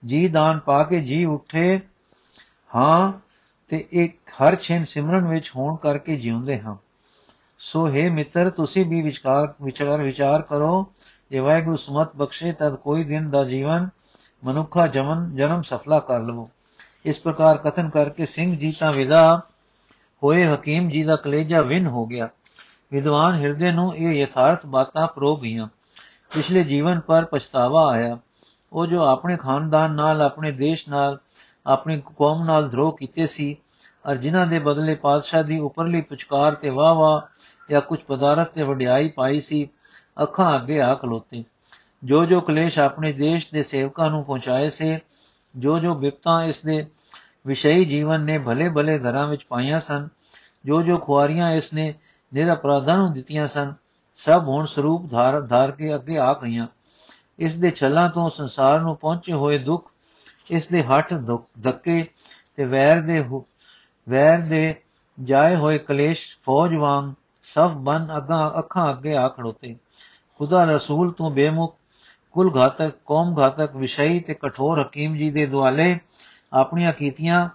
ਜੀ 0.06 0.28
ਦਾਨ 0.28 0.60
ਪਾ 0.60 0.84
ਕੇ 0.84 1.02
ਜੀ 1.02 1.26
ਉੱਠੇ 1.26 1.80
ਹਾਂ 2.76 3.14
ਤੇ 3.70 3.88
ਇੱਕ 3.92 4.18
ਹਰ 4.30 4.56
ਛੇਨ 4.56 4.86
ਸਿਮਰਨ 4.86 5.28
ਵਿੱਚ 5.28 5.52
ਹੋਣ 5.56 5.76
ਕਰਕੇ 5.76 6.16
ਜਿਉਂਦੇ 6.16 6.62
ਹਾਂ। 6.62 6.76
ਸੋ 7.64 7.88
ਹੈ 7.88 8.10
ਮਿੱਤਰ, 8.10 8.50
ਤੁਸੀਂ 8.50 8.86
ਵੀ 8.86 9.02
ਵਿਚਾਰ 9.02 9.54
ਵਿਚਾਰ 9.62 10.04
ਵਿਚਾਰ 10.04 10.42
ਕਰੋ। 10.42 10.94
ਜੇ 11.32 11.40
ਵਾਹਿਗੁਰੂ 11.40 11.78
ਸਮਤ 11.78 12.16
ਬਖਸ਼ੇ, 12.16 12.52
ਤਦ 12.52 12.76
ਕੋਈ 12.76 13.04
ਦਿਨ 13.04 13.30
ਦਾ 13.30 13.44
ਜੀਵਨ, 13.44 13.90
ਮਨੁੱਖਾ 14.44 14.88
ਜਮਨ, 14.88 15.36
ਜਨਮ 15.36 15.62
ਸਫਲਾ 15.62 16.00
ਕਰ 16.00 16.20
ਲਵੋ। 16.20 16.50
ਇਸ 17.06 17.20
ਪ੍ਰਕਾਰ 17.20 17.58
ਕਥਨ 17.58 17.90
ਕਰਕੇ 17.90 18.26
ਸਿੰਘ 18.26 18.58
ਜੀ 18.58 18.76
ਤਾਂ 18.80 18.94
ਵਿਦਾ 18.94 19.42
ਹੋਏ, 20.24 20.46
ਹਕੀਮ 20.46 20.90
ਜੀ 20.90 21.04
ਦਾ 21.04 21.16
ਕਲੇਜਾ 21.16 21.62
ਵਿਨ 21.62 21.88
ਹੋ 21.88 22.06
ਗਿਆ। 22.06 22.30
ਵਿਦਵਾਨ 22.92 23.36
ਹਿਰਦੇ 23.36 23.72
ਨੂੰ 23.72 23.96
ਇਹ 23.96 24.22
ਯਥਾਰਥ 24.22 24.66
ਬਾਤਾਂ 24.66 25.08
ਪ੍ਰੋ 25.08 25.36
ਗਈਆਂ। 25.36 25.68
ਪਿਛਲੇ 26.36 26.64
ਜੀਵਨ 26.64 27.00
ਪਰ 27.00 27.26
ਪਛਤਾਵਾ 27.26 27.92
ਆਇਆ। 27.92 28.20
ਉਹ 28.74 28.86
ਜੋ 28.86 29.04
ਆਪਣੇ 29.04 29.38
ਖਾਨਦਾਨ 29.38 29.92
ਨਾਲ, 29.92 30.22
ਆਪਣੇ 30.22 30.52
ਦੇਸ਼ 30.52 30.90
ਨਾਲ, 30.90 31.20
ਆਪਣੀ 31.66 32.02
ਕੌਮ 32.16 32.44
ਨਾਲ 32.44 32.70
ਧਰੋਹ 32.70 32.98
ਕੀਤੇ 32.98 33.28
ਸੀ 33.28 33.58
ਅਰ 34.12 34.16
ਜਿਨ੍ਹਾਂ 34.16 34.48
ਦੇ 34.48 34.60
ਬਦਲੇ 34.60 34.96
ਪਾਤਸ਼ਾਹ 34.96 35.44
ਦੀ 35.44 35.60
ਉਪਰਲੀ 35.60 36.02
ਪੁਚਕਾਰ 36.02 36.56
ਤੇ 36.56 36.70
ਵਾਹ 36.70 36.96
ਵਾਹ 36.96 37.22
ਜਾਂ 37.70 37.82
ਕੁਝ 37.82 38.00
ਪਦਾਰਥ 38.00 38.52
ਤੇ 38.52 38.64
ਵਡਿਆਈ 38.64 39.10
ਪਾਈ 39.10 39.40
ਸੀ, 39.42 39.68
ਅੱਖਾਂ 40.24 40.56
ਅੱਗੇ 40.56 40.82
ਆ 40.82 40.94
ਖਲੋਤੇ। 40.96 41.44
ਜੋ 42.04 42.26
ਜੋ 42.26 42.40
ਕਲੇਸ਼ 42.42 42.80
ਆਪਣੇ 42.80 43.12
ਦੇਸ਼ 43.12 43.48
ਦੇ 43.54 43.64
ਸੇਵਕਾਂ 43.64 44.10
ਨੂੰ 44.10 44.24
ਪਹੁੰਚਾਏ 44.26 44.70
ਸੇ 44.70 45.00
ਜੋ 45.56 45.78
ਜੋ 45.80 45.94
ਵਿਪਤਾ 45.96 46.44
ਇਸ 46.44 46.62
ਦੇ 46.66 46.86
ਵਿਸ਼ਈ 47.48 47.86
ਜੀਵਨ 47.86 48.22
ਨੇ 48.22 48.38
ਭਲੇ 48.38 48.70
ਭਲੇ 48.70 48.98
ਘਰਾਂ 49.00 49.28
ਵਿੱਚ 49.28 49.46
ਪਾਈਆਂ 49.50 49.80
ਸਨ 49.80 50.08
ਜੋ 50.66 50.82
ਜੋ 50.82 50.98
ਖੁਆਰੀਆਂ 50.98 51.52
ਇਸ 51.52 51.74
ਨੇ 51.74 51.94
ਨਿਰਪਰਾਧਾਂ 52.32 52.98
ਨੂੰ 52.98 53.14
ਦਿੱਤੀਆਂ 53.14 53.48
ਸਨ, 53.48 53.74
ਸਭ 54.16 54.48
ਹੁਣ 54.48 54.66
ਸਰੂਪ 54.66 55.10
ਧਾਰ 55.12 55.40
ਧਾਰ 55.42 55.72
ਕੇ 55.72 55.96
ਅੱਗੇ 55.96 56.18
ਆ 56.18 56.34
ਗਈਆਂ। 56.34 56.68
ਇਸ 57.40 57.56
ਦੇ 57.56 57.72
ਛਲਾਂ 57.72 58.10
ਤੋਂ 58.10 58.30
ਸੰਸਾਰ 58.30 58.80
ਨੂੰ 58.82 58.96
ਪਹੁੰਚੇ 58.96 59.34
ਹੋਏ 59.34 59.58
ਦੁੱਖ, 59.58 59.90
ਇਸ 60.52 60.68
ਦੇ 60.68 60.84
ਹੱਠ 60.84 61.14
ਧੱਕੇ 61.64 62.06
ਤੇ 62.56 62.66
ਵੈਰ 62.66 63.02
ਦੇ 63.02 63.24
ਵੈਰ 64.08 64.42
ਦੇ 64.42 64.76
ਜਾਏ 65.18 65.56
ਹੋਏ 65.56 65.78
ਕਲੇਸ਼ 65.78 66.22
ਫੌਜ 66.46 66.74
ਵਾਂਗ 66.74 67.14
ਸਭ 67.44 67.72
ਬਨ 67.78 68.08
ਅਗਾ 68.18 68.54
ਅੱਖਾਂ 68.60 68.90
ਅੱਗੇ 68.90 69.16
ਆ 69.16 69.28
ਖੜੋਤੇ। 69.28 69.76
ਖੁਦਾ 70.40 70.64
ਰਸੂਲ 70.66 71.12
ਤੋਂ 71.12 71.32
ਬੇਮੁਖ, 71.32 71.76
ਕੁਲ 72.32 72.52
ਘਾਤਕ, 72.58 72.92
ਕੌਮ 73.06 73.36
ਘਾਤਕ, 73.40 73.76
ਵਿਸ਼ਈ 73.76 74.20
ਤੇ 74.20 74.34
ਕਠੋਰ 74.34 74.82
ਹਕੀਮ 74.82 75.16
ਜੀ 75.16 75.32
ਦੇ 75.32 75.46
ਦੁਆਲੇ 75.46 76.00
ਆਪਣੀਆਂ 76.54 76.94
ਕੀਤੀਆਂ 76.94 77.50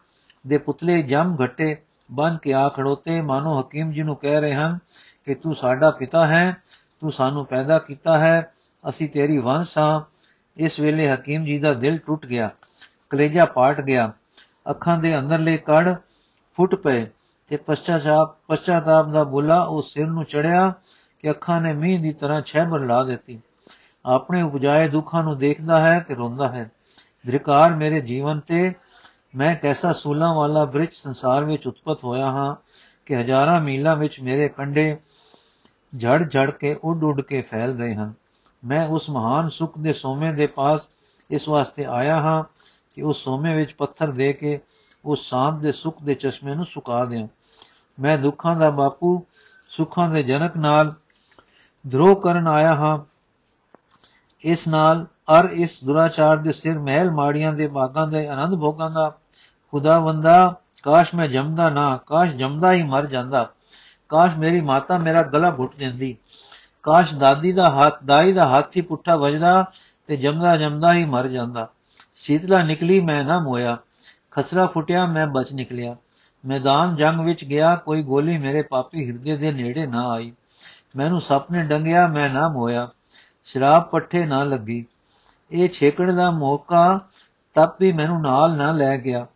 ਦੇ 0.46 0.59
ਪੁਤਲੇ 0.59 1.03
ਜਮ 1.03 1.37
ਘਟੇ 1.44 1.77
ਬਨ 2.12 2.37
ਕੇ 2.42 2.53
ਆ 2.55 2.68
ਖੜੋਤੇ। 2.68 3.20
ਮਾਨੋ 3.20 3.61
ਹਕੀਮ 3.61 3.92
ਜੀ 3.92 4.03
ਨੂੰ 4.03 4.16
ਕਹਿ 4.16 4.40
ਰਹੇ 4.40 4.55
ਹਨ 4.55 4.79
ਕਿ 5.25 5.35
ਤੂੰ 5.35 5.55
ਸਾਡਾ 5.55 5.90
ਪਿਤਾ 5.90 6.27
ਹੈ, 6.27 6.57
ਤੂੰ 7.01 7.12
ਸਾਨੂੰ 7.12 7.46
ਪੈਦਾ 7.46 7.79
ਕੀਤਾ 7.79 8.18
ਹੈ, 8.18 8.53
ਅਸੀਂ 8.85 9.09
ਤੇਰੀ 9.09 9.38
ਵੰਸ਼ 9.38 9.77
ਹਾਂ। 9.79 10.01
ਇਸ 10.57 10.79
ਵੇਲੇ 10.81 11.09
ਹਕੀਮ 11.12 11.44
ਜੀ 11.44 11.59
ਦਾ 11.59 11.75
ਦਿਲ 11.75 11.99
ਟੁੱਟ 11.99 12.27
ਗਿਆ, 12.27 12.51
ਕਲੇਜਾ 13.11 13.44
ਪਾਟ 13.44 13.81
ਗਿਆ, 13.81 14.12
ਅੱਖਾਂ 14.70 14.96
ਦੇ 14.99 15.18
ਅੰਦਰਲੇ 15.18 15.57
ਕੜ 15.57 15.94
ਫੁੱਟ 16.57 16.75
ਪਏ। 16.75 17.07
ਤੇ 17.48 17.56
ਪਛਤਾਪ 17.56 18.37
ਪਛਤਾਪ 18.48 19.06
ਦਾ 19.06 19.24
ਬੁਲਾ 19.24 19.62
ਉਹ 19.62 19.82
ਸਿਰ 19.82 20.06
ਨੂੰ 20.06 20.24
ਚੜਿਆ 20.24 20.74
ਕਿ 21.20 21.30
ਅੱਖਾਂ 21.30 21.61
ਨੇ 21.61 21.74
ਮੀਂਹ 21.74 22.00
ਦੀ 22.00 22.12
ਤਰ੍ਹਾਂ 22.12 22.42
ਛਹਿਬਰ 22.42 22.80
ਲਾ 22.80 23.04
ਦਿੱਤੀ। 23.04 23.40
ਆਪਣੇ 24.06 24.42
ਉਪਜਾਏ 24.42 24.88
ਦੁੱਖਾਂ 24.88 25.22
ਨੂੰ 25.22 25.38
ਦੇਖਦਾ 25.38 25.80
ਹੈ 25.80 26.00
ਤੇ 26.00 26.14
ਰੋਂਦਾ 26.14 26.48
ਹੈ। 26.48 26.70
ਧ੍ਰਿਕਾਰ 27.26 27.74
ਮੇਰੇ 27.74 28.00
ਜੀਵਨ 28.00 28.40
ਤੇ, 28.40 28.74
ਮੈਂ 29.37 29.56
ਕੈਸਾ 29.56 29.92
ਸੂਲਾਂ 29.92 30.35
ਵਾਲਾ 30.35 30.64
ਬ੍ਰਿਜ 30.64 30.88
ਸੰਸਾਰ 30.92 31.44
ਵਿੱਚ 31.44 31.66
ਉਤਪਤ 31.66 32.04
ਹੋਇਆ 32.04 32.26
ਹਾਂ 32.26 32.54
ਕਿ 33.06 33.16
ਹਜ਼ਾਰਾਂ 33.16 33.61
ਮੀਲਾਂ 33.61 33.96
ਵਿੱਚ 33.96 34.20
ਮੇਰੇ 34.20 34.48
ਕੰਡੇ 34.48 34.96
ਝੜ 35.98 36.30
ਝੜ 36.30 36.50
ਕੇ 36.50 36.76
ਉੱਡ 36.85 37.04
ਉੱਡ 37.04 37.20
ਕੇ 37.20 37.40
ਫੈਲ 37.40 37.78
ਰਹੇ 37.78 37.94
ਹਨ। 37.94 38.14
ਮੈਂ 38.64 38.87
ਉਸ 38.87 39.11
ਮਹਾਨ 39.11 39.48
ਸੁਖ 39.48 39.78
ਦੇ 39.78 39.92
ਸੋਮੇ 39.92 40.32
ਦੇ 40.32 40.46
ਪਾਸ 40.46 40.80
ਇਸ 41.30 41.48
ਵਾਸਤੇ 41.48 41.85
ਆਇਆ 41.85 42.20
ਹਾਂ 42.20 42.44
ਕਿ 42.94 43.02
ਉਸ 43.02 43.24
ਸੋਮੇ 43.24 43.54
ਵਿੱਚ 43.54 43.72
ਪੱਥਰ 43.72 44.11
ਦੇ 44.11 44.32
ਕੇ 44.32 44.61
ਉਸ 45.04 45.20
ਸ਼ਾਂਤ 45.20 45.54
ਦੇ 45.54 45.72
ਸੁਖ 45.72 46.02
ਦੇ 46.02 46.14
ਚਸ਼ਮੇ 46.14 46.54
ਨੂੰ 46.54 46.66
ਸੁਕਾ 46.66 47.04
ਦਿਆਂ। 47.04 47.28
ਮੈਂ 48.00 48.18
ਦੁੱਖਾਂ 48.18 48.56
ਦਾ 48.56 48.70
ਬਾਪੂ, 48.70 49.24
ਸੁੱਖਾਂ 49.70 50.11
ਦੇ 50.11 50.22
ਜਨਕ 50.22 50.56
ਨਾਲ 50.56 50.94
ਦਰੋਹ 51.87 52.20
ਕਰਨ 52.20 52.46
ਆਇਆ 52.46 52.74
ਹਾਂ। 52.74 52.98
ਇਸ 54.40 54.68
ਨਾਲ 54.68 55.04
ਅਰ 55.04 55.44
ਇਸ 55.44 55.85
ਦੁਰਾਚਾਰ 55.85 56.37
ਦੇ 56.37 56.52
ਸਿਰ 56.52 56.78
ਮਹਿਲ 56.78 57.11
ਮਾੜੀਆਂ 57.11 57.52
ਦੇ 57.52 57.68
ਬਾਗਾਂ 57.68 58.09
ਦੇ 58.09 58.28
ਆਨੰਦ 58.28 58.61
ਭੋਗਾਂਗਾ 58.61 59.18
ਖੁਦਾਵੰਦਾ 59.70 60.54
ਕਾਸ਼ 60.82 61.14
ਮੈਂ 61.14 61.28
ਜੰਮਦਾ 61.28 61.70
ਨਾ, 61.70 61.96
ਕਾਸ਼ 62.06 62.30
ਜੰਮਦਾ 62.30 62.72
ਹੀ 62.72 62.82
ਮਰ 62.82 63.06
ਜਾਂਦਾ। 63.06 63.50
ਕਾਸ਼ 64.09 64.38
ਮੇਰੀ 64.38 64.61
ਮਾਤਾ 64.61 64.98
ਮੇਰਾ 64.98 65.22
ਗਲਾ 65.22 65.56
ਘੁੱਟ 65.59 65.76
ਦਿੰਦੀ। 65.76 66.16
ਕਾਸ਼ 66.82 67.14
ਦਾਦੀ 67.14 67.52
ਦਾ 67.52 67.70
ਹੱਥ, 67.70 68.04
ਦਾਈ 68.04 68.32
ਦਾ 68.32 68.48
ਹੱਥ 68.48 68.76
ਹੀ 68.76 68.82
ਪੁੱਠਾ 68.82 69.16
ਵੱਜਦਾ 69.16 69.70
ਤੇ 70.06 70.16
ਜੰਮਦਾ 70.16 70.56
ਜੰਮਦਾ 70.56 70.92
ਹੀ 70.92 71.04
ਮਰ 71.04 71.28
ਜਾਂਦਾ। 71.28 71.68
ਸ਼ੀਤਲਾ 72.16 72.62
ਨਿਕਲੀ, 72.62 73.00
ਮੈਂ 73.00 73.24
ਨਾ 73.24 73.38
ਮੋਇਆ। 73.38 73.78
ਖਸਰਾ 74.30 74.66
ਫੁੱਟਿਆ, 74.66 75.06
ਮੈਂ 75.06 75.26
ਬਚ 75.26 75.52
ਨਿਕਲਿਆ। 75.52 75.96
ਮੈਦਾਨ 76.46 76.96
ਜੰਗ 76.96 77.20
ਵਿੱਚ 77.20 77.44
ਗਿਆ, 77.44 77.76
ਕੋਈ 77.76 78.02
ਗੋਲੀ 78.02 78.38
ਮੇਰੇ 78.38 78.62
ਪਾਪੀ 78.62 79.06
ਹਿਰਦੇ 79.06 79.37
ਦੇ 79.37 79.52
ਨੇੜੇ 79.52 79.87
ਨਾ 79.87 80.09
ਆਈ। 80.09 80.32
ਮੈਨੂੰ 80.96 81.20
ਸੁਪਨੇ 81.20 81.62
ਡੰਗਿਆ, 81.62 82.06
ਮੈਂ 82.06 82.30
ਨਾ 82.30 82.48
ਮੋਇਆ। 82.48 82.88
ਸ਼ਰਾਬ 83.44 83.82
ਪੱਠੇ 83.82 84.26
ਨਾ 84.26 84.42
ਲੱਗੀ। 84.42 84.87
ਇਹ 85.52 85.68
ਛੇਕਣ 85.68 86.12
ਦਾ 86.12 86.30
ਮੌਕਾ 86.30 87.00
ਤਬ 87.54 87.70
ਵੀ 87.80 87.92
ਮੈਨੂੰ 87.92 88.22
ਨਾਲ 88.22 88.56
ਨਾ 88.56 88.72
ਲੈ 88.72 88.98
ਗਿਆ। 88.98 89.26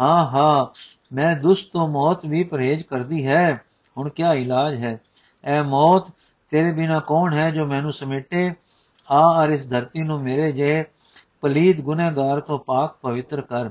ਹਾਂ 0.00 0.26
ਹਾਂ, 0.26 0.78
ਮੈਂ 1.14 1.36
ਦੁਸ਼ਟ 1.36 1.72
ਤੋਂ 1.72 1.88
ਮੌਤ 1.88 2.26
ਵੀ 2.26 2.44
ਪਰਹੇਜ 2.44 2.82
ਕਰਦੀ 2.82 3.26
ਹੈ। 3.26 3.60
ਹੁਣ 3.98 4.08
ਕੀ 4.08 4.22
ਇਲਾਜ 4.22 4.74
ਹੈ? 4.74 5.00
ਐ 5.44 5.62
ਮੌਤ 5.62 6.06
ਤੇਰੇ 6.50 6.72
ਬਿਨਾ 6.72 7.00
ਕੌਣ 7.00 7.34
ਹੈ 7.34 7.50
ਜੋ 7.50 7.66
ਮੈਨੂੰ 7.66 7.92
ਸਮੇਟੇ? 7.92 8.54
ਆ 9.10 9.44
ਅਰ 9.44 9.48
ਇਸ 9.48 9.70
ਧਰਤੀ 9.70 10.02
ਨੂੰ 10.02 10.22
ਮੇਰੇ 10.22 10.52
ਜੇ 10.52 10.84
ਪਲੀਦ 11.40 11.80
ਗੁਨਹਗਾਰ 11.80 12.40
ਤੋਂ 12.40 12.58
ਪਾਕ 12.58 12.96
ਪਵਿੱਤਰ 13.02 13.40
ਕਰ। 13.40 13.70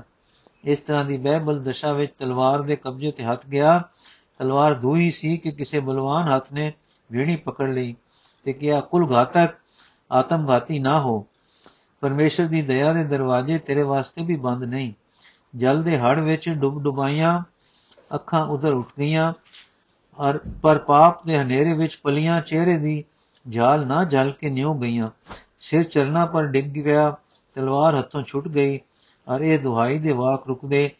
ਇਸ 0.64 0.78
ਤਰ੍ਹਾਂ 0.78 1.04
ਦੀ 1.04 1.16
ਬਹਿਬਲ 1.16 1.62
ਦਸ਼ਾ 1.62 1.92
ਵਿੱਚ 1.92 2.12
ਤਲਵਾਰ 2.18 2.62
ਦੇ 2.62 2.76
ਕਬਜ਼ੇ 2.76 3.10
ਤੇ 3.10 3.24
ਹੱਥ 3.24 3.46
ਗਿਆ। 3.46 3.82
ਤਲਵਾਰ 4.38 4.74
ਦੂਈ 4.74 5.10
ਸੀ 5.10 5.36
ਕਿ 5.36 5.50
ਕਿਸੇ 5.50 5.80
ਬਲਵਾਨ 5.80 6.32
ਹੱਥ 6.34 6.52
ਨੇ 6.52 6.72
ਵੀਣੀ 7.12 7.36
ਪਕੜ 7.36 7.68
ਲਈ 7.68 7.94
ਤੇ 8.46 8.52
ਕਿਹਾ, 8.52 8.80
ਕੁਲ 8.80 9.12
ਘਾਤਕ, 9.12 9.54
ਆਤਮਘਾਤੀ 10.10 10.78
ਨਾ 10.78 10.98
ਹੋ। 10.98 11.26
ਪਰਮੇਸ਼ਰ 12.02 12.46
ਦੀ 12.46 12.62
ਦਇਆ 12.62 12.92
ਦੇ 12.92 13.04
ਦਰਵਾਜ਼ੇ 13.04 13.58
ਤੇਰੇ 13.58 13.82
ਵਾਸਤੇ 13.82 14.24
ਵੀ 14.24 14.36
ਬੰਦ 14.36 14.64
ਨਹੀਂ। 14.64 14.92
ਜਲ 15.56 15.82
ਦੇ 15.82 15.98
ਹੜ 15.98 16.18
ਵਿੱਚ 16.20 16.48
ਡੁੱਬ 16.48 16.82
ਡੁਬਾਈਆਂ 16.82 17.42
ਅੱਖਾਂ 18.14 18.44
ਉਧਰ 18.46 18.72
ਉੱਠ 18.72 18.88
ਗਈਆਂ 18.98 19.32
ਔਰ 20.18 20.38
ਪਰ 20.62 20.78
ਪਾਪ 20.78 21.26
ਦੇ 21.26 21.38
ਹਨੇਰੇ 21.38 21.72
ਵਿੱਚ 21.72 21.96
ਪਲੀਆਂ 21.96 22.40
ਚਿਹਰੇ 22.40 22.76
ਦੀ 22.78 23.04
ਝਾਲ 23.46 23.86
ਨਾ 23.86 24.04
ਜਲ 24.04 24.30
ਕੇ 24.30 24.50
ਨਿਉ 24.50 24.74
ਗਈਆਂ। 24.74 25.08
ਸਿਰ 25.58 25.82
ਚਰਨਾ 25.82 26.26
ਪਰ 26.26 26.46
ਡਿੱਗ 26.46 26.66
ਗਿਆ, 26.66 27.16
ਤਲਵਾਰ 27.56 27.98
ਹੱਥੋਂ 27.98 28.22
ਛੁੱਟ 28.22 28.48
ਗਈ। 28.48 28.80
ਔਰ 29.30 29.40
ਇਹ 29.40 29.58
ਦੁਹਾਈ 29.58 29.98
ਦੇ 29.98 30.12
ਵਾਕ 30.12 30.46
ਰੁਕਦੇ 30.46 30.90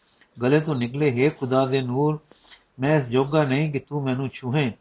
ਗਲੇ 0.41 0.59
ਤੋਂ 0.59 0.75
ਨਿਕਲੇ, 0.75 1.25
ਹੈ 1.25 1.29
ਖੁਦਾ 1.29 1.65
ਦੇ 1.65 1.81
ਨੂਰ, 1.81 2.19
ਮੈਂ 2.79 2.99
ਇਸ 2.99 3.07
ਜੋਗਾ 3.07 3.43
ਨਹੀਂ 3.43 3.71
ਕਿ 3.73 3.79
ਤੂੰ 3.79 4.03
ਮੈਨੂੰ 4.03 4.29
ਛੂਹੇ। 4.29 4.71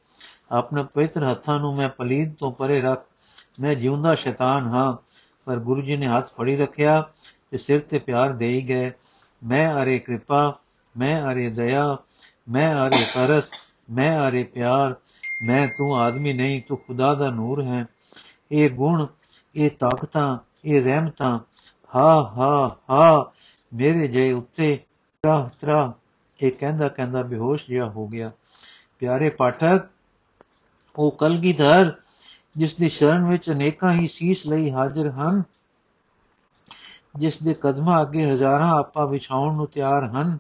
ਆਪਣੇ 0.53 0.83
ਪਵਿੱਤਰ 0.83 1.31
ਹੱਥਾਂ 1.31 1.61
ਨੂੰ 1.61 1.77
ਮੈਂ 1.77 1.89
ਪਲੀਦ 1.89 2.35
ਤੋਂ 2.35 2.53
ਪਰੇ 2.53 2.81
ਰੱਖ। 2.81 3.07
ਮੈਂ 3.61 3.75
ਜਿਉਂਦਾ 3.75 4.15
ਸ਼ੈਤਾਨ 4.15 4.67
ਹਾਂ, 4.67 4.97
ਪਰ 5.45 5.57
ਗੁਰੂ 5.57 5.83
ਜੀ 5.83 5.97
ਨੇ 5.97 6.07
ਹੱਥ 6.09 6.35
ਫੜੀ 6.35 6.57
ਰੱਖਿਆ 6.57 7.09
ਤੇ 7.51 7.59
ਸਿਰ 7.59 7.81
ਤੇ 7.81 7.99
ਪਿਆਰ 7.99 8.33
ਦੇਈ 8.33 8.63
ਗਏ। 8.63 8.93
ਮੈਂ 9.45 9.83
ਅਰੇ 9.83 9.99
ਕਿਰਪਾ, 9.99 10.59
ਮੈਂ 10.97 11.33
ਅਰੇ 11.33 11.51
ਦਇਆ, 11.51 11.97
ਮੈਂ 12.49 12.87
ਅਰੇ 12.87 13.05
ਤਰਸ, 13.15 13.51
ਮੈਂ 13.91 14.29
ਅਰੇ 14.29 14.43
ਪਿਆਰ, 14.45 14.95
ਮੈਂ 15.47 15.69
ਤੂੰ 15.69 16.01
ਆਦਮੀ 16.01 16.33
ਨਹੀਂ, 16.33 16.63
ਤੂੰ 16.69 16.79
ਖੁਦਾ 16.79 17.15
ਦਾ 17.15 17.31
ਨੂਰ 17.31 17.63
ਹੈ। 17.63 17.87
ਇਹ 18.53 18.71
ਗੁਣ, 18.71 19.07
ਇਹ 19.55 19.71
ਤਾਕਤਾਂ, 19.71 20.39
ਇਹ 20.65 20.85
ਰਹਿਮਤਾਂ, 20.85 21.39
ਹਾ 21.97 22.35
ਹਾ 22.39 22.77
ਹਾ 22.91 23.33
ਮੇਰੇ 23.75 24.09
ਜੇ 24.09 24.33
ਉੱਤੇ 24.33 24.79
ਤਰਾ 25.25 25.51
ਤਰਾ, 25.61 25.93
ਇਹ 26.43 26.53
ਕਹਿੰਦਾ 26.53 26.89
ਕਹਿੰਦਾ 26.89 27.23
ਬੇਹੋਸ਼ 27.23 27.65
ਜਿਹਾ 27.69 27.89
ਹੋ 27.89 28.09
ਗਿਆ। 28.09 28.31
ਪਿਆਰੇ 28.99 29.31
ਪਾਠਕ, 29.31 29.87
ਉਹ 30.99 31.11
ਕਲਗੀਧਰ 31.11 31.95
ਜਿਸ 32.57 32.75
ਦੀ 32.75 32.89
ਸ਼ਰਨ 32.89 33.25
ਵਿੱਚ 33.25 33.51
ਅਨੇਕਾਂ 33.51 33.93
ਹੀ 33.93 34.09
ਸੀਸ 34.09 34.47
ਲਈ 34.47 34.71
ਹਾਜ਼ਰ 34.71 35.11
ਹਨ 35.11 35.43
ਜਿਸ 37.17 37.43
ਦੇ 37.43 37.55
ਕਦਮਾਂ 37.55 38.03
ਅੱਗੇ 38.03 38.31
ਹਜ਼ਾਰਾਂ 38.31 38.79
ਆਪਾ 38.79 39.05
ਵਿਛਾਉਣ 39.05 39.57
ਨੂੰ 39.57 39.67
ਤਿਆਰ 39.67 40.05
ਹਨ 40.05 40.39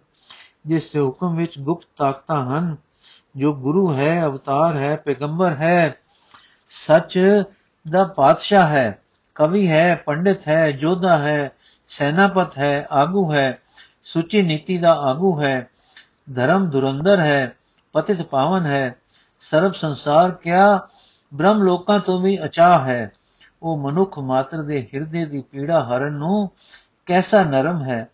ਜਿਸ 0.66 0.92
ਦੇ 0.92 1.00
ਹੁਕਮ 1.00 1.36
ਵਿੱਚ 1.36 1.58
ਗੁਪਤ 1.58 1.86
ਤਾਕਤਾਂ 1.96 2.40
ਹਨ, 2.40 2.76
ਜੋ 3.36 3.52
ਗੁਰੂ 3.52 3.92
ਹੈ, 3.92 4.24
ਅਵਤਾਰ 4.24 4.76
ਹੈ, 4.76 4.96
ਪੈਗੰਬਰ 4.96 5.50
ਹੈ, 5.50 5.94
ਸੱਚ 6.68 7.18
ਦਾ 7.90 8.04
ਪਾਤਸ਼ਾਹ 8.04 8.68
ਹੈ, 8.68 9.02
ਕਵੀ 9.34 9.70
ਹੈ, 9.70 9.94
ਪੰਡਿਤ 9.94 10.48
ਹੈ, 10.48 10.68
ਯੋਧਾ 10.68 11.18
ਹੈ 11.18 11.52
ਸੈਨਾਪਤ 11.98 12.58
ਹੈ, 12.58 12.86
ਆਗੂ 12.90 13.32
ਹੈ, 13.32 13.58
ਸੁਚੀ 14.04 14.42
ਨੀਤੀ 14.42 14.78
ਦਾ 14.78 14.92
ਆਗੂ 14.94 15.42
ਹੈ, 15.42 15.70
ਧਰਮ 16.34 16.70
ਦੁਰੰਦਰ 16.70 17.18
ਹੈ, 17.18 17.56
ਪਤਿਤ 17.92 18.22
ਪਾਵਨ 18.22 18.66
ਹੈ, 18.66 18.96
ਸਰਬ 19.40 19.74
ਸੰਸਾਰ 19.74 20.30
ਕਿਆ 20.30 20.88
ਬ੍ਰਹਮ 21.34 21.62
ਲੋਕਾਂ 21.62 22.00
ਤੋਂ 22.00 22.20
ਵੀ 22.20 22.44
ਅਚਾਹ 22.44 22.86
ਹੈ। 22.86 23.12
ਉਹ 23.62 23.78
ਮਨੁੱਖ 23.78 24.18
ਮਾਤਰ 24.18 24.62
ਦੇ 24.62 24.88
ਹਿਰਦੇ 24.94 25.24
ਦੀ 25.24 25.42
ਪੀੜਾ 25.42 25.84
ਹਰਨ 25.84 26.12
ਨੂੰ 26.12 26.50
ਕੈਸਾ 27.06 27.42
ਨਰਮ 27.44 27.82
ਹੈ, 27.82 28.08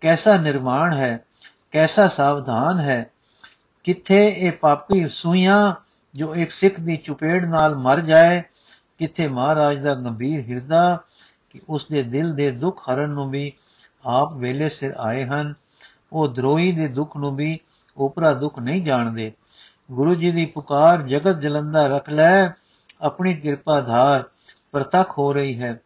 ਕੈਸਾ 0.00 0.36
ਨਿਰਮਾਣ 0.36 0.92
ਹੈ, 0.92 1.24
ਕੈਸਾ 1.70 2.08
ਸਾਵਧਾਨ 2.08 2.80
ਹੈ? 2.80 3.10
ਕਿੱਥੇ 3.84 4.28
ਇਹ 4.28 4.52
ਪਾਪੀ 4.52 5.08
ਸੂਈਆਂ 5.08 5.74
ਜੋ 6.14 6.34
ਇੱਕ 6.34 6.50
ਸਿੱਖ 6.50 6.80
ਦੀ 6.80 6.96
ਚੁਪੇੜ 6.96 7.46
ਨਾਲ 7.46 7.74
ਮਰ 7.74 8.00
ਜਾਏ, 8.00 8.42
ਕਿੱਥੇ 8.98 9.28
ਮਹਾਰਾਜ 9.28 9.78
ਦਾ 9.78 9.94
ਗੰਭੀਰ 9.94 10.50
ਹਿਰਦਾ 10.50 11.00
ਕਿ 11.52 11.60
ਉਸ 11.68 11.86
ਦੇ 11.92 12.02
ਦਿਲ 12.02 12.34
ਦੇ 12.34 12.50
ਦੁੱਖ 12.50 12.80
ਹਰਨ 12.80 13.10
ਨੂੰ 13.10 13.30
ਵੀ 13.30 13.52
ਆਪ 14.06 14.32
ਵੇਲੇ 14.32 14.68
ਸਿਰ 14.68 14.92
ਆਏ 14.98 15.24
ਹਨ। 15.24 15.54
ਉਹ 16.12 16.28
ਦਰੋਹੀ 16.28 16.72
ਦੇ 16.72 16.88
ਦੁੱਖ 16.88 17.16
ਨੂੰ 17.16 17.34
ਵੀ 17.36 17.58
ਉਪਰਾ 17.96 18.32
ਦੁੱਖ 18.32 18.58
ਨਹੀਂ 18.58 18.82
ਜਾਣਦੇ। 18.82 19.32
ਗੁਰੂ 19.92 20.14
ਜੀ 20.14 20.30
ਦੀ 20.30 20.46
ਪੁਕਾਰ 20.46 21.02
ਜਗਤ 21.02 21.40
ਜਲੰਦਾ 21.40 21.86
ਰੱਖ 21.86 22.08
ਲੈ, 22.10 22.48
ਆਪਣੀ 23.00 23.34
ਕਿਰਪਾ 23.34 23.80
ਧਾਰ 23.80 24.24
ਪ੍ਰਤੱਖ 24.72 25.18
ਹੋ 25.18 25.32
ਰਹੀ 25.32 25.60
ਹੈ। 25.62 25.80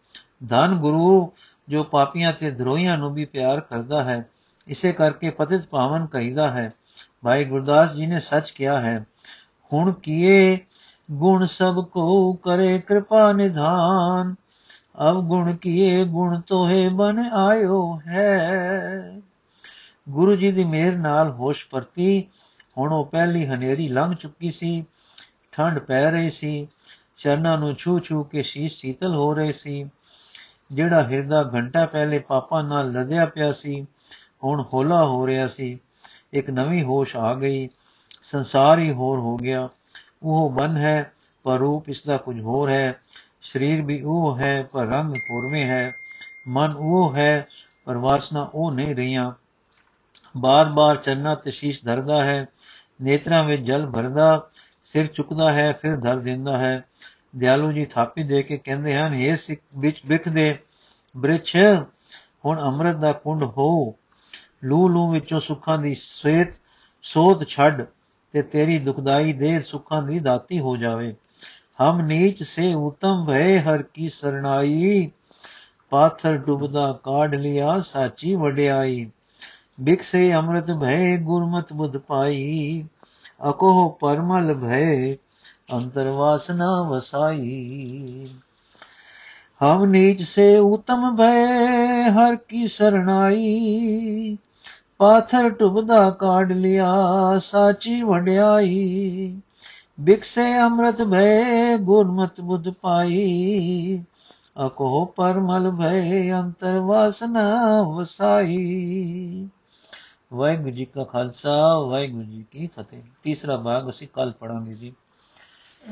ਧੰਨ 0.48 0.74
ਗੁਰੂ 0.74 1.32
ਜੋ 1.68 1.82
ਪਾਪੀਆਂ 1.84 2.32
ਤੇ 2.32 2.50
ਦਰੋਹੀਆਂ 2.50 2.98
ਨੂੰ 2.98 3.12
ਵੀ 3.14 3.24
ਪਿਆਰ 3.24 3.60
ਕਰਦਾ 3.60 4.02
ਹੈ, 4.04 4.28
ਇਸੇ 4.68 4.92
ਕਰਕੇ 4.92 5.30
ਪਤਿਤ 5.30 5.66
ਪਾਵਨ 5.66 6.06
ਕਹੀਦਾ 6.06 6.48
ਹੈ, 6.48 6.72
ਭਾਈ 7.24 7.44
ਗੁਰਦਾਸ 7.44 7.92
ਜੀ 7.92 8.06
ਨੇ 8.06 8.20
ਸੱਚ 8.20 8.50
ਕਿਹਾ 8.50 8.80
ਹੈ, 8.80 9.04
ਹੁਣ 9.72 9.92
ਕੀਏ 9.92 10.58
ਗੁਣ 11.10 11.46
ਸਭ 11.46 11.84
ਕੋ 11.84 12.32
ਕਰੇ 12.32 12.78
ਕਿਰਪਾ 12.78 13.32
ਨਿਧਾਨ। 13.32 14.34
ਅਬ 15.10 15.28
ਗੁਣ 15.28 15.56
ਕੀਏ 15.56 16.04
ਗੁਣ 16.04 16.40
ਤੋਹੇ 16.40 16.88
ਬਨ 16.88 17.18
ਆਇਓ 17.18 18.00
ਹੈ। 18.06 19.20
ਗੁਰੂ 20.08 20.36
ਜੀ 20.36 20.52
ਦੀ 20.52 20.64
ਮਿਹਰ 20.64 20.96
ਨਾਲ 20.96 21.30
ਹੋਸ਼ 21.30 21.66
ਪਰਤੀ, 21.70 22.24
ਹੁਣ 22.78 22.92
ਉਹ 22.92 23.06
ਪਹਿਲੀ 23.06 23.46
ਹਨੇਰੀ 23.46 23.88
ਲੰਘ 23.88 24.14
ਚੁੱਕੀ 24.14 24.50
ਸੀ। 24.50 24.84
ਠੰਡ 25.52 25.78
ਪੈ 25.78 26.10
ਰਹੀ 26.10 26.30
ਸੀ, 26.30 26.68
ਚਰਨਾਂ 27.16 27.58
ਨੂੰ 27.58 27.74
ਛੂ 27.74 27.98
ਛੂ 27.98 28.24
ਕੇ 28.24 28.42
ਸ਼ੀਸ਼ 28.42 28.80
ਸੀਤਲ 28.80 29.14
ਹੋ 29.14 29.34
ਰਹੇ 29.34 29.52
ਸੀ। 29.52 29.90
ਜਿਹੜਾ 30.72 31.02
ਹਿਰਦਾ 31.02 31.50
ਘੰਟਾ 31.54 31.86
ਪਹਿਲੇ 31.86 32.18
ਪਾਪਾਂ 32.18 32.64
ਨਾਲ 32.64 32.92
ਲਦਿਆ 32.92 33.26
ਪਿਆ 33.26 33.52
ਸੀ, 33.52 33.86
ਹੁਣ 34.44 34.64
ਹੋਲਾ 34.72 35.04
ਹੋ 35.04 35.26
ਰਿਹਾ 35.26 35.46
ਸੀ। 35.46 35.78
ਇੱਕ 36.32 36.50
ਨਵੀਂ 36.50 36.84
ਹੋਸ਼ 36.84 37.16
ਆ 37.16 37.34
ਗਈ, 37.34 37.68
ਸੰਸਾਰ 38.22 38.78
ਹੀ 38.78 38.92
ਹੋਰ 38.92 39.18
ਹੋ 39.18 39.36
ਗਿਆ। 39.36 39.68
ਉਹ 40.22 40.50
ਮਨ 40.50 40.76
ਹੈ, 40.76 41.12
ਪਰ 41.42 41.58
ਰੂਪ 41.58 41.88
ਇਸ 41.88 42.04
ਦਾ 42.04 42.16
ਕੁਝ 42.16 42.40
ਹੋਰ 42.40 42.70
ਹੈ। 42.70 43.00
ਸਰੀਰ 43.40 43.82
ਵੀ 43.82 44.02
ਉਹ 44.02 44.38
ਹੈ, 44.38 44.62
ਪਰ 44.62 44.86
ਰੰਗ 44.86 45.14
ਹੋਰਵੇਂ 45.30 45.64
ਹੈ। 45.64 45.94
ਮਨ 46.48 46.74
ਉਹ 46.76 47.14
ਹੈ, 47.14 47.46
ਪਰ 47.84 47.96
ਵਾਸਨਾ 47.96 48.50
ਉਹ 48.54 48.72
ਨਹੀਂ 48.72 48.96
ਰਹੀਆਂ। 48.96 49.32
ਬਾਰ-ਬਾਰ 50.36 50.96
ਚੰਨਾ 50.96 51.34
ਤੇ 51.34 51.50
ਸ਼ੀਸ਼ 51.50 51.84
ਧਰਦਾ 51.84 52.24
ਹੈ। 52.24 52.46
ਨੇਤਰਾਂ 53.02 53.44
ਵਿੱਚ 53.44 53.62
ਜਲ 53.62 53.86
ਭਰਦਾ, 53.86 54.48
ਸਿਰ 54.84 55.06
ਚੁੱਕਦਾ 55.06 55.52
ਹੈ, 55.52 55.72
ਫਿਰ 55.72 55.96
ਧਰ 55.96 56.18
ਦਿੰਦਾ 56.18 56.58
ਹੈ। 56.58 56.84
ਦਿਆਲੂ 57.36 57.72
ਜੀ 57.72 57.84
ਥਾਪੀ 57.84 58.22
ਦੇ 58.22 58.42
ਕੇ 58.42 58.58
ਕਹਿੰਦੇ 58.58 58.96
ਹਨ 58.96 59.14
ਇਹ 59.14 59.36
ਸਿੱਖ 59.36 59.60
ਵਿੱਚ 59.78 60.02
ਵਿਖਦੇ 60.06 60.58
ਬ੍ਰਿਛ, 61.16 61.56
ਹੁਣ 62.44 62.60
ਅੰਮ੍ਰਿਤ 62.60 62.96
ਦਾ 62.96 63.12
ਕੁੰਡ 63.12 63.42
ਹੋ। 63.42 63.96
ਲੂ 64.64 64.88
ਲੂ 64.88 65.10
ਵਿੱਚੋਂ 65.10 65.40
ਸੁੱਖਾਂ 65.40 65.78
ਦੀ 65.78 65.94
ਸਵੇਤ 65.94 66.48
ਸੋਧ 67.02 67.44
ਛੱਡ 67.44 67.86
ਤੇ 68.32 68.42
ਤੇਰੀ 68.42 68.78
ਦੁਖਦਾਈ 68.78 69.32
ਦੇ 69.32 69.60
ਸੁੱਖਾਂ 69.60 70.02
ਦੀ 70.02 70.18
ਦਾਤੀ 70.18 70.60
ਹੋ 70.60 70.76
ਜਾਵੇ। 70.76 71.14
ਹਮ 71.82 72.00
ਨੀਚ 72.00 72.42
ਸੇ 72.42 72.74
ਉਤਮ 72.74 73.24
ਭਏ, 73.26 73.58
ਹਰ 73.58 73.82
ਕੀ 73.82 74.08
ਸਰਣਾਈ। 74.08 75.10
ਪਾਥਰ 75.90 76.36
ਡੁੱਬਦਾ 76.36 77.00
ਕਾਢ 77.04 77.34
ਲਿਆ, 77.34 77.80
ਸਾਚੀ 77.80 78.34
ਵਡਿਆਈ। 78.34 79.10
ਬਿਕਸੇ 79.80 80.34
ਅੰਮ੍ਰਿਤ 80.34 80.70
ਭੈ 80.70 81.16
ਗੁਰਮਤਿ 81.16 81.74
ਬੁਧ 81.74 81.96
ਪਾਈ। 81.96 82.84
ਅਕੋਹ 83.48 83.98
ਪਰਮਲ 84.00 84.54
ਭੈ 84.54 85.14
ਅੰਤਰ 85.72 86.08
ਵਾਸਨਾ 86.08 86.82
ਵਸਾਈ। 86.82 88.28
ਹਮ 89.62 89.84
ਨੀਚ 89.84 90.22
ਸੇ 90.22 90.58
ਉਤਮ 90.58 91.16
ਭੈ 91.16 91.46
ਹਰ 92.10 92.36
ਕੀ 92.36 92.68
ਸਰਣਾਈ। 92.68 94.38
ਪਾਥਰ 94.98 95.50
ਟੁਬਦਾ 95.50 96.10
ਕਾਢ 96.10 96.52
ਲਿਆ, 96.52 96.94
ਸਾਚੀ 97.38 98.02
ਵਡਿਆਈ। 98.02 99.40
ਬਿਕਸੇ 100.00 100.60
ਅੰਮ੍ਰਿਤ 100.60 101.02
ਭੈ 101.02 101.76
ਗੁਰਮਤਿ 101.76 102.42
ਬੁਧ 102.42 102.70
ਪਾਈ। 102.70 104.04
ਅਕੋ 104.66 105.04
ਪਰਮਲ 105.04 105.70
ਭੈ 105.70 106.32
ਅੰਤਰ 106.32 106.78
ਵਾਸਨਾ 106.78 107.82
ਵਸਾਈ। 107.82 109.48
ਵਾਹਿਗੁਰੂ 110.32 110.70
ਜੀ 110.70 110.84
ਕਾ 110.84 111.04
ਖਾਲਸਾ 111.04 111.78
ਵਾਹਿਗੁਰੂ 111.78 112.22
ਜੀ 112.22 112.44
ਕੀ 112.50 112.66
ਫਤਿਹ। 112.66 113.02
ਤੀਸਰਾ 113.22 113.56
ਭਾਗ 113.56 113.90
ਅਸੀਂ 113.90 114.08
ਕੱਲ 114.14 114.32
ਪੜਾਂਗੇ 114.32 114.74
ਜੀ। 114.74 114.92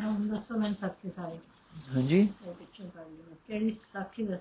ਹੁਣ 0.05 0.29
ਦੱਸੋ 0.29 0.59
ਮੈਨੂੰ 0.59 0.77
ਸਾਖੀ 0.77 1.11
ਸਾਰੇ। 1.11 1.39
ਹਾਂਜੀ। 1.97 2.29
ਕਿਹੜੀ 3.47 3.71
ਸਾਖੀ 3.71 4.27
ਦੱਸ 4.27 4.41